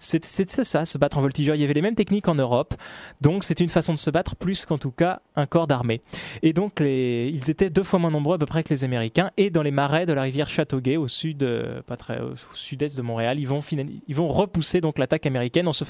C'est 0.00 0.24
ça, 0.24 0.86
se 0.86 0.96
battre 0.96 1.18
en 1.18 1.20
voltigeur. 1.20 1.56
Il 1.56 1.60
y 1.60 1.64
avait 1.64 1.74
les 1.74 1.82
mêmes 1.82 1.96
techniques 1.96 2.28
en 2.28 2.36
Europe, 2.36 2.74
donc 3.20 3.42
c'était 3.42 3.64
une 3.64 3.70
façon 3.70 3.92
de 3.92 3.98
se 3.98 4.10
battre 4.10 4.36
plus 4.36 4.64
qu'en 4.64 4.78
tout 4.78 4.92
cas 4.92 5.22
un 5.34 5.46
corps 5.46 5.66
d'armée. 5.66 6.00
Et 6.42 6.52
donc 6.52 6.78
ils 6.78 7.50
étaient 7.50 7.68
deux 7.68 7.82
fois 7.82 7.98
moins 7.98 8.12
nombreux 8.12 8.36
à 8.36 8.38
peu 8.38 8.46
près 8.46 8.62
que 8.62 8.70
les 8.70 8.84
Américains. 8.84 9.32
Et 9.36 9.50
dans 9.50 9.62
les 9.62 9.72
marais 9.72 10.06
de 10.06 10.12
la 10.12 10.22
rivière 10.22 10.48
Châteauguay, 10.48 10.96
au 10.96 11.08
sud, 11.08 11.42
euh, 11.42 11.82
pas 11.82 11.96
très, 11.96 12.20
sud-est 12.54 12.96
de 12.96 13.02
Montréal, 13.02 13.40
ils 13.40 13.48
vont 13.48 13.60
ils 14.06 14.14
vont 14.14 14.28
repousser 14.38 14.80
donc 14.80 14.98
l'attaque 14.98 15.26
américaine 15.26 15.68
en 15.68 15.72
se 15.72 15.84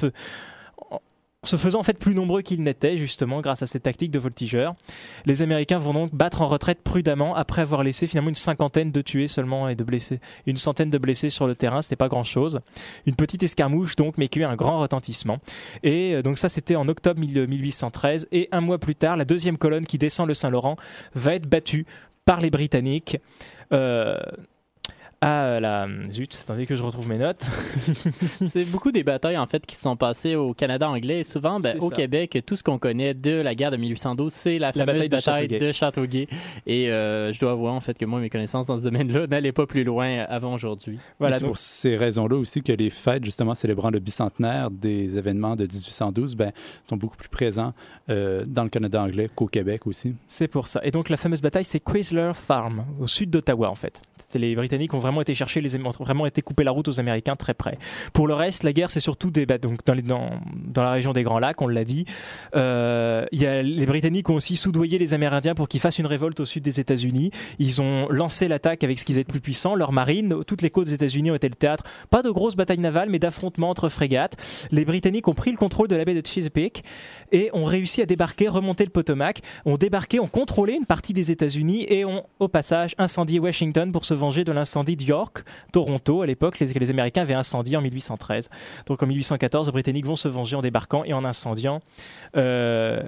se 1.44 1.56
faisant 1.56 1.80
en 1.80 1.82
fait 1.84 1.98
plus 1.98 2.14
nombreux 2.14 2.42
qu'ils 2.42 2.62
n'étaient 2.62 2.96
justement 2.96 3.40
grâce 3.40 3.62
à 3.62 3.66
cette 3.66 3.84
tactique 3.84 4.10
de 4.10 4.18
voltigeur. 4.18 4.74
Les 5.24 5.40
Américains 5.42 5.78
vont 5.78 5.94
donc 5.94 6.12
battre 6.12 6.42
en 6.42 6.48
retraite 6.48 6.82
prudemment 6.82 7.34
après 7.36 7.62
avoir 7.62 7.84
laissé 7.84 8.06
finalement 8.08 8.30
une 8.30 8.34
cinquantaine 8.34 8.90
de 8.90 9.00
tués 9.02 9.28
seulement 9.28 9.68
et 9.68 9.76
de 9.76 9.84
blessés, 9.84 10.20
une 10.46 10.56
centaine 10.56 10.90
de 10.90 10.98
blessés 10.98 11.30
sur 11.30 11.46
le 11.46 11.54
terrain, 11.54 11.80
c'était 11.80 11.96
pas 11.96 12.08
grand 12.08 12.24
chose. 12.24 12.60
Une 13.06 13.14
petite 13.14 13.42
escarmouche 13.42 13.94
donc, 13.94 14.18
mais 14.18 14.28
qui 14.28 14.40
a 14.40 14.42
eu 14.42 14.44
un 14.46 14.56
grand 14.56 14.80
retentissement. 14.80 15.38
Et 15.84 16.14
euh, 16.14 16.22
donc 16.22 16.38
ça 16.38 16.48
c'était 16.48 16.76
en 16.76 16.88
octobre 16.88 17.20
1000 17.20 17.46
1813 17.46 18.28
et 18.32 18.48
un 18.50 18.60
mois 18.60 18.78
plus 18.78 18.96
tard, 18.96 19.16
la 19.16 19.24
deuxième 19.24 19.58
colonne 19.58 19.86
qui 19.86 19.98
descend 19.98 20.26
le 20.26 20.34
Saint-Laurent 20.34 20.76
va 21.14 21.34
être 21.34 21.46
battue 21.46 21.86
par 22.24 22.40
les 22.40 22.50
Britanniques. 22.50 23.18
Euh, 23.72 24.18
à 25.20 25.58
la 25.58 25.88
zut, 26.12 26.38
attendez 26.44 26.64
que 26.66 26.76
je 26.76 26.82
retrouve 26.82 27.08
mes 27.08 27.18
notes. 27.18 27.48
C'est 28.46 28.64
beaucoup 28.64 28.92
des 28.92 29.02
batailles 29.02 29.36
en 29.36 29.46
fait 29.46 29.66
qui 29.66 29.74
sont 29.74 29.96
passées 29.96 30.36
au 30.36 30.54
Canada 30.54 30.88
anglais. 30.88 31.20
Et 31.20 31.24
souvent, 31.24 31.58
ben, 31.58 31.76
au 31.80 31.88
ça. 31.90 31.96
Québec, 31.96 32.38
tout 32.46 32.54
ce 32.54 32.62
qu'on 32.62 32.78
connaît 32.78 33.14
de 33.14 33.32
la 33.32 33.54
guerre 33.56 33.72
de 33.72 33.76
1812, 33.76 34.32
c'est 34.32 34.58
la 34.58 34.68
La 34.68 34.86
fameuse 34.86 34.86
bataille 34.86 35.08
de 35.08 35.16
bataille, 35.16 35.48
Châteauguay. 35.48 35.58
de 35.58 35.72
Châteauguay. 35.72 36.28
Et 36.66 36.90
euh, 36.90 37.32
je 37.32 37.40
dois 37.40 37.52
avouer 37.52 37.70
en 37.70 37.80
fait 37.80 37.98
que 37.98 38.04
moi, 38.04 38.20
mes 38.20 38.30
connaissances 38.30 38.66
dans 38.66 38.78
ce 38.78 38.84
domaine-là 38.84 39.26
n'allaient 39.30 39.52
pas 39.52 39.66
plus 39.66 39.82
loin 39.82 40.24
avant 40.28 40.54
aujourd'hui. 40.54 40.98
Voilà, 41.18 41.38
c'est 41.38 41.44
pour 41.44 41.58
ces 41.58 41.96
raisons-là 41.96 42.36
aussi 42.36 42.62
que 42.62 42.72
les 42.72 42.90
fêtes, 42.90 43.24
justement, 43.24 43.54
célébrant 43.54 43.90
le 43.90 43.98
bicentenaire 43.98 44.70
des 44.70 45.18
événements 45.18 45.56
de 45.56 45.64
1812, 45.64 46.36
ben, 46.36 46.52
sont 46.84 46.96
beaucoup 46.96 47.16
plus 47.16 47.28
présents 47.28 47.72
euh, 48.08 48.44
dans 48.46 48.62
le 48.62 48.68
Canada 48.70 49.02
anglais 49.02 49.28
qu'au 49.34 49.46
Québec 49.48 49.86
aussi. 49.86 50.14
c'est 50.28 50.48
pour 50.48 50.68
ça. 50.68 50.80
Et 50.84 50.92
donc 50.92 51.08
la 51.08 51.16
fameuse 51.16 51.40
bataille, 51.40 51.64
c'est 51.64 51.80
Chrysler 51.80 52.32
Farm, 52.34 52.84
au 53.00 53.08
sud 53.08 53.30
d'Ottawa 53.30 53.68
en 53.68 53.74
fait. 53.74 54.00
C'était 54.20 54.38
les 54.38 54.54
Britanniques 54.54 54.94
ont 54.94 54.98
vraiment 55.08 55.22
été 55.22 55.34
chercher 55.34 55.60
les 55.60 55.74
ont 55.76 55.90
vraiment 56.00 56.26
été 56.26 56.42
couper 56.42 56.64
la 56.64 56.70
route 56.70 56.88
aux 56.88 57.00
Américains 57.00 57.36
très 57.36 57.54
près. 57.54 57.78
Pour 58.12 58.26
le 58.26 58.34
reste, 58.34 58.62
la 58.62 58.72
guerre 58.72 58.90
c'est 58.90 59.00
surtout 59.00 59.30
des 59.30 59.46
bah, 59.46 59.58
donc 59.58 59.80
dans, 59.84 60.40
la 60.76 60.90
région 60.90 61.12
des 61.12 61.22
Grands 61.22 61.38
Lacs, 61.38 61.60
on 61.62 61.68
l'a 61.68 61.84
dit. 61.84 62.04
Euh, 62.54 63.24
y 63.32 63.46
a, 63.46 63.62
les 63.62 63.86
Britanniques 63.86 64.28
ont 64.28 64.34
aussi 64.34 64.56
soudoyé 64.56 64.98
les 64.98 65.14
Amérindiens 65.14 65.54
pour 65.54 65.68
qu'ils 65.68 65.80
fassent 65.80 65.98
une 65.98 66.06
révolte 66.06 66.40
au 66.40 66.44
sud 66.44 66.62
des 66.62 66.80
États-Unis. 66.80 67.30
Ils 67.58 67.80
ont 67.80 68.08
lancé 68.10 68.48
l'attaque 68.48 68.84
avec 68.84 68.98
ce 68.98 69.04
qu'ils 69.04 69.18
étaient 69.18 69.30
plus 69.30 69.40
puissants, 69.40 69.74
leur 69.74 69.92
marine. 69.92 70.44
Toutes 70.46 70.62
les 70.62 70.70
côtes 70.70 70.86
des 70.86 70.94
États-Unis 70.94 71.30
ont 71.30 71.34
été 71.34 71.48
le 71.48 71.54
théâtre, 71.54 71.84
pas 72.10 72.22
de 72.22 72.30
grosses 72.30 72.56
batailles 72.56 72.78
navales, 72.78 73.08
mais 73.08 73.18
d'affrontements 73.18 73.70
entre 73.70 73.88
frégates. 73.88 74.36
Les 74.70 74.84
Britanniques 74.84 75.28
ont 75.28 75.34
pris 75.34 75.50
le 75.50 75.56
contrôle 75.56 75.88
de 75.88 75.96
la 75.96 76.04
baie 76.04 76.14
de 76.14 76.26
Chesapeake 76.26 76.84
et 77.32 77.50
ont 77.52 77.64
réussi 77.64 78.02
à 78.02 78.06
débarquer, 78.06 78.48
remonter 78.48 78.84
le 78.84 78.90
Potomac, 78.90 79.40
ont 79.64 79.76
débarqué, 79.76 80.20
ont 80.20 80.26
contrôlé 80.26 80.74
une 80.74 80.86
partie 80.86 81.12
des 81.12 81.30
États-Unis 81.30 81.86
et 81.88 82.04
ont 82.04 82.24
au 82.38 82.48
passage 82.48 82.94
incendié 82.98 83.38
Washington 83.38 83.92
pour 83.92 84.04
se 84.04 84.14
venger 84.14 84.44
de 84.44 84.52
l'incendie 84.52 84.96
York, 85.02 85.44
Toronto 85.72 86.22
à 86.22 86.26
l'époque, 86.26 86.58
les, 86.58 86.90
Américains 86.90 87.22
avaient 87.22 87.34
incendié 87.34 87.76
en 87.76 87.82
1813. 87.82 88.50
Donc 88.86 89.02
en 89.02 89.06
1814, 89.06 89.68
les 89.68 89.72
Britanniques 89.72 90.06
vont 90.06 90.16
se 90.16 90.28
venger 90.28 90.56
en 90.56 90.62
débarquant 90.62 91.04
et 91.04 91.12
en 91.12 91.24
incendiant 91.24 91.80
euh, 92.36 93.02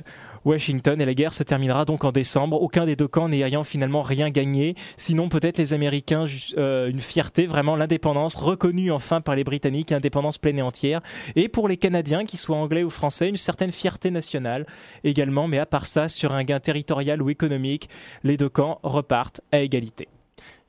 Washington 0.45 1.01
et 1.01 1.05
la 1.05 1.15
guerre 1.15 1.35
se 1.35 1.43
terminera 1.43 1.85
donc 1.85 2.05
en 2.05 2.13
décembre. 2.13 2.61
Aucun 2.61 2.87
des 2.87 2.97
deux 2.97 3.09
camps 3.09 3.29
n'ayant 3.29 3.65
finalement 3.65 4.03
rien 4.03 4.31
gagné. 4.31 4.75
Sinon 4.97 5.29
peut-être 5.29 5.59
les 5.59 5.73
Américains 5.73 6.25
euh, 6.57 6.89
une 6.89 7.01
fierté, 7.01 7.47
vraiment 7.47 7.77
l'indépendance 7.77 8.37
reconnue 8.37 8.91
enfin 8.93 9.21
par 9.21 9.35
les 9.35 9.45
Britanniques, 9.45 9.93
indépendance 9.93 10.39
pleine 10.39 10.59
et 10.59 10.63
entière. 10.63 11.01
Et 11.37 11.49
pour 11.49 11.69
les 11.69 11.77
Canadiens, 11.77 12.25
qu'ils 12.25 12.39
soient 12.39 12.57
anglais 12.57 12.83
ou 12.83 12.91
français, 12.91 13.29
une 13.29 13.37
certaine 13.37 13.73
fierté 13.73 14.11
nationale 14.11 14.67
également. 15.05 15.49
Mais 15.49 15.59
à 15.59 15.67
part 15.67 15.87
ça, 15.87 16.09
sur 16.09 16.33
un 16.33 16.45
gain 16.45 16.61
territorial 16.61 17.23
ou 17.23 17.31
économique, 17.31 17.89
les 18.25 18.37
deux 18.37 18.49
camps 18.49 18.81
repartent 18.83 19.41
à 19.53 19.61
égalité. 19.61 20.09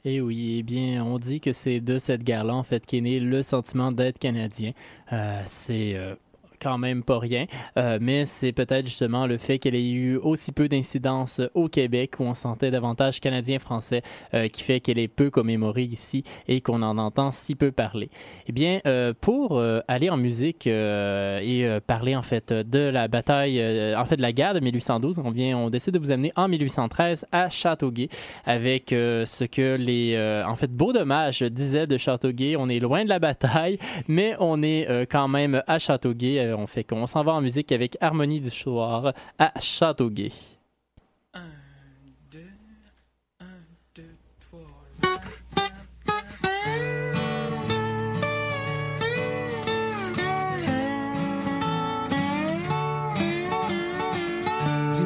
Et 0.04 0.20
oui, 0.20 0.58
eh 0.60 0.64
bien, 0.64 1.06
on 1.06 1.20
dit 1.20 1.39
que 1.39 1.54
c'est 1.54 1.80
de 1.80 1.99
cette 1.99 2.24
guerre-là, 2.24 2.56
en 2.56 2.64
fait, 2.64 2.86
qu'est 2.86 3.02
né 3.02 3.20
le 3.20 3.43
sentiment 3.43 3.91
d'être 3.91 4.18
canadien. 4.18 4.72
Euh, 5.14 5.41
c'est 5.45 5.95
euh, 5.95 6.16
quand 6.62 6.78
même 6.78 7.03
pas 7.03 7.20
rien, 7.20 7.45
euh, 7.78 7.97
mais 8.01 8.26
c'est 8.26 8.51
peut-être 8.51 8.86
justement 8.86 9.28
le 9.28 9.38
fait 9.38 9.59
qu'elle 9.59 9.76
ait 9.76 9.91
eu 9.91 10.18
aussi 10.18 10.51
peu 10.51 10.68
d'incidence 10.68 11.41
au 11.53 11.68
Québec, 11.68 12.20
où 12.20 12.24
on 12.24 12.34
sentait 12.34 12.72
davantage 12.72 13.20
canadien-français, 13.20 14.01
euh, 14.34 14.47
qui 14.47 14.64
fait 14.64 14.80
qu'elle 14.80 14.99
est 14.99 15.07
peu 15.07 15.30
commémorée 15.30 15.84
ici 15.84 16.24
et 16.47 16.62
qu'on 16.62 16.82
en 16.82 16.97
entend 16.97 17.32
si 17.32 17.55
peu 17.55 17.72
parler. 17.72 18.09
Eh 18.47 18.51
bien, 18.51 18.80
euh, 18.86 19.14
pour 19.20 19.57
euh, 19.57 19.80
aller 19.88 20.09
en 20.09 20.18
musique 20.18 20.68
euh, 20.68 21.39
et 21.41 21.66
euh, 21.66 21.80
parler 21.80 22.16
en 22.16 22.22
fait 22.22 22.51
de 22.53 22.80
la 22.80 23.07
bataille, 23.07 23.62
en 23.95 24.05
fait 24.05 24.18
de 24.18 24.22
la 24.22 24.32
guerre 24.32 24.53
de 24.53 24.59
1812, 24.59 25.22
on 25.24 25.32
vient, 25.32 25.57
on 25.57 25.70
décide 25.70 25.93
de 25.93 25.99
vous 25.99 26.12
amener 26.12 26.32
en 26.36 26.47
1813 26.47 27.26
à 27.32 27.49
Châteauguay 27.49 28.09
avec 28.45 28.89
ce 28.89 29.43
que 29.45 29.76
les, 29.76 30.18
en 30.45 30.55
fait, 30.55 30.72
Beau 30.72 30.93
Dommage 30.93 31.41
disait 31.41 31.88
de 31.88 31.97
Châteauguay. 31.97 32.55
On 32.57 32.70
est 32.70 32.80
loin 32.80 33.03
de 33.03 33.09
la 33.09 33.20
bataille, 33.20 33.78
mais 34.07 34.36
on 34.39 34.62
est 34.64 35.07
quand 35.09 35.28
même 35.28 35.62
à 35.68 35.80
Châteauguay 35.80 36.51
on 36.54 36.68
fait 36.68 36.84
qu'on 36.84 37.08
s'en 37.08 37.24
va 37.24 37.34
en 37.34 37.41
musique 37.41 37.72
avec 37.72 37.97
Harmonie 38.02 38.39
du 38.39 38.49
soir 38.49 39.14
à 39.39 39.60
Châteauguay. 39.60 40.32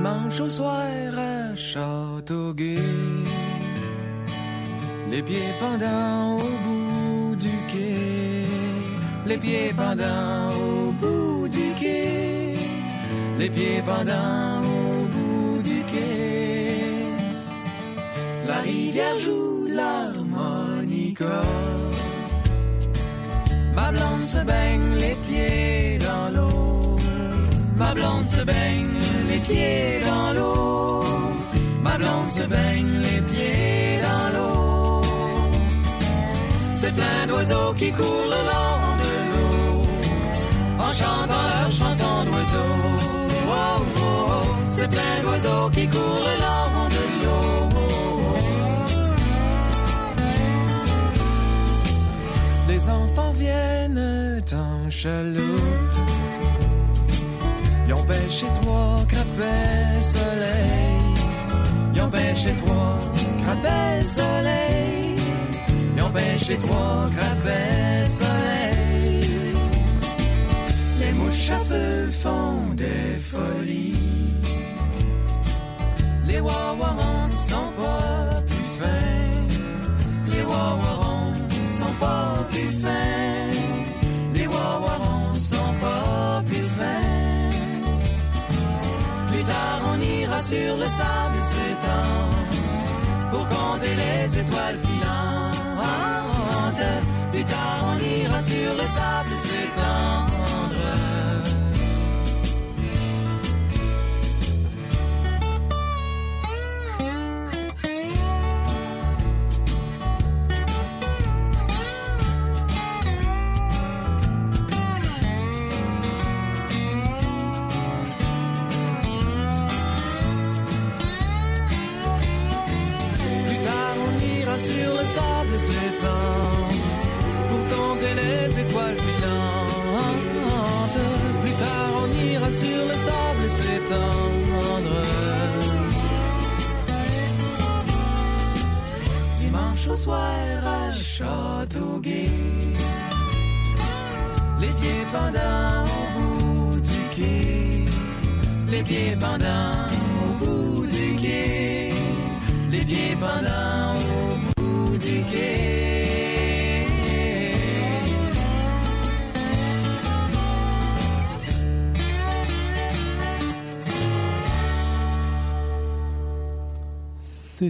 dimanche 0.06 0.40
au 0.40 0.50
soir 0.50 1.18
à 1.18 1.56
Châteauguay. 1.56 2.78
Les 5.12 5.22
pieds 5.24 5.54
pendants 5.60 6.38
au 6.38 6.50
bout 6.66 7.36
du 7.36 7.56
quai, 7.72 8.44
les 9.26 9.38
pieds 9.38 9.74
pendants 9.76 10.50
au 10.50 10.75
les 13.40 13.50
pieds 13.50 13.82
pendants 13.86 14.62
au 14.62 15.06
bout 15.14 15.60
du 15.62 15.80
quai. 15.92 16.80
La 18.48 18.60
rivière 18.62 19.18
joue 19.24 19.68
l'harmonica. 19.68 21.42
Ma 23.76 23.92
blonde 23.92 24.26
se 24.26 24.42
baigne 24.52 24.96
les 25.04 25.16
pieds 25.28 25.98
dans 26.08 26.30
l'eau. 26.36 26.98
Ma 27.78 27.94
blonde 27.94 28.26
se 28.26 28.42
baigne 28.44 29.00
les 29.30 29.40
pieds 29.40 30.02
dans 30.10 30.34
l'eau. 30.34 31.04
Ma 31.84 31.98
blonde 31.98 32.30
se 32.30 32.44
baigne 32.56 32.98
les 33.08 33.22
pieds 33.30 34.00
dans 34.08 34.28
l'eau. 34.36 35.02
C'est 36.74 36.94
plein 36.96 37.28
d'oiseaux 37.28 37.74
qui 37.76 37.92
courent 37.92 38.30
le 38.36 38.42
long 38.52 38.82
de 39.04 39.14
l'eau. 39.32 39.82
En 40.80 40.94
chantant 40.94 41.46
leur 41.52 41.55
C'est 44.78 44.90
plein 44.90 45.22
d'oiseaux 45.24 45.70
qui 45.70 45.88
courent 45.88 46.26
le 46.30 46.36
long 46.44 46.90
de 46.96 47.04
l'eau. 47.24 47.70
Les 52.68 52.90
enfants 52.90 53.32
viennent 53.32 54.44
en 54.52 54.90
chaloupe. 54.90 55.96
Ils 57.88 57.94
ont 57.94 58.04
pêché 58.04 58.48
trois 58.62 58.98
crapets 59.08 60.02
soleil. 60.02 61.14
Ils 61.94 62.02
ont 62.02 62.10
pêché 62.10 62.54
trois 62.66 63.00
crapets 63.44 64.06
soleil. 64.18 65.16
Ils 65.96 66.04
ont 66.04 66.10
pêché 66.10 66.58
trois 66.58 67.08
crapets 67.16 68.06
soleil. 68.20 69.56
Les 71.00 71.14
mouches 71.14 71.52
à 71.52 71.60
feu 71.60 72.10
font 72.12 72.74
des 72.76 73.20
folies. 73.22 74.05
Les 76.36 76.42
wawarons 76.42 77.30
sont 77.30 77.72
pas 77.78 78.42
plus 78.50 78.70
fins. 78.78 79.48
Les 80.28 80.44
wawarons 80.44 81.34
sont 81.78 81.96
pas 81.98 82.46
plus 82.52 82.72
fins. 82.82 83.54
Les 84.34 84.46
wawarons 84.46 85.34
sont 85.34 85.74
pas 85.80 86.44
plus 86.46 86.68
fins. 86.78 87.52
Plus 89.32 89.44
tard 89.44 89.82
on 89.94 89.98
ira 90.02 90.42
sur 90.42 90.76
le 90.76 90.88
sable 91.00 91.40
s'étend 91.54 92.20
pour 93.32 93.48
compter 93.48 93.96
les 94.04 94.38
étoiles 94.38 94.78
filantes. 94.78 95.56
Plus 97.32 97.46
tard 97.46 97.80
on 97.92 97.98
ira 97.98 98.40
sur 98.42 98.74
le 98.74 98.86
sable 98.98 99.35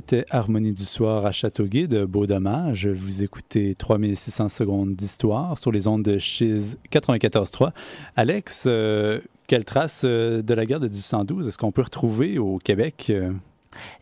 C'était 0.07 0.27
Harmonie 0.29 0.71
du 0.71 0.85
soir 0.85 1.25
à 1.25 1.31
Châteauguay 1.31 1.87
de 1.87 2.05
Beau 2.05 2.27
Dommage. 2.27 2.85
Vous 2.85 3.23
écoutez 3.23 3.73
3600 3.73 4.49
secondes 4.49 4.95
d'histoire 4.95 5.57
sur 5.57 5.71
les 5.71 5.87
ondes 5.87 6.03
de 6.03 6.19
Chiz 6.19 6.77
94.3. 6.91 7.71
Alex, 8.15 8.65
euh, 8.67 9.19
quelle 9.47 9.65
trace 9.65 10.03
euh, 10.05 10.43
de 10.43 10.53
la 10.53 10.67
guerre 10.67 10.79
de 10.79 10.87
1812 10.87 11.47
est-ce 11.47 11.57
qu'on 11.57 11.71
peut 11.71 11.81
retrouver 11.81 12.37
au 12.37 12.59
Québec? 12.59 13.11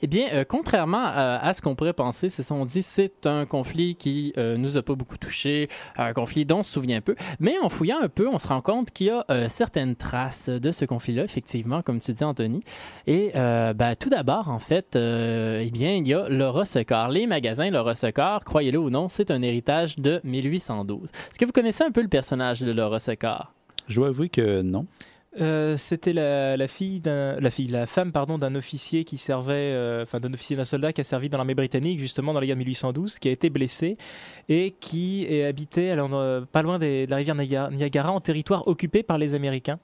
Eh 0.01 0.07
bien, 0.07 0.27
euh, 0.33 0.43
contrairement 0.47 1.03
à, 1.03 1.53
ce 1.53 1.61
qu'on 1.61 1.75
pourrait 1.75 1.93
penser, 1.93 2.29
c'est 2.29 2.43
ça, 2.43 2.53
on 2.53 2.65
dit 2.65 2.83
c'est 2.83 3.25
un 3.25 3.45
conflit 3.45 3.95
qui 3.95 4.33
euh, 4.37 4.57
nous 4.57 4.77
a 4.77 4.83
pas 4.83 4.95
beaucoup 4.95 5.17
touché, 5.17 5.69
un 5.97 6.13
conflit 6.13 6.45
dont 6.45 6.59
on 6.59 6.63
se 6.63 6.71
souvient 6.71 7.01
peu. 7.01 7.15
Mais 7.39 7.57
en 7.59 7.69
fouillant 7.69 7.99
un 8.01 8.09
peu, 8.09 8.27
on 8.27 8.39
se 8.39 8.47
rend 8.47 8.61
compte 8.61 8.91
qu'il 8.91 9.07
y 9.07 9.09
a 9.09 9.25
euh, 9.29 9.47
certaines 9.49 9.95
traces 9.95 10.49
de 10.49 10.71
ce 10.71 10.85
conflit-là, 10.85 11.23
effectivement, 11.23 11.81
comme 11.81 11.99
tu 11.99 12.13
dis, 12.13 12.23
Anthony. 12.23 12.63
Et 13.07 13.31
euh, 13.35 13.73
ben, 13.73 13.95
tout 13.95 14.09
d'abord, 14.09 14.49
en 14.49 14.59
fait, 14.59 14.95
eh 14.95 15.69
bien, 15.71 15.93
il 15.93 16.07
y 16.07 16.13
a 16.13 16.29
Laura 16.29 16.65
Secor. 16.65 17.09
Les 17.09 17.27
magasins 17.27 17.69
Laura 17.69 17.95
Secor, 17.95 18.43
croyez-le 18.43 18.79
ou 18.79 18.89
non, 18.89 19.09
c'est 19.09 19.31
un 19.31 19.41
héritage 19.41 19.97
de 19.97 20.21
1812. 20.23 21.09
Est-ce 21.09 21.39
que 21.39 21.45
vous 21.45 21.51
connaissez 21.51 21.83
un 21.83 21.91
peu 21.91 22.01
le 22.01 22.07
personnage 22.07 22.61
de 22.61 22.71
Laura 22.71 22.99
Secor? 22.99 23.53
Je 23.87 23.95
dois 23.95 24.07
avouer 24.07 24.29
que 24.29 24.61
non. 24.61 24.85
Euh, 25.41 25.77
C'était 25.77 26.13
la, 26.13 26.55
la 26.57 26.67
fille 26.67 27.01
la 27.05 27.49
fille, 27.49 27.67
la 27.67 27.87
femme 27.87 28.11
pardon 28.11 28.37
d'un 28.37 28.53
officier 28.53 29.03
qui 29.03 29.17
servait, 29.17 29.53
euh, 29.73 30.03
enfin 30.03 30.19
d'un 30.19 30.31
officier 30.33 30.55
d'un 30.55 30.65
soldat 30.65 30.93
qui 30.93 31.01
a 31.01 31.03
servi 31.03 31.27
dans 31.29 31.37
l'armée 31.37 31.55
britannique 31.55 31.99
justement 31.99 32.33
dans 32.33 32.39
la 32.39 32.45
guerre 32.45 32.55
de 32.55 32.59
1812, 32.59 33.17
qui 33.17 33.29
a 33.29 33.31
été 33.31 33.49
blessé 33.49 33.97
et 34.47 34.75
qui 34.79 35.25
est 35.25 35.43
habité 35.45 35.89
alors, 35.89 36.13
euh, 36.13 36.41
pas 36.51 36.61
loin 36.61 36.77
des- 36.77 37.05
de 37.07 37.11
la 37.11 37.17
rivière 37.17 37.35
Niagara 37.71 38.11
en 38.11 38.19
territoire 38.21 38.67
occupé 38.67 39.01
par 39.01 39.17
les 39.17 39.33
Américains. 39.33 39.79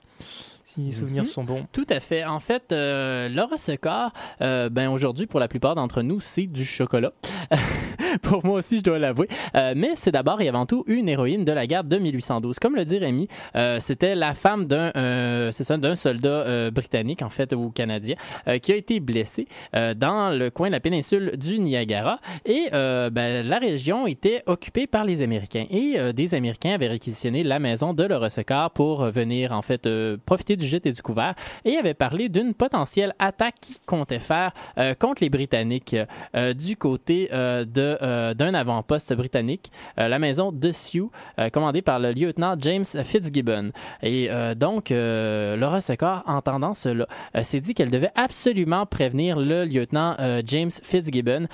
Si 0.74 0.82
les 0.82 0.92
souvenirs 0.92 1.26
sont 1.26 1.42
bons. 1.42 1.66
Tout 1.72 1.86
à 1.90 1.98
fait. 1.98 2.24
En 2.24 2.38
fait, 2.38 2.70
euh, 2.70 3.28
Laura 3.28 3.58
Secor, 3.58 4.12
euh, 4.40 4.68
ben 4.68 4.88
aujourd'hui, 4.88 5.26
pour 5.26 5.40
la 5.40 5.48
plupart 5.48 5.74
d'entre 5.74 6.02
nous, 6.02 6.20
c'est 6.20 6.46
du 6.46 6.64
chocolat. 6.64 7.12
pour 8.22 8.46
moi 8.46 8.58
aussi, 8.58 8.78
je 8.78 8.84
dois 8.84 9.00
l'avouer. 9.00 9.26
Euh, 9.56 9.74
mais 9.76 9.96
c'est 9.96 10.12
d'abord 10.12 10.40
et 10.40 10.48
avant 10.48 10.66
tout 10.66 10.84
une 10.86 11.08
héroïne 11.08 11.44
de 11.44 11.50
la 11.50 11.66
guerre 11.66 11.82
de 11.82 11.98
1812. 11.98 12.60
Comme 12.60 12.76
le 12.76 12.84
dit 12.84 12.98
Rémi, 12.98 13.26
euh, 13.56 13.80
c'était 13.80 14.14
la 14.14 14.32
femme 14.32 14.68
d'un, 14.68 14.92
d'un 14.92 15.96
soldat 15.96 16.70
britannique, 16.70 17.22
en 17.22 17.30
fait, 17.30 17.52
ou 17.52 17.70
canadien, 17.70 18.14
qui 18.62 18.72
a 18.72 18.76
été 18.76 19.00
blessé 19.00 19.48
dans 19.72 20.36
le 20.36 20.50
coin 20.50 20.68
de 20.68 20.72
la 20.72 20.80
péninsule 20.80 21.36
du 21.36 21.58
Niagara. 21.58 22.20
Et 22.44 22.68
ben, 22.70 23.44
la 23.44 23.58
région 23.58 24.06
était 24.06 24.44
occupée 24.46 24.86
par 24.86 25.04
les 25.04 25.20
Américains. 25.20 25.66
Et 25.70 26.12
des 26.12 26.34
Américains 26.34 26.74
avaient 26.74 26.88
réquisitionné 26.88 27.42
la 27.42 27.58
maison 27.58 27.92
de 27.92 28.04
Laura 28.04 28.30
Secor 28.30 28.70
pour 28.70 29.04
venir, 29.06 29.52
en 29.52 29.62
fait, 29.62 29.88
profiter 30.26 30.59
du 30.60 30.66
gîte 30.66 30.86
et 30.86 30.92
du 30.92 31.02
couvert. 31.02 31.34
Et 31.64 31.76
avaient 31.76 31.94
parlé 31.94 32.28
d'une 32.28 32.54
potentielle 32.54 33.14
attaque 33.18 33.56
qu'ils 33.60 33.76
comptaient 33.86 34.18
faire 34.20 34.52
euh, 34.78 34.94
contre 34.94 35.22
les 35.22 35.30
Britanniques 35.30 35.96
euh, 36.36 36.54
du 36.54 36.76
côté 36.76 37.28
euh, 37.32 37.64
d'un 38.34 38.54
avant-poste 38.54 39.12
britannique, 39.14 39.72
la 39.96 40.18
maison 40.18 40.52
de 40.52 40.70
Sioux, 40.70 41.10
commandée 41.52 41.82
par 41.82 41.98
le 41.98 42.12
lieutenant 42.12 42.54
James 42.60 42.84
Fitzgibbon. 42.84 43.70
Et 44.02 44.28
donc, 44.56 44.90
Laura 44.90 45.80
Secor, 45.80 46.22
entendant 46.26 46.74
cela, 46.74 47.06
s'est 47.42 47.60
dit 47.60 47.74
qu'elle 47.74 47.90
devait 47.90 48.10
absolument 48.14 48.86
prévenir 48.86 49.38
le 49.38 49.64
lieutenant 49.64 50.16
James 50.44 50.70
Fitzgibbon 50.70 51.46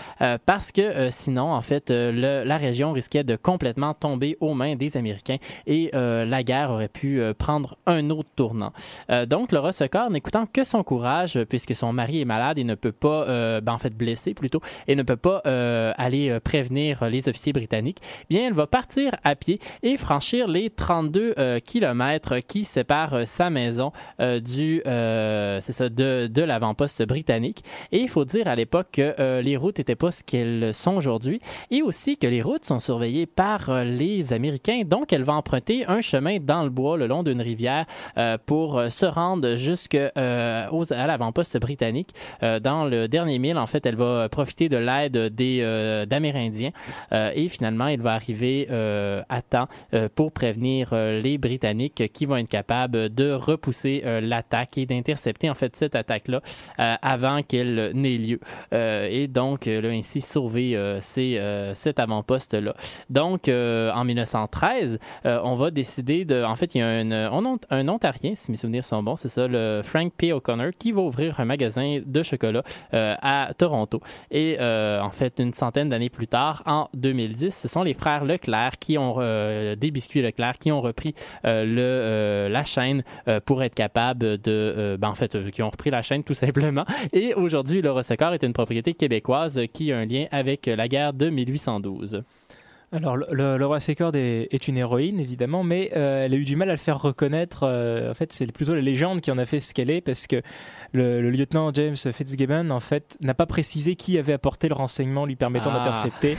parce 0.44 0.72
que 0.72 1.11
sinon, 1.11 1.52
en 1.52 1.61
fait, 1.62 1.90
le- 1.90 2.44
la 2.44 2.57
région 2.57 2.92
risquait 2.92 3.24
de 3.24 3.36
complètement 3.36 3.94
tomber 3.94 4.36
aux 4.40 4.54
mains 4.54 4.74
des 4.74 4.96
Américains 4.96 5.38
et 5.66 5.90
la 5.92 6.42
guerre 6.42 6.70
aurait 6.70 6.88
pu 6.88 7.20
prendre 7.38 7.78
un 7.86 8.11
autre 8.11 8.30
tournant. 8.34 8.72
Euh, 9.11 9.26
donc, 9.26 9.53
Laura 9.53 9.72
Secor, 9.72 10.11
n'écoutant 10.11 10.47
que 10.47 10.64
son 10.64 10.82
courage, 10.82 11.36
euh, 11.36 11.44
puisque 11.44 11.74
son 11.74 11.92
mari 11.92 12.20
est 12.20 12.24
malade 12.24 12.59
et 12.59 12.64
ne 12.64 12.74
peut 12.74 12.92
pas, 12.92 13.28
euh, 13.28 13.61
ben, 13.61 13.72
en 13.72 13.78
fait 13.78 13.94
blessé 13.94 14.34
plutôt, 14.34 14.61
et 14.88 14.94
ne 14.97 15.03
peut 15.03 15.16
pas 15.16 15.42
euh, 15.47 15.92
aller 15.97 16.30
euh, 16.30 16.40
prévenir 16.40 17.09
les 17.09 17.28
officiers 17.28 17.53
britanniques, 17.53 17.99
bien, 18.30 18.47
elle 18.47 18.55
va 18.55 18.66
partir 18.66 19.12
à 19.24 19.34
pied 19.34 19.61
et 19.82 19.97
franchir 19.97 20.49
les 20.49 20.70
32 20.70 21.34
euh, 21.38 21.61
kilomètres 21.61 22.38
qui 22.38 22.64
séparent 22.64 23.14
euh, 23.14 23.24
sa 23.24 23.51
maison 23.51 23.92
euh, 24.20 24.40
du, 24.40 24.82
euh, 24.86 25.61
c'est 25.61 25.72
ça, 25.72 25.88
de, 25.88 26.26
de 26.26 26.42
l'avant-poste 26.42 27.07
britannique. 27.07 27.62
Et 27.92 28.01
il 28.01 28.09
faut 28.09 28.24
dire 28.24 28.49
à 28.49 28.55
l'époque 28.55 28.88
que 28.92 29.14
euh, 29.18 29.42
les 29.42 29.57
routes 29.57 29.78
n'étaient 29.78 29.97
pas 29.97 30.11
ce 30.11 30.22
qu'elles 30.22 30.72
sont 30.74 30.97
aujourd'hui 30.97 31.40
et 31.70 31.82
aussi 31.82 32.16
que 32.16 32.26
les 32.26 32.42
routes 32.42 32.64
sont 32.64 32.80
surveillées 32.80 33.26
par 33.26 33.70
euh, 33.70 33.84
les 33.84 34.32
Américains. 34.32 34.82
Donc, 34.84 35.12
elle 35.12 35.24
va 35.24 35.34
emprunter 35.34 35.86
un 35.86 36.01
chemin 36.01 36.38
dans 36.40 36.62
le 36.62 36.70
bois 36.70 36.97
le 36.97 37.07
long 37.07 37.22
d'une 37.22 37.40
rivière 37.40 37.86
euh, 38.18 38.38
pour 38.44 38.78
euh, 38.78 38.86
se 38.91 39.07
rendre 39.07 39.57
jusque 39.57 39.95
euh, 39.95 40.11
à 40.91 41.07
l'avant-poste 41.07 41.59
britannique. 41.59 42.11
Euh, 42.43 42.61
dans 42.61 42.84
le 42.84 43.09
dernier 43.09 43.39
mille, 43.39 43.59
en 43.59 43.66
fait, 43.66 43.87
elle 43.87 43.97
va 43.97 44.28
profiter 44.28 44.68
de 44.68 44.76
l'aide 44.76 45.34
des 45.34 45.61
euh, 45.61 46.07
d'Amérindiens 46.07 46.70
euh, 47.12 47.30
et 47.34 47.49
finalement, 47.49 47.89
il 47.89 48.01
va 48.01 48.14
arriver 48.14 48.66
euh, 48.70 49.22
à 49.28 49.43
temps 49.43 49.68
euh, 49.95 50.09
pour 50.14 50.32
prévenir 50.32 50.91
euh, 50.93 51.20
les 51.20 51.39
Britanniques 51.39 52.11
qui 52.12 52.26
vont 52.26 52.37
être 52.37 52.49
capables 52.49 53.14
de 53.14 53.32
repousser 53.32 54.03
euh, 54.05 54.20
l'attaque 54.20 54.78
et 54.78 54.87
d'intercepter 54.87 55.51
en 55.51 55.55
fait 55.55 55.76
cette 55.76 55.95
attaque-là 55.95 56.41
euh, 56.78 56.95
avant 57.03 57.43
qu'elle 57.43 57.93
n'ait 57.95 58.18
lieu. 58.18 58.41
Euh, 58.72 59.09
et 59.11 59.28
donc, 59.28 59.66
euh, 59.66 59.80
là, 59.80 59.89
ainsi 59.91 60.20
sauver 60.20 60.76
euh, 60.76 61.01
ces, 61.01 61.39
euh, 61.39 61.74
cet 61.74 61.99
avant-poste-là. 61.99 62.74
Donc, 63.11 63.49
euh, 63.49 63.93
en 63.93 64.05
1913, 64.05 64.99
euh, 65.24 65.41
on 65.45 65.55
va 65.55 65.70
décider 65.70 66.24
de... 66.24 66.43
En 66.43 66.57
fait, 66.57 66.74
il 66.74 66.78
y 66.78 66.82
a 66.82 66.89
un, 66.89 67.11
un 67.70 67.89
Ontarien, 67.89 68.34
si 68.34 68.51
mes 68.51 68.57
souvenirs 68.57 68.76
c'est 68.83 69.29
ça, 69.29 69.47
le 69.49 69.81
Frank 69.83 70.12
P. 70.16 70.33
O'Connor, 70.33 70.70
qui 70.79 70.93
va 70.93 71.03
ouvrir 71.03 71.41
un 71.41 71.45
magasin 71.45 72.01
de 72.05 72.22
chocolat 72.22 72.62
euh, 72.95 73.14
à 73.20 73.51
Toronto. 73.57 74.01
Et 74.31 74.57
euh, 74.61 75.01
en 75.01 75.11
fait, 75.11 75.39
une 75.39 75.53
centaine 75.53 75.89
d'années 75.89 76.11
plus 76.11 76.27
tard, 76.27 76.62
en 76.66 76.89
2010, 76.95 77.55
ce 77.55 77.68
sont 77.68 77.83
les 77.83 77.95
frères 77.95 78.24
Leclerc 78.24 78.79
qui 78.79 78.99
ont 78.99 79.16
euh, 79.18 79.77
des 79.77 79.91
biscuits 79.91 80.22
Leclerc 80.22 80.59
qui 80.59 80.72
ont 80.72 80.81
repris 80.81 81.14
la 81.43 82.64
chaîne 82.64 83.03
pour 83.45 83.62
être 83.62 83.74
capables 83.74 84.39
de, 84.39 84.97
ben, 84.99 85.09
en 85.09 85.14
fait, 85.14 85.51
qui 85.51 85.62
ont 85.62 85.70
repris 85.70 85.91
la 85.91 86.03
chaîne 86.03 86.24
tout 86.24 86.35
simplement. 86.35 86.85
Et 87.12 87.35
aujourd'hui, 87.35 87.83
le 87.83 87.91
Rossecor 87.91 88.35
est 88.35 88.43
une 88.43 88.53
propriété 88.53 88.95
québécoise 88.95 89.61
qui 89.72 89.93
a 89.93 89.99
un 89.99 90.07
lien 90.07 90.27
avec 90.31 90.66
la 90.66 90.89
guerre 90.89 91.12
de 91.12 91.31
1812. 91.31 92.22
Alors, 92.97 93.16
le, 93.16 93.26
le- 93.30 93.57
Laura 93.59 93.80
Secord 93.80 94.14
est, 94.14 94.49
est 94.51 94.68
une 94.68 94.76
héroïne, 94.78 95.20
évidemment, 95.20 95.62
mais 95.62 95.90
euh, 95.97 96.24
elle 96.24 96.32
a 96.34 96.36
eu 96.36 96.44
du 96.44 96.57
mal 96.57 96.68
à 96.70 96.72
le 96.72 96.78
faire 96.78 97.01
reconnaître. 97.01 97.61
euh, 97.64 98.11
en 98.11 98.14
fait, 98.14 98.32
c'est 98.32 98.51
plutôt 98.53 98.74
la 98.74 98.80
légende 98.80 99.20
qui 99.20 99.30
en 99.30 99.38
a 99.38 99.44
fait 99.47 99.61
ce 99.61 99.74
qu'elle 99.74 99.90
est, 99.90 100.01
parce 100.01 100.26
que 100.26 100.42
le, 100.92 101.20
le 101.20 101.30
lieutenant 101.30 101.72
James 101.74 101.97
Fitzgibbon, 101.97 102.70
en 102.70 102.80
fait, 102.80 103.16
n'a 103.20 103.34
pas 103.34 103.47
précisé 103.47 103.97
qui 103.97 104.18
avait 104.18 104.32
apporté 104.32 104.68
le 104.68 104.74
renseignement 104.74 105.26
lui 105.26 105.36
permettant 105.36 105.70
Ah. 105.72 105.78
d'intercepter. 105.78 106.36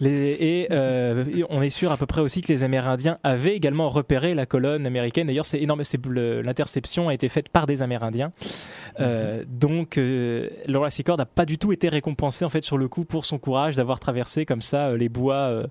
Les, 0.00 0.36
et, 0.38 0.68
euh, 0.70 1.24
et 1.34 1.44
on 1.50 1.62
est 1.62 1.70
sûr 1.70 1.90
à 1.90 1.96
peu 1.96 2.06
près 2.06 2.20
aussi 2.20 2.40
que 2.40 2.52
les 2.52 2.64
Amérindiens 2.64 3.18
avaient 3.22 3.56
également 3.56 3.88
repéré 3.88 4.34
la 4.34 4.46
colonne 4.46 4.86
américaine. 4.86 5.26
D'ailleurs, 5.26 5.46
c'est 5.46 5.60
énorme. 5.60 5.82
L'interception 6.42 7.08
a 7.08 7.14
été 7.14 7.28
faite 7.28 7.48
par 7.48 7.66
des 7.66 7.82
Amérindiens. 7.82 8.32
Euh, 9.00 9.44
donc, 9.46 9.98
euh, 9.98 10.48
Laura 10.66 10.90
Secord 10.90 11.18
n'a 11.18 11.26
pas 11.26 11.44
du 11.44 11.58
tout 11.58 11.72
été 11.72 11.88
récompensée 11.88 12.44
en 12.44 12.48
fait 12.48 12.64
sur 12.64 12.78
le 12.78 12.88
coup 12.88 13.04
pour 13.04 13.24
son 13.24 13.38
courage 13.38 13.76
d'avoir 13.76 14.00
traversé 14.00 14.44
comme 14.44 14.60
ça 14.62 14.88
euh, 14.88 14.96
les 14.96 15.08
bois. 15.08 15.64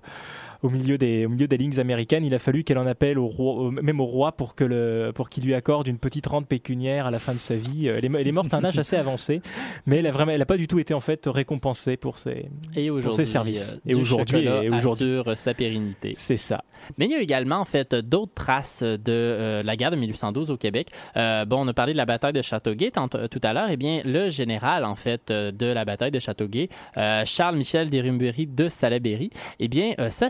Au 0.62 0.70
milieu 0.70 0.98
des 0.98 1.26
au 1.26 1.28
milieu 1.28 1.46
des 1.48 1.56
lignes 1.56 1.78
américaines, 1.78 2.24
il 2.24 2.34
a 2.34 2.38
fallu 2.38 2.64
qu'elle 2.64 2.78
en 2.78 2.86
appelle 2.86 3.18
au 3.18 3.26
roi, 3.28 3.70
même 3.70 4.00
au 4.00 4.04
roi 4.06 4.32
pour 4.32 4.54
que 4.54 4.64
le 4.64 5.12
pour 5.14 5.28
qu'il 5.30 5.44
lui 5.44 5.54
accorde 5.54 5.86
une 5.88 5.98
petite 5.98 6.26
rente 6.26 6.46
pécuniaire 6.46 7.06
à 7.06 7.10
la 7.10 7.18
fin 7.18 7.32
de 7.32 7.38
sa 7.38 7.54
vie. 7.56 7.88
Euh, 7.88 7.96
Elle 7.98 8.04
est, 8.06 8.20
elle 8.20 8.28
est 8.28 8.32
morte 8.32 8.52
à 8.54 8.58
un 8.58 8.64
âge 8.64 8.78
assez 8.78 8.96
avancé, 8.96 9.40
mais 9.86 9.98
elle 9.98 10.06
a 10.06 10.10
vraiment 10.10 10.32
elle 10.32 10.42
a 10.42 10.46
pas 10.46 10.56
du 10.56 10.66
tout 10.66 10.78
été 10.78 10.94
en 10.94 11.00
fait 11.00 11.24
récompensée 11.26 11.96
pour 11.96 12.18
ses 12.18 12.46
Et 12.74 12.90
aujourd'hui, 12.90 13.16
ses 13.16 13.26
services. 13.26 13.74
euh, 13.86 13.90
Et 13.90 13.94
du 13.94 14.00
aujourd'hui- 14.00 14.44
et 14.46 14.70
aujourd'hui- 14.70 15.22
sa 15.36 15.54
pérennité. 15.54 16.12
c'est 16.16 16.36
ça. 16.36 16.64
Mais 16.96 17.06
il 17.06 17.10
y 17.12 17.14
a 17.14 17.20
également 17.20 17.56
en 17.60 17.64
fait 17.64 17.94
d'autres 17.94 18.34
traces 18.34 18.82
de 18.82 18.98
euh, 19.08 19.62
la 19.62 19.76
guerre 19.76 19.90
de 19.90 19.96
1812 19.96 20.50
au 20.50 20.56
Québec. 20.56 20.88
Euh, 21.16 21.44
bon, 21.44 21.64
on 21.64 21.68
a 21.68 21.74
parlé 21.74 21.92
de 21.92 21.96
la 21.98 22.06
bataille 22.06 22.32
de 22.32 22.42
Châteauguay 22.42 22.90
tout 22.90 23.40
à 23.42 23.52
l'heure. 23.52 23.68
Eh 23.70 23.76
bien, 23.76 24.00
le 24.04 24.30
général 24.30 24.84
en 24.84 24.94
fait 24.96 25.30
de 25.30 25.66
la 25.66 25.84
bataille 25.84 26.10
de 26.10 26.18
Châteauguay, 26.20 26.68
euh, 26.96 27.22
Charles 27.26 27.56
Michel 27.56 27.90
Desrumbery 27.90 28.46
de 28.46 28.68
Salaberry, 28.68 29.30
eh 29.60 29.68
bien, 29.68 29.92
euh, 30.00 30.10
sa 30.10 30.28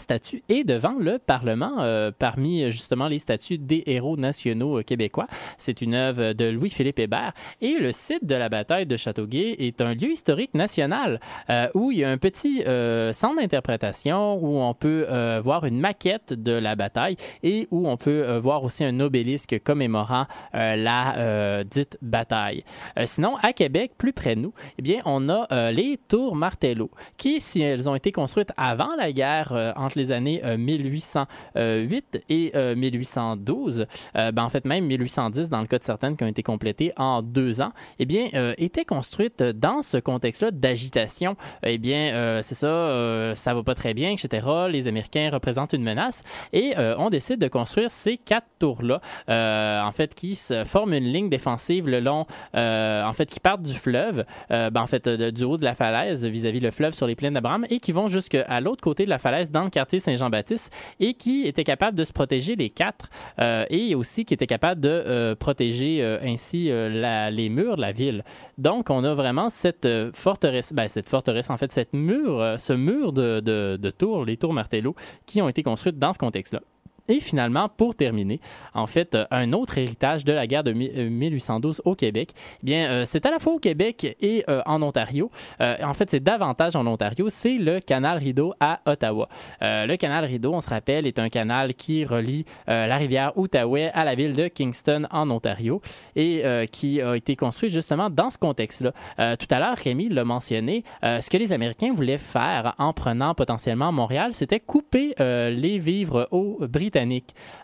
est 0.48 0.64
devant 0.64 0.96
le 0.98 1.18
Parlement 1.18 1.80
euh, 1.80 2.10
parmi 2.16 2.62
euh, 2.62 2.70
justement 2.70 3.08
les 3.08 3.18
statues 3.18 3.58
des 3.58 3.82
héros 3.86 4.16
nationaux 4.16 4.78
euh, 4.78 4.82
québécois. 4.82 5.26
C'est 5.56 5.82
une 5.82 5.94
œuvre 5.94 6.32
de 6.32 6.46
Louis-Philippe 6.46 6.98
Hébert 6.98 7.32
et 7.60 7.78
le 7.78 7.92
site 7.92 8.24
de 8.24 8.34
la 8.34 8.48
bataille 8.48 8.86
de 8.86 8.96
Châteauguay 8.96 9.56
est 9.58 9.80
un 9.80 9.94
lieu 9.94 10.12
historique 10.12 10.54
national 10.54 11.20
euh, 11.50 11.68
où 11.74 11.90
il 11.92 11.98
y 11.98 12.04
a 12.04 12.10
un 12.10 12.18
petit 12.18 12.62
euh, 12.64 13.12
centre 13.12 13.40
d'interprétation 13.40 14.36
où 14.42 14.58
on 14.58 14.74
peut 14.74 15.06
voir 15.42 15.64
une 15.64 15.78
maquette 15.78 16.32
de 16.32 16.52
la 16.52 16.76
bataille 16.76 17.16
et 17.42 17.68
où 17.70 17.88
on 17.88 17.96
peut 17.96 18.36
voir 18.38 18.64
aussi 18.64 18.84
un 18.84 19.00
obélisque 19.00 19.60
commémorant 19.62 20.26
la 20.52 21.64
dite 21.64 21.98
bataille. 22.02 22.64
Sinon, 23.04 23.36
à 23.42 23.52
Québec, 23.52 23.92
plus 23.98 24.12
près 24.12 24.34
de 24.34 24.40
nous, 24.40 24.52
eh 24.78 24.82
bien, 24.82 25.00
on 25.04 25.28
a 25.28 25.70
les 25.70 25.98
tours 26.08 26.34
Martello 26.36 26.90
qui, 27.16 27.40
si 27.40 27.60
elles 27.60 27.88
ont 27.88 27.94
été 27.94 28.12
construites 28.12 28.52
avant 28.56 28.94
la 28.96 29.12
guerre 29.12 29.74
entre 29.76 29.98
les 29.98 30.07
années 30.10 30.40
euh, 30.44 30.56
1808 30.56 32.24
et 32.28 32.52
euh, 32.54 32.74
1812, 32.74 33.86
euh, 34.16 34.32
ben, 34.32 34.44
en 34.44 34.48
fait 34.48 34.64
même 34.64 34.86
1810 34.86 35.48
dans 35.48 35.60
le 35.60 35.66
cas 35.66 35.78
de 35.78 35.84
certaines 35.84 36.16
qui 36.16 36.24
ont 36.24 36.28
été 36.28 36.42
complétées 36.42 36.92
en 36.96 37.22
deux 37.22 37.60
ans, 37.60 37.72
eh 37.98 38.06
bien, 38.06 38.28
euh, 38.34 38.54
étaient 38.58 38.84
construites 38.84 39.42
dans 39.42 39.82
ce 39.82 39.98
contexte-là 39.98 40.50
d'agitation. 40.50 41.36
Eh 41.62 41.78
bien, 41.78 42.14
euh, 42.14 42.40
c'est 42.42 42.54
ça, 42.54 42.66
euh, 42.66 43.34
ça 43.34 43.54
va 43.54 43.62
pas 43.62 43.74
très 43.74 43.94
bien, 43.94 44.10
etc. 44.10 44.46
Les 44.70 44.86
Américains 44.86 45.30
représentent 45.32 45.72
une 45.72 45.82
menace 45.82 46.22
et 46.52 46.74
euh, 46.78 46.94
on 46.98 47.10
décide 47.10 47.40
de 47.40 47.48
construire 47.48 47.90
ces 47.90 48.16
quatre 48.16 48.46
tours-là, 48.58 49.00
euh, 49.28 49.82
en 49.82 49.92
fait, 49.92 50.14
qui 50.14 50.36
se 50.36 50.64
forment 50.64 50.94
une 50.94 51.04
ligne 51.04 51.28
défensive 51.28 51.88
le 51.88 52.00
long, 52.00 52.26
euh, 52.54 53.04
en 53.04 53.12
fait, 53.12 53.26
qui 53.26 53.40
partent 53.40 53.62
du 53.62 53.74
fleuve, 53.74 54.24
euh, 54.50 54.70
ben, 54.70 54.82
en 54.82 54.86
fait, 54.86 55.08
du 55.08 55.44
haut 55.44 55.56
de 55.56 55.64
la 55.64 55.74
falaise 55.74 56.24
vis-à-vis 56.26 56.60
le 56.60 56.70
fleuve 56.70 56.92
sur 56.92 57.06
les 57.06 57.14
plaines 57.14 57.34
d'Abraham 57.34 57.66
et 57.70 57.80
qui 57.80 57.92
vont 57.92 58.08
jusqu'à 58.08 58.60
l'autre 58.60 58.82
côté 58.82 59.04
de 59.04 59.10
la 59.10 59.18
falaise 59.18 59.50
dans 59.50 59.64
le 59.64 59.70
quartier 59.70 59.97
Saint-Jean-Baptiste 60.00 60.72
et 61.00 61.14
qui 61.14 61.46
étaient 61.46 61.64
capables 61.64 61.96
de 61.96 62.04
se 62.04 62.12
protéger 62.12 62.56
les 62.56 62.70
quatre 62.70 63.10
euh, 63.38 63.64
et 63.70 63.94
aussi 63.94 64.24
qui 64.24 64.34
étaient 64.34 64.46
capables 64.46 64.80
de 64.80 64.88
euh, 64.88 65.34
protéger 65.34 66.02
euh, 66.02 66.18
ainsi 66.22 66.70
les 66.70 67.48
murs 67.48 67.76
de 67.76 67.80
la 67.80 67.92
ville. 67.92 68.24
Donc, 68.56 68.90
on 68.90 69.04
a 69.04 69.14
vraiment 69.14 69.48
cette 69.48 69.88
forteresse, 70.14 70.72
ben, 70.72 70.88
cette 70.88 71.08
forteresse, 71.08 71.50
en 71.50 71.56
fait, 71.56 71.72
cette 71.72 71.92
mur, 71.92 72.56
ce 72.58 72.72
mur 72.72 73.12
de, 73.12 73.40
de, 73.40 73.78
de 73.80 73.90
tours, 73.90 74.24
les 74.24 74.36
tours 74.36 74.52
Martello, 74.52 74.94
qui 75.26 75.40
ont 75.42 75.48
été 75.48 75.62
construites 75.62 75.98
dans 75.98 76.12
ce 76.12 76.18
contexte-là. 76.18 76.60
Et 77.08 77.20
finalement, 77.20 77.68
pour 77.68 77.94
terminer, 77.94 78.40
en 78.74 78.86
fait, 78.86 79.14
euh, 79.14 79.24
un 79.30 79.52
autre 79.52 79.78
héritage 79.78 80.24
de 80.24 80.32
la 80.32 80.46
guerre 80.46 80.62
de 80.64 80.72
mi- 80.72 80.90
euh, 80.94 81.08
1812 81.08 81.80
au 81.84 81.94
Québec, 81.94 82.30
eh 82.62 82.66
bien, 82.66 82.86
euh, 82.88 83.04
c'est 83.06 83.24
à 83.24 83.30
la 83.30 83.38
fois 83.38 83.54
au 83.54 83.58
Québec 83.58 84.16
et 84.20 84.44
en 84.66 84.82
Ontario. 84.82 85.30
En 85.60 85.94
fait, 85.94 86.10
c'est 86.10 86.20
davantage 86.20 86.76
en 86.76 86.86
Ontario, 86.86 87.28
c'est 87.30 87.56
le 87.58 87.80
canal 87.80 88.18
Rideau 88.18 88.52
à 88.60 88.80
Ottawa. 88.86 89.28
Le 89.60 89.96
canal 89.96 90.24
Rideau, 90.24 90.52
on 90.54 90.60
se 90.60 90.70
rappelle, 90.70 91.06
est 91.06 91.18
un 91.18 91.28
canal 91.28 91.74
qui 91.74 92.04
relie 92.04 92.44
la 92.66 92.96
rivière 92.96 93.36
Outaouais 93.36 93.90
à 93.94 94.04
la 94.04 94.14
ville 94.14 94.32
de 94.32 94.48
Kingston 94.48 95.06
en 95.10 95.30
Ontario 95.30 95.80
et 96.16 96.42
qui 96.72 97.00
a 97.00 97.14
été 97.16 97.36
construit 97.36 97.70
justement 97.70 98.10
dans 98.10 98.30
ce 98.30 98.38
contexte-là. 98.38 98.92
Tout 99.36 99.46
à 99.50 99.58
l'heure, 99.58 99.76
Rémi 99.76 100.08
l'a 100.08 100.24
mentionné, 100.24 100.84
ce 101.02 101.28
que 101.30 101.36
les 101.36 101.52
Américains 101.52 101.92
voulaient 101.92 102.18
faire 102.18 102.74
en 102.78 102.92
prenant 102.92 103.34
potentiellement 103.34 103.92
Montréal, 103.92 104.34
c'était 104.34 104.60
couper 104.60 105.14
les 105.18 105.78
vivres 105.78 106.28
aux 106.30 106.58
Britanniques 106.60 106.97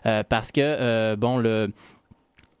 euh, 0.05 0.23
parce 0.27 0.51
que, 0.51 0.61
euh, 0.61 1.15
bon, 1.15 1.37
le 1.37 1.71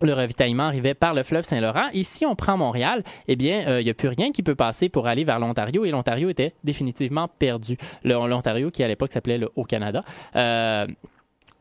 le 0.01 0.13
ravitaillement 0.13 0.63
arrivait 0.63 0.93
par 0.93 1.13
le 1.13 1.23
fleuve 1.23 1.43
Saint-Laurent. 1.43 1.87
Et 1.93 2.03
si 2.03 2.25
on 2.25 2.35
prend 2.35 2.57
Montréal, 2.57 3.03
eh 3.27 3.35
bien, 3.35 3.67
euh, 3.67 3.81
il 3.81 3.85
n'y 3.85 3.89
a 3.89 3.93
plus 3.93 4.09
rien 4.09 4.31
qui 4.31 4.43
peut 4.43 4.55
passer 4.55 4.89
pour 4.89 5.07
aller 5.07 5.23
vers 5.23 5.39
l'Ontario 5.39 5.85
et 5.85 5.91
l'Ontario 5.91 6.29
était 6.29 6.53
définitivement 6.63 7.27
perdu. 7.27 7.77
L'Ontario, 8.03 8.71
qui 8.71 8.83
à 8.83 8.87
l'époque 8.87 9.11
s'appelait 9.11 9.37
le 9.37 9.49
Haut-Canada. 9.55 10.03
Euh, 10.35 10.85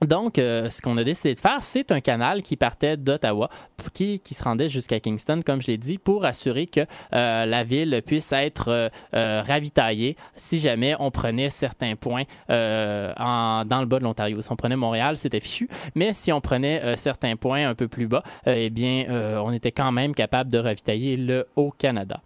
donc, 0.03 0.39
euh, 0.39 0.71
ce 0.71 0.83
qu'on 0.83 0.97
a 0.99 1.05
décidé 1.05 1.35
de 1.35 1.39
faire, 1.39 1.63
c'est 1.63 1.91
un 1.91 2.01
canal 2.01 2.43
qui 2.43 2.57
partait 2.57 2.97
d'Ottawa, 2.97 3.49
qui, 3.93 4.21
se 4.25 4.45
rendait 4.45 4.69
jusqu'à 4.69 5.01
Kingston, 5.01 5.41
comme 5.45 5.63
je 5.63 5.69
l'ai 5.69 5.79
dit, 5.79 5.99
pour 5.99 6.25
assurer 6.25 6.67
que 6.67 6.81
euh, 7.15 7.47
la 7.47 7.65
ville 7.65 8.03
puisse 8.05 8.33
être 8.33 8.91
euh, 9.15 9.43
ravitaillée 9.43 10.17
si 10.35 10.59
jamais 10.59 10.95
on 10.99 11.11
prenait 11.11 11.51
certains 11.51 11.95
points 11.97 12.25
dans 12.49 13.81
le 13.81 13.87
bas 13.87 13.99
de 13.99 14.05
l'Ontario. 14.05 14.43
Si 14.43 14.51
on 14.53 14.57
prenait 14.57 14.77
Montréal, 14.77 15.17
c'était 15.17 15.41
fichu, 15.41 15.69
mais 15.95 16.13
si 16.13 16.33
on 16.33 16.41
prenait 16.41 16.97
certains 16.97 17.37
points 17.37 17.69
un 17.69 17.75
peu 17.75 17.89
plus 17.89 18.07
bas, 18.07 18.23
eh 18.47 18.71
bien, 18.71 19.07
on 19.41 19.53
était 19.53 19.73
quand 19.73 19.93
même 19.93 20.15
capable 20.15 20.51
de 20.51 20.59
ravitailler 20.59 21.17
le 21.17 21.47
Haut-Canada. 21.57 22.21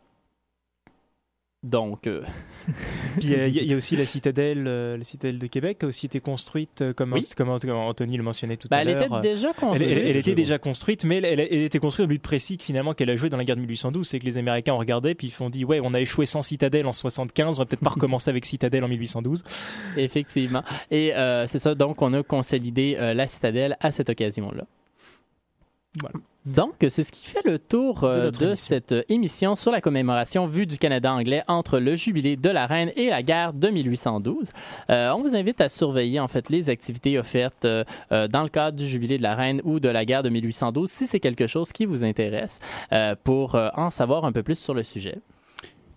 Donc, 1.68 2.06
euh, 2.06 2.22
Puis 3.20 3.34
euh, 3.34 3.48
il 3.48 3.54
y, 3.54 3.58
a- 3.58 3.62
il 3.62 3.68
y 3.68 3.74
a 3.74 3.76
aussi 3.76 3.94
la 3.96 4.06
citadelle, 4.06 4.64
euh, 4.66 4.96
la 4.96 5.04
citadelle 5.04 5.38
de 5.38 5.46
Québec 5.46 5.78
qui 5.78 5.84
a 5.84 5.88
aussi 5.88 6.06
été 6.06 6.20
construite, 6.20 6.80
euh, 6.82 6.92
comme, 6.92 7.12
Oui. 7.12 7.26
comme, 7.36 7.58
comme 7.60 7.70
Anthony 7.70 8.16
le 8.16 8.22
mentionnait 8.22 8.56
tout 8.56 8.68
ben, 8.68 8.78
à 8.78 8.80
elle 8.82 8.92
l'heure. 8.92 9.02
était 9.04 9.20
déjà 9.20 9.48
Elle, 9.48 9.54
construite. 9.54 9.88
elle- 9.90 9.98
elle 10.06 10.16
était 10.16 10.34
déjà 10.34 10.58
construite, 10.58 11.04
mais 11.04 11.16
elle, 11.18 11.24
elle- 11.26 11.40
elle 11.40 11.62
était 11.62 11.78
construite 11.78 12.04
au 12.06 12.08
but 12.08 12.22
précis 12.22 12.56
que 12.58 12.64
finalement 12.64 12.94
qu'elle 12.94 13.10
a 13.10 13.16
joué 13.16 13.28
dans 13.28 13.36
la 13.36 13.44
guerre 13.44 13.56
de 13.56 13.60
1812. 13.60 14.06
C'est 14.08 14.18
que 14.18 14.24
les 14.24 14.38
Américains 14.38 14.72
ont 14.74 14.78
regardé 14.78 15.14
puis 15.14 15.26
ils 15.26 15.32
font 15.32 15.50
dit 15.50 15.64
ouais 15.64 15.80
on 15.82 15.92
a 15.94 16.00
échoué 16.00 16.26
sans 16.26 16.42
citadelle 16.42 16.86
en 16.86 16.92
75, 16.92 17.58
on 17.58 17.62
va 17.62 17.66
peut-être 17.66 17.80
pas 17.84 17.90
recommencer 17.90 18.30
avec 18.30 18.44
citadelle 18.44 18.84
en 18.84 18.88
1812. 18.88 19.42
Effectivement. 19.96 20.62
Et 20.90 21.14
euh, 21.14 21.46
c'est 21.46 21.58
ça, 21.58 21.74
donc 21.74 22.00
on 22.02 22.12
a 22.14 22.22
consolidé 22.22 22.96
euh, 22.98 23.14
la 23.14 23.26
citadelle 23.26 23.76
à 23.80 23.92
cette 23.92 24.08
occasion-là. 24.10 24.64
Voilà. 26.00 26.14
Donc, 26.46 26.74
c'est 26.88 27.02
ce 27.02 27.12
qui 27.12 27.26
fait 27.26 27.44
le 27.44 27.58
tour 27.58 28.04
euh, 28.04 28.30
De 28.30 28.36
émission. 28.46 28.54
cette 28.54 28.92
euh, 28.92 29.02
émission 29.10 29.54
sur 29.54 29.70
la 29.70 29.80
commémoration 29.82 30.46
vue 30.46 30.66
du 30.66 30.78
Canada 30.78 31.12
anglais 31.12 31.42
entre 31.46 31.78
le 31.78 31.94
jubilé 31.94 32.36
de 32.36 32.48
la 32.48 32.66
reine 32.66 32.90
et 32.96 33.10
la 33.10 33.22
guerre 33.22 33.52
de 33.52 33.68
1812. 33.68 34.50
Euh, 34.88 35.12
on 35.12 35.20
vous 35.20 35.36
invite 35.36 35.60
à 35.60 35.68
surveiller 35.68 36.20
en 36.20 36.28
fait 36.28 36.48
les 36.48 36.70
activités 36.70 37.18
offertes 37.18 37.66
euh, 37.66 37.84
euh, 38.12 38.28
dans 38.28 38.42
le 38.44 38.48
cadre 38.48 38.78
du 38.78 38.88
jubilé 38.88 39.18
de 39.18 39.22
la 39.22 39.34
reine 39.34 39.60
ou 39.64 39.78
de 39.78 39.88
la 39.88 40.04
guerre 40.06 40.22
de 40.22 40.30
1812 40.30 40.90
si 40.90 41.06
c'est 41.06 41.20
quelque 41.20 41.46
chose 41.46 41.70
qui 41.72 41.84
vous 41.84 42.02
intéresse 42.02 42.60
euh, 42.92 43.14
pour 43.24 43.54
euh, 43.54 43.68
en 43.74 43.90
savoir 43.90 44.24
un 44.24 44.32
peu 44.32 44.42
plus 44.42 44.58
sur 44.58 44.72
le 44.74 44.84
sujet. 44.84 45.18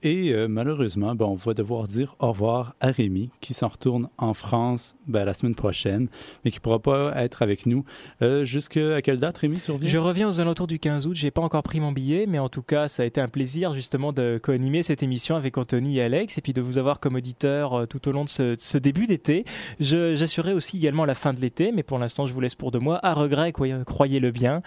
Et 0.03 0.33
euh, 0.33 0.47
malheureusement, 0.47 1.13
ben, 1.13 1.25
on 1.25 1.35
va 1.35 1.53
devoir 1.53 1.87
dire 1.87 2.15
au 2.19 2.29
revoir 2.29 2.73
à 2.81 2.87
Rémi, 2.87 3.29
qui 3.39 3.53
s'en 3.53 3.67
retourne 3.67 4.09
en 4.17 4.33
France 4.33 4.95
ben, 5.07 5.25
la 5.25 5.33
semaine 5.35 5.53
prochaine, 5.55 6.07
mais 6.43 6.51
qui 6.51 6.57
ne 6.57 6.61
pourra 6.61 6.79
pas 6.79 7.13
être 7.17 7.41
avec 7.43 7.65
nous. 7.67 7.83
Euh, 8.21 8.43
Jusqu'à 8.45 9.01
quelle 9.01 9.19
date, 9.19 9.37
Rémi, 9.37 9.59
tu 9.59 9.71
reviens? 9.71 9.89
Je 9.89 9.97
reviens 9.99 10.27
aux 10.27 10.41
alentours 10.41 10.65
du 10.67 10.79
15 10.79 11.05
août. 11.07 11.13
J'ai 11.15 11.29
pas 11.31 11.41
encore 11.43 11.61
pris 11.63 11.79
mon 11.79 11.91
billet, 11.91 12.25
mais 12.27 12.39
en 12.39 12.49
tout 12.49 12.63
cas, 12.63 12.87
ça 12.87 13.03
a 13.03 13.05
été 13.05 13.21
un 13.21 13.27
plaisir 13.27 13.73
justement 13.73 14.11
de 14.11 14.39
co-animer 14.41 14.81
cette 14.83 15.03
émission 15.03 15.35
avec 15.35 15.57
Anthony 15.57 15.97
et 15.99 16.01
Alex, 16.01 16.37
et 16.37 16.41
puis 16.41 16.53
de 16.53 16.61
vous 16.61 16.77
avoir 16.79 16.99
comme 16.99 17.15
auditeur 17.15 17.73
euh, 17.81 17.85
tout 17.85 18.07
au 18.07 18.11
long 18.11 18.23
de 18.25 18.29
ce, 18.29 18.55
ce 18.57 18.77
début 18.79 19.05
d'été. 19.07 19.45
Je- 19.79 20.15
J'assurerai 20.15 20.53
aussi 20.53 20.77
également 20.77 21.05
la 21.05 21.13
fin 21.15 21.33
de 21.33 21.39
l'été, 21.39 21.71
mais 21.71 21.83
pour 21.83 21.99
l'instant, 21.99 22.25
je 22.25 22.33
vous 22.33 22.41
laisse 22.41 22.55
pour 22.55 22.71
deux 22.71 22.79
mois. 22.79 22.99
À 23.05 23.13
regret, 23.13 23.51
croyez- 23.51 23.83
croyez-le 23.85 24.31
bien. 24.31 24.61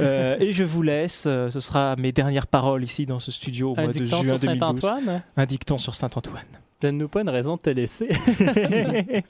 Euh, 0.00 0.36
et 0.40 0.52
je 0.52 0.62
vous 0.64 0.82
laisse. 0.82 1.24
euh, 1.26 1.50
ce 1.50 1.60
sera 1.60 1.96
mes 1.96 2.12
dernières 2.12 2.46
paroles 2.46 2.84
ici 2.84 3.06
dans 3.06 3.18
ce 3.18 3.30
studio 3.30 3.72
au 3.72 3.78
Un 3.78 3.84
mois 3.84 3.92
de 3.92 3.98
dicton 3.98 4.22
juin 4.22 4.38
sur 4.38 4.46
2012. 4.46 4.80
Saint-Antoine? 4.80 5.22
Un 5.36 5.46
dicton 5.46 5.78
sur 5.78 5.94
Saint-Antoine. 5.94 6.42
Donne-nous 6.84 7.08
pas 7.08 7.22
une 7.22 7.30
raison 7.30 7.56
de 7.56 7.62
te 7.62 7.70
laisser. 7.70 8.08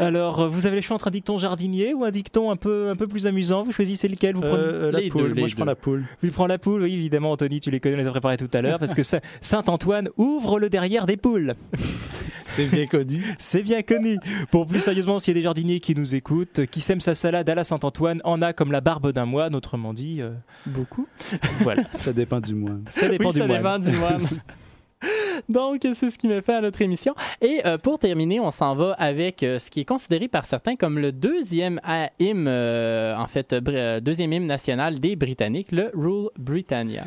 Alors, 0.00 0.40
euh, 0.40 0.48
vous 0.48 0.66
avez 0.66 0.76
le 0.76 0.82
choix 0.82 0.96
entre 0.96 1.08
un 1.08 1.10
dicton 1.10 1.38
jardinier 1.38 1.94
ou 1.94 2.04
un 2.04 2.10
dicton 2.10 2.50
un 2.50 2.56
peu, 2.56 2.90
un 2.90 2.94
peu 2.94 3.06
plus 3.06 3.26
amusant? 3.26 3.62
Vous 3.62 3.72
choisissez 3.72 4.06
lequel? 4.06 4.34
Vous 4.34 4.42
prenez 4.42 4.54
Euh, 4.58 4.90
la 4.92 5.00
Les 5.00 5.08
poule. 5.08 5.22
deux, 5.22 5.34
Moi, 5.34 5.42
les 5.44 5.48
je 5.48 5.56
prends 5.56 5.64
la 5.64 5.74
poule. 5.74 6.04
Il 6.22 6.30
prend 6.30 6.46
la 6.46 6.58
poule, 6.58 6.82
oui, 6.82 6.92
évidemment, 6.92 7.32
Anthony, 7.32 7.60
tu 7.60 7.70
les 7.70 7.80
connais, 7.80 7.94
on 7.94 7.98
les 7.98 8.06
a 8.06 8.10
préparés 8.10 8.36
tout 8.36 8.50
à 8.52 8.60
l'heure, 8.60 8.78
parce 8.78 8.92
que 8.94 9.02
Saint- 9.02 9.20
Saint-Antoine 9.40 10.10
ouvre 10.18 10.60
le 10.60 10.68
derrière 10.68 11.06
des 11.06 11.16
poules. 11.16 11.54
C'est 12.36 12.70
bien 12.70 12.86
connu. 12.86 13.24
C'est 13.38 13.62
bien 13.62 13.80
connu. 13.82 14.18
Pour 14.50 14.66
plus 14.66 14.80
sérieusement, 14.80 15.18
s'il 15.18 15.32
y 15.34 15.36
a 15.36 15.40
des 15.40 15.44
jardiniers 15.44 15.80
qui 15.80 15.94
nous 15.94 16.14
écoutent, 16.14 16.66
qui 16.66 16.82
sèment 16.82 17.00
sa 17.00 17.14
salade 17.14 17.48
à 17.48 17.54
la 17.54 17.64
Saint-Antoine, 17.64 18.20
en 18.24 18.42
a 18.42 18.52
comme 18.52 18.72
la 18.72 18.82
barbe 18.82 19.10
d'un 19.12 19.24
moine, 19.24 19.54
autrement 19.54 19.94
dit. 19.94 20.20
euh, 20.20 20.32
Beaucoup. 20.66 21.06
voilà, 21.60 21.84
Ça 21.84 22.12
dépend 22.12 22.40
du 22.40 22.54
moine. 22.54 22.82
ça 22.90 23.08
dépend 23.08 23.28
oui, 23.28 23.32
du 23.34 23.38
ça 23.38 23.46
moine. 23.46 23.58
dépend 23.58 23.78
du 23.78 23.90
moine. 23.96 24.22
Donc, 25.48 25.80
c'est 25.82 26.10
ce 26.10 26.18
qui 26.18 26.28
me 26.28 26.40
fait 26.40 26.54
à 26.54 26.60
notre 26.60 26.82
émission. 26.82 27.14
Et 27.40 27.62
euh, 27.66 27.78
pour 27.78 27.98
terminer, 27.98 28.40
on 28.40 28.50
s'en 28.50 28.74
va 28.74 28.92
avec 28.92 29.42
euh, 29.42 29.58
ce 29.58 29.70
qui 29.70 29.80
est 29.80 29.84
considéré 29.84 30.28
par 30.28 30.44
certains 30.44 30.76
comme 30.76 30.98
le 30.98 31.12
deuxième 31.12 31.80
hymne, 32.18 32.46
euh, 32.48 33.16
en 33.16 33.26
fait, 33.26 33.54
deuxième 33.54 34.32
hymne 34.32 34.46
national 34.46 35.00
des 35.00 35.16
Britanniques, 35.16 35.72
le 35.72 35.90
Rule 35.94 36.30
Britannia. 36.38 37.06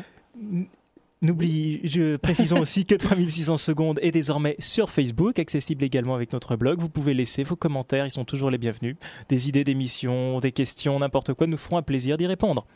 N'oublie, 1.20 1.80
je 1.84 2.16
précisons 2.16 2.58
aussi 2.58 2.84
que 2.84 2.96
3600 2.96 3.56
secondes 3.56 4.00
est 4.02 4.10
désormais 4.10 4.56
sur 4.58 4.90
Facebook, 4.90 5.38
accessible 5.38 5.84
également 5.84 6.16
avec 6.16 6.32
notre 6.32 6.56
blog. 6.56 6.80
Vous 6.80 6.88
pouvez 6.88 7.14
laisser 7.14 7.44
vos 7.44 7.54
commentaires, 7.54 8.06
ils 8.06 8.10
sont 8.10 8.24
toujours 8.24 8.50
les 8.50 8.58
bienvenus. 8.58 8.96
Des 9.28 9.48
idées 9.48 9.62
d'émissions, 9.62 10.40
des 10.40 10.50
questions, 10.50 10.98
n'importe 10.98 11.34
quoi, 11.34 11.46
nous 11.46 11.56
ferons 11.56 11.76
un 11.76 11.82
plaisir 11.82 12.16
d'y 12.16 12.26
répondre. 12.26 12.66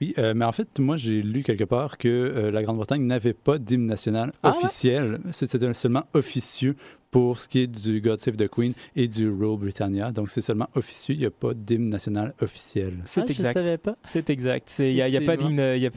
Oui, 0.00 0.14
euh, 0.18 0.34
mais 0.34 0.44
en 0.44 0.52
fait, 0.52 0.78
moi, 0.78 0.96
j'ai 0.96 1.22
lu 1.22 1.42
quelque 1.42 1.64
part 1.64 1.98
que 1.98 2.08
euh, 2.08 2.50
la 2.50 2.62
Grande-Bretagne 2.62 3.02
n'avait 3.06 3.32
pas 3.34 3.58
d'hymne 3.58 3.86
national 3.86 4.32
Ah 4.42 4.50
ouais? 4.50 4.56
officiel. 4.64 5.20
C'était 5.30 5.72
seulement 5.74 6.04
officieux 6.14 6.76
pour 7.10 7.40
ce 7.40 7.48
qui 7.48 7.60
est 7.60 7.66
du 7.66 8.00
God 8.00 8.20
Save 8.20 8.36
the 8.36 8.48
Queen 8.48 8.72
et 8.96 9.06
du 9.06 9.28
Rule 9.28 9.58
Britannia. 9.58 10.12
Donc, 10.12 10.30
c'est 10.30 10.40
seulement 10.40 10.68
officieux. 10.74 11.14
Il 11.14 11.20
n'y 11.20 11.26
a 11.26 11.30
pas 11.30 11.52
d'hymne 11.54 11.90
national 11.90 12.34
officiel. 12.40 12.94
C'est 13.04 13.20
Ah, 13.20 13.24
Je 13.28 13.32
exact. 13.32 13.52
savais 13.54 13.78
pas. 13.78 13.96
C'est 14.02 14.30
exact. 14.30 14.74
Il 14.78 14.94
n'y 14.94 15.00
a, 15.02 15.20
pas 15.20 15.36
d'hymne. 15.36 15.74
y 15.76 15.86
a 15.86 15.90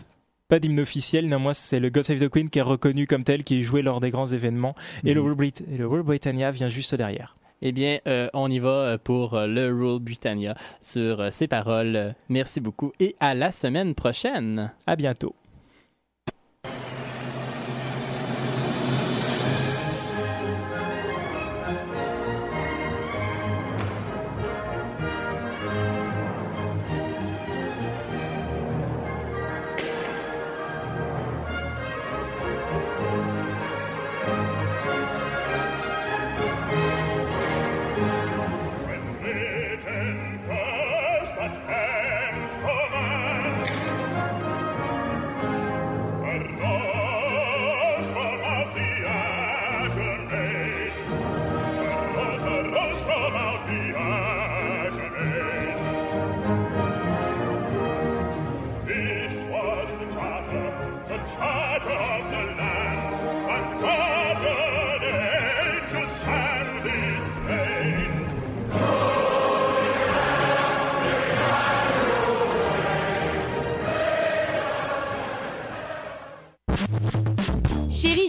pas 0.47 0.59
d'hymne 0.59 0.79
officiel, 0.79 1.27
non, 1.27 1.39
moi 1.39 1.55
c'est 1.55 1.79
le 1.79 1.89
God 1.89 2.03
Save 2.03 2.19
the 2.19 2.29
Queen 2.29 2.51
qui 2.51 2.59
est 2.59 2.61
reconnu 2.61 3.07
comme 3.07 3.23
tel, 3.23 3.43
qui 3.43 3.57
est 3.59 3.61
joué 3.63 3.81
lors 3.81 3.99
des 3.99 4.11
grands 4.11 4.27
événements, 4.27 4.75
et, 5.03 5.15
le 5.15 5.21
Mhm. 5.21 5.25
Rule 5.27 5.35
Brit- 5.35 5.63
et 5.73 5.77
le 5.77 5.87
Rule 5.87 6.03
Britannia 6.03 6.51
vient 6.51 6.69
juste 6.69 6.93
derrière. 6.93 7.35
Eh 7.67 7.71
bien, 7.71 7.97
euh, 8.05 8.29
on 8.35 8.51
y 8.51 8.59
va 8.59 8.69
euh, 8.69 8.97
pour 9.03 9.33
euh, 9.33 9.47
le 9.47 9.73
Rule 9.73 9.99
Britannia 9.99 10.53
sur 10.83 11.33
ces 11.33 11.47
paroles. 11.47 12.13
Merci 12.29 12.61
beaucoup 12.61 12.91
et 12.99 13.15
à 13.19 13.33
la 13.33 13.51
semaine 13.51 13.95
prochaine. 13.95 14.71
À 14.85 14.95
bientôt. 14.95 15.33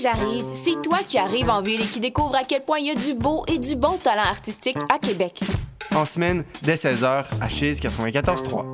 J'arrive. 0.06 0.44
C'est 0.52 0.80
toi 0.82 0.98
qui 1.06 1.18
arrive 1.18 1.50
en 1.50 1.60
ville 1.60 1.80
et 1.80 1.86
qui 1.86 1.98
découvre 1.98 2.36
à 2.36 2.44
quel 2.44 2.62
point 2.62 2.78
il 2.78 2.86
y 2.86 2.90
a 2.90 2.94
du 2.94 3.14
beau 3.14 3.44
et 3.48 3.58
du 3.58 3.74
bon 3.74 3.96
talent 3.96 4.22
artistique 4.22 4.76
à 4.92 4.98
Québec. 4.98 5.40
En 5.94 6.04
semaine, 6.04 6.44
dès 6.62 6.74
16h, 6.74 7.24
à 7.40 7.48
Chise 7.48 7.80
94.3. 7.80 8.64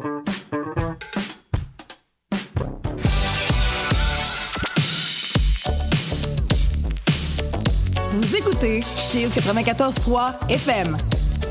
Vous 8.10 8.36
écoutez 8.36 8.82
Cheese 8.82 9.30
94.3 9.34 10.50
FM 10.50 10.98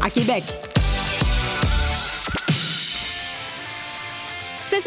à 0.03 0.09
Québec. 0.11 0.43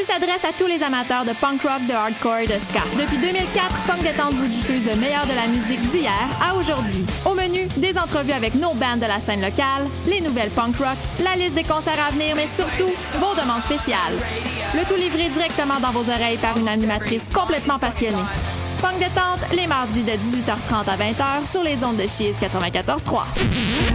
S'adresse 0.04 0.44
à 0.44 0.52
tous 0.56 0.66
les 0.66 0.82
amateurs 0.82 1.24
de 1.24 1.32
punk 1.32 1.62
rock, 1.62 1.86
de 1.88 1.92
hardcore 1.92 2.38
et 2.38 2.46
de 2.46 2.52
ska. 2.52 2.82
Depuis 2.98 3.18
2004, 3.18 3.74
Punk 3.86 4.02
Détente 4.02 4.34
vous 4.34 4.46
diffuse 4.46 4.86
le 4.90 4.96
meilleur 4.96 5.26
de 5.26 5.34
la 5.34 5.46
musique 5.46 5.80
d'hier 5.90 6.12
à 6.42 6.54
aujourd'hui. 6.54 7.06
Au 7.24 7.34
menu, 7.34 7.66
des 7.76 7.96
entrevues 7.96 8.32
avec 8.32 8.54
nos 8.54 8.74
bands 8.74 8.96
de 8.96 9.06
la 9.06 9.20
scène 9.20 9.40
locale, 9.40 9.88
les 10.06 10.20
nouvelles 10.20 10.50
punk 10.50 10.76
rock, 10.76 10.98
la 11.22 11.36
liste 11.36 11.54
des 11.54 11.62
concerts 11.62 11.98
à 12.06 12.10
venir, 12.10 12.34
mais 12.36 12.48
surtout, 12.56 12.92
vos 13.18 13.34
demandes 13.40 13.62
spéciales. 13.62 14.18
Le 14.74 14.84
tout 14.84 14.96
livré 14.96 15.28
directement 15.28 15.80
dans 15.80 15.90
vos 15.90 16.08
oreilles 16.10 16.38
par 16.38 16.56
une 16.58 16.68
animatrice 16.68 17.22
complètement 17.32 17.78
passionnée. 17.78 18.16
Punk 18.82 18.98
Détente, 18.98 19.54
les 19.56 19.66
mardis 19.66 20.02
de 20.02 20.12
18h30 20.12 20.88
à 20.88 20.96
20h 20.96 21.50
sur 21.50 21.62
les 21.62 21.82
ondes 21.82 21.96
de 21.96 22.06
Cheese 22.06 22.36
94.3. 22.40 23.93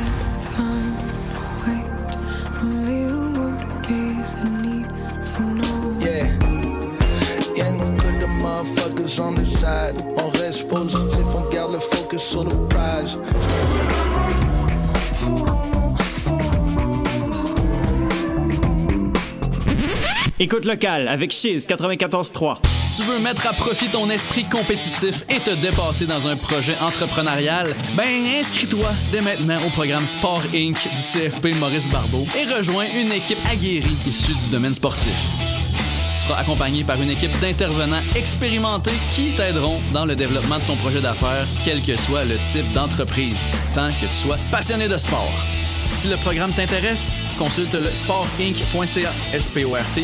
motherfuckers 8.60 9.20
on 9.20 9.36
the 9.36 9.46
side. 9.46 9.96
On 10.18 10.30
reste 10.30 10.68
positif, 10.68 11.24
on 11.36 11.50
garde 11.50 11.74
le 11.74 11.80
focus 11.80 12.22
sur 12.22 12.44
le 12.44 12.68
prize. 12.68 13.18
Écoute 20.42 20.66
locale 20.66 21.08
avec 21.10 21.32
Chiz 21.32 21.66
94.3. 21.68 22.58
Tu 22.96 23.04
veux 23.04 23.20
mettre 23.20 23.48
à 23.48 23.54
profit 23.54 23.88
ton 23.90 24.10
esprit 24.10 24.46
compétitif 24.46 25.24
et 25.30 25.40
te 25.40 25.52
dépasser 25.62 26.06
dans 26.06 26.28
un 26.28 26.36
projet 26.36 26.76
entrepreneurial? 26.82 27.68
Ben, 27.96 28.26
inscris-toi 28.40 28.90
dès 29.12 29.22
maintenant 29.22 29.58
au 29.66 29.70
programme 29.70 30.06
Sport 30.06 30.44
Inc. 30.54 30.76
du 30.76 31.20
CFP 31.20 31.56
Maurice 31.60 31.90
Barbeau 31.92 32.26
et 32.38 32.54
rejoins 32.54 32.86
une 33.02 33.12
équipe 33.12 33.40
aguerrie 33.52 33.98
issue 34.06 34.34
du 34.34 34.52
domaine 34.52 34.74
sportif. 34.74 35.59
Accompagné 36.38 36.84
par 36.84 37.02
une 37.02 37.10
équipe 37.10 37.38
d'intervenants 37.40 38.02
expérimentés 38.16 38.92
qui 39.14 39.32
t'aideront 39.36 39.80
dans 39.94 40.06
le 40.06 40.16
développement 40.16 40.60
de 40.60 40.64
ton 40.64 40.76
projet 40.76 41.02
d'affaires, 41.02 41.46
quel 41.66 41.82
que 41.82 41.98
soit 41.98 42.24
le 42.26 42.38
type 42.52 42.72
d'entreprise, 42.74 43.40
tant 43.74 43.90
que 43.90 44.06
tu 44.06 44.14
sois 44.14 44.38
passionné 44.52 44.88
de 44.88 44.98
sport. 44.98 45.32
Si 45.94 46.08
le 46.08 46.18
programme 46.18 46.52
t'intéresse, 46.52 47.20
consulte 47.38 47.74
le 47.74 47.90
sportinc.ca, 47.90 49.12
S-P-O-R-T 49.34 49.98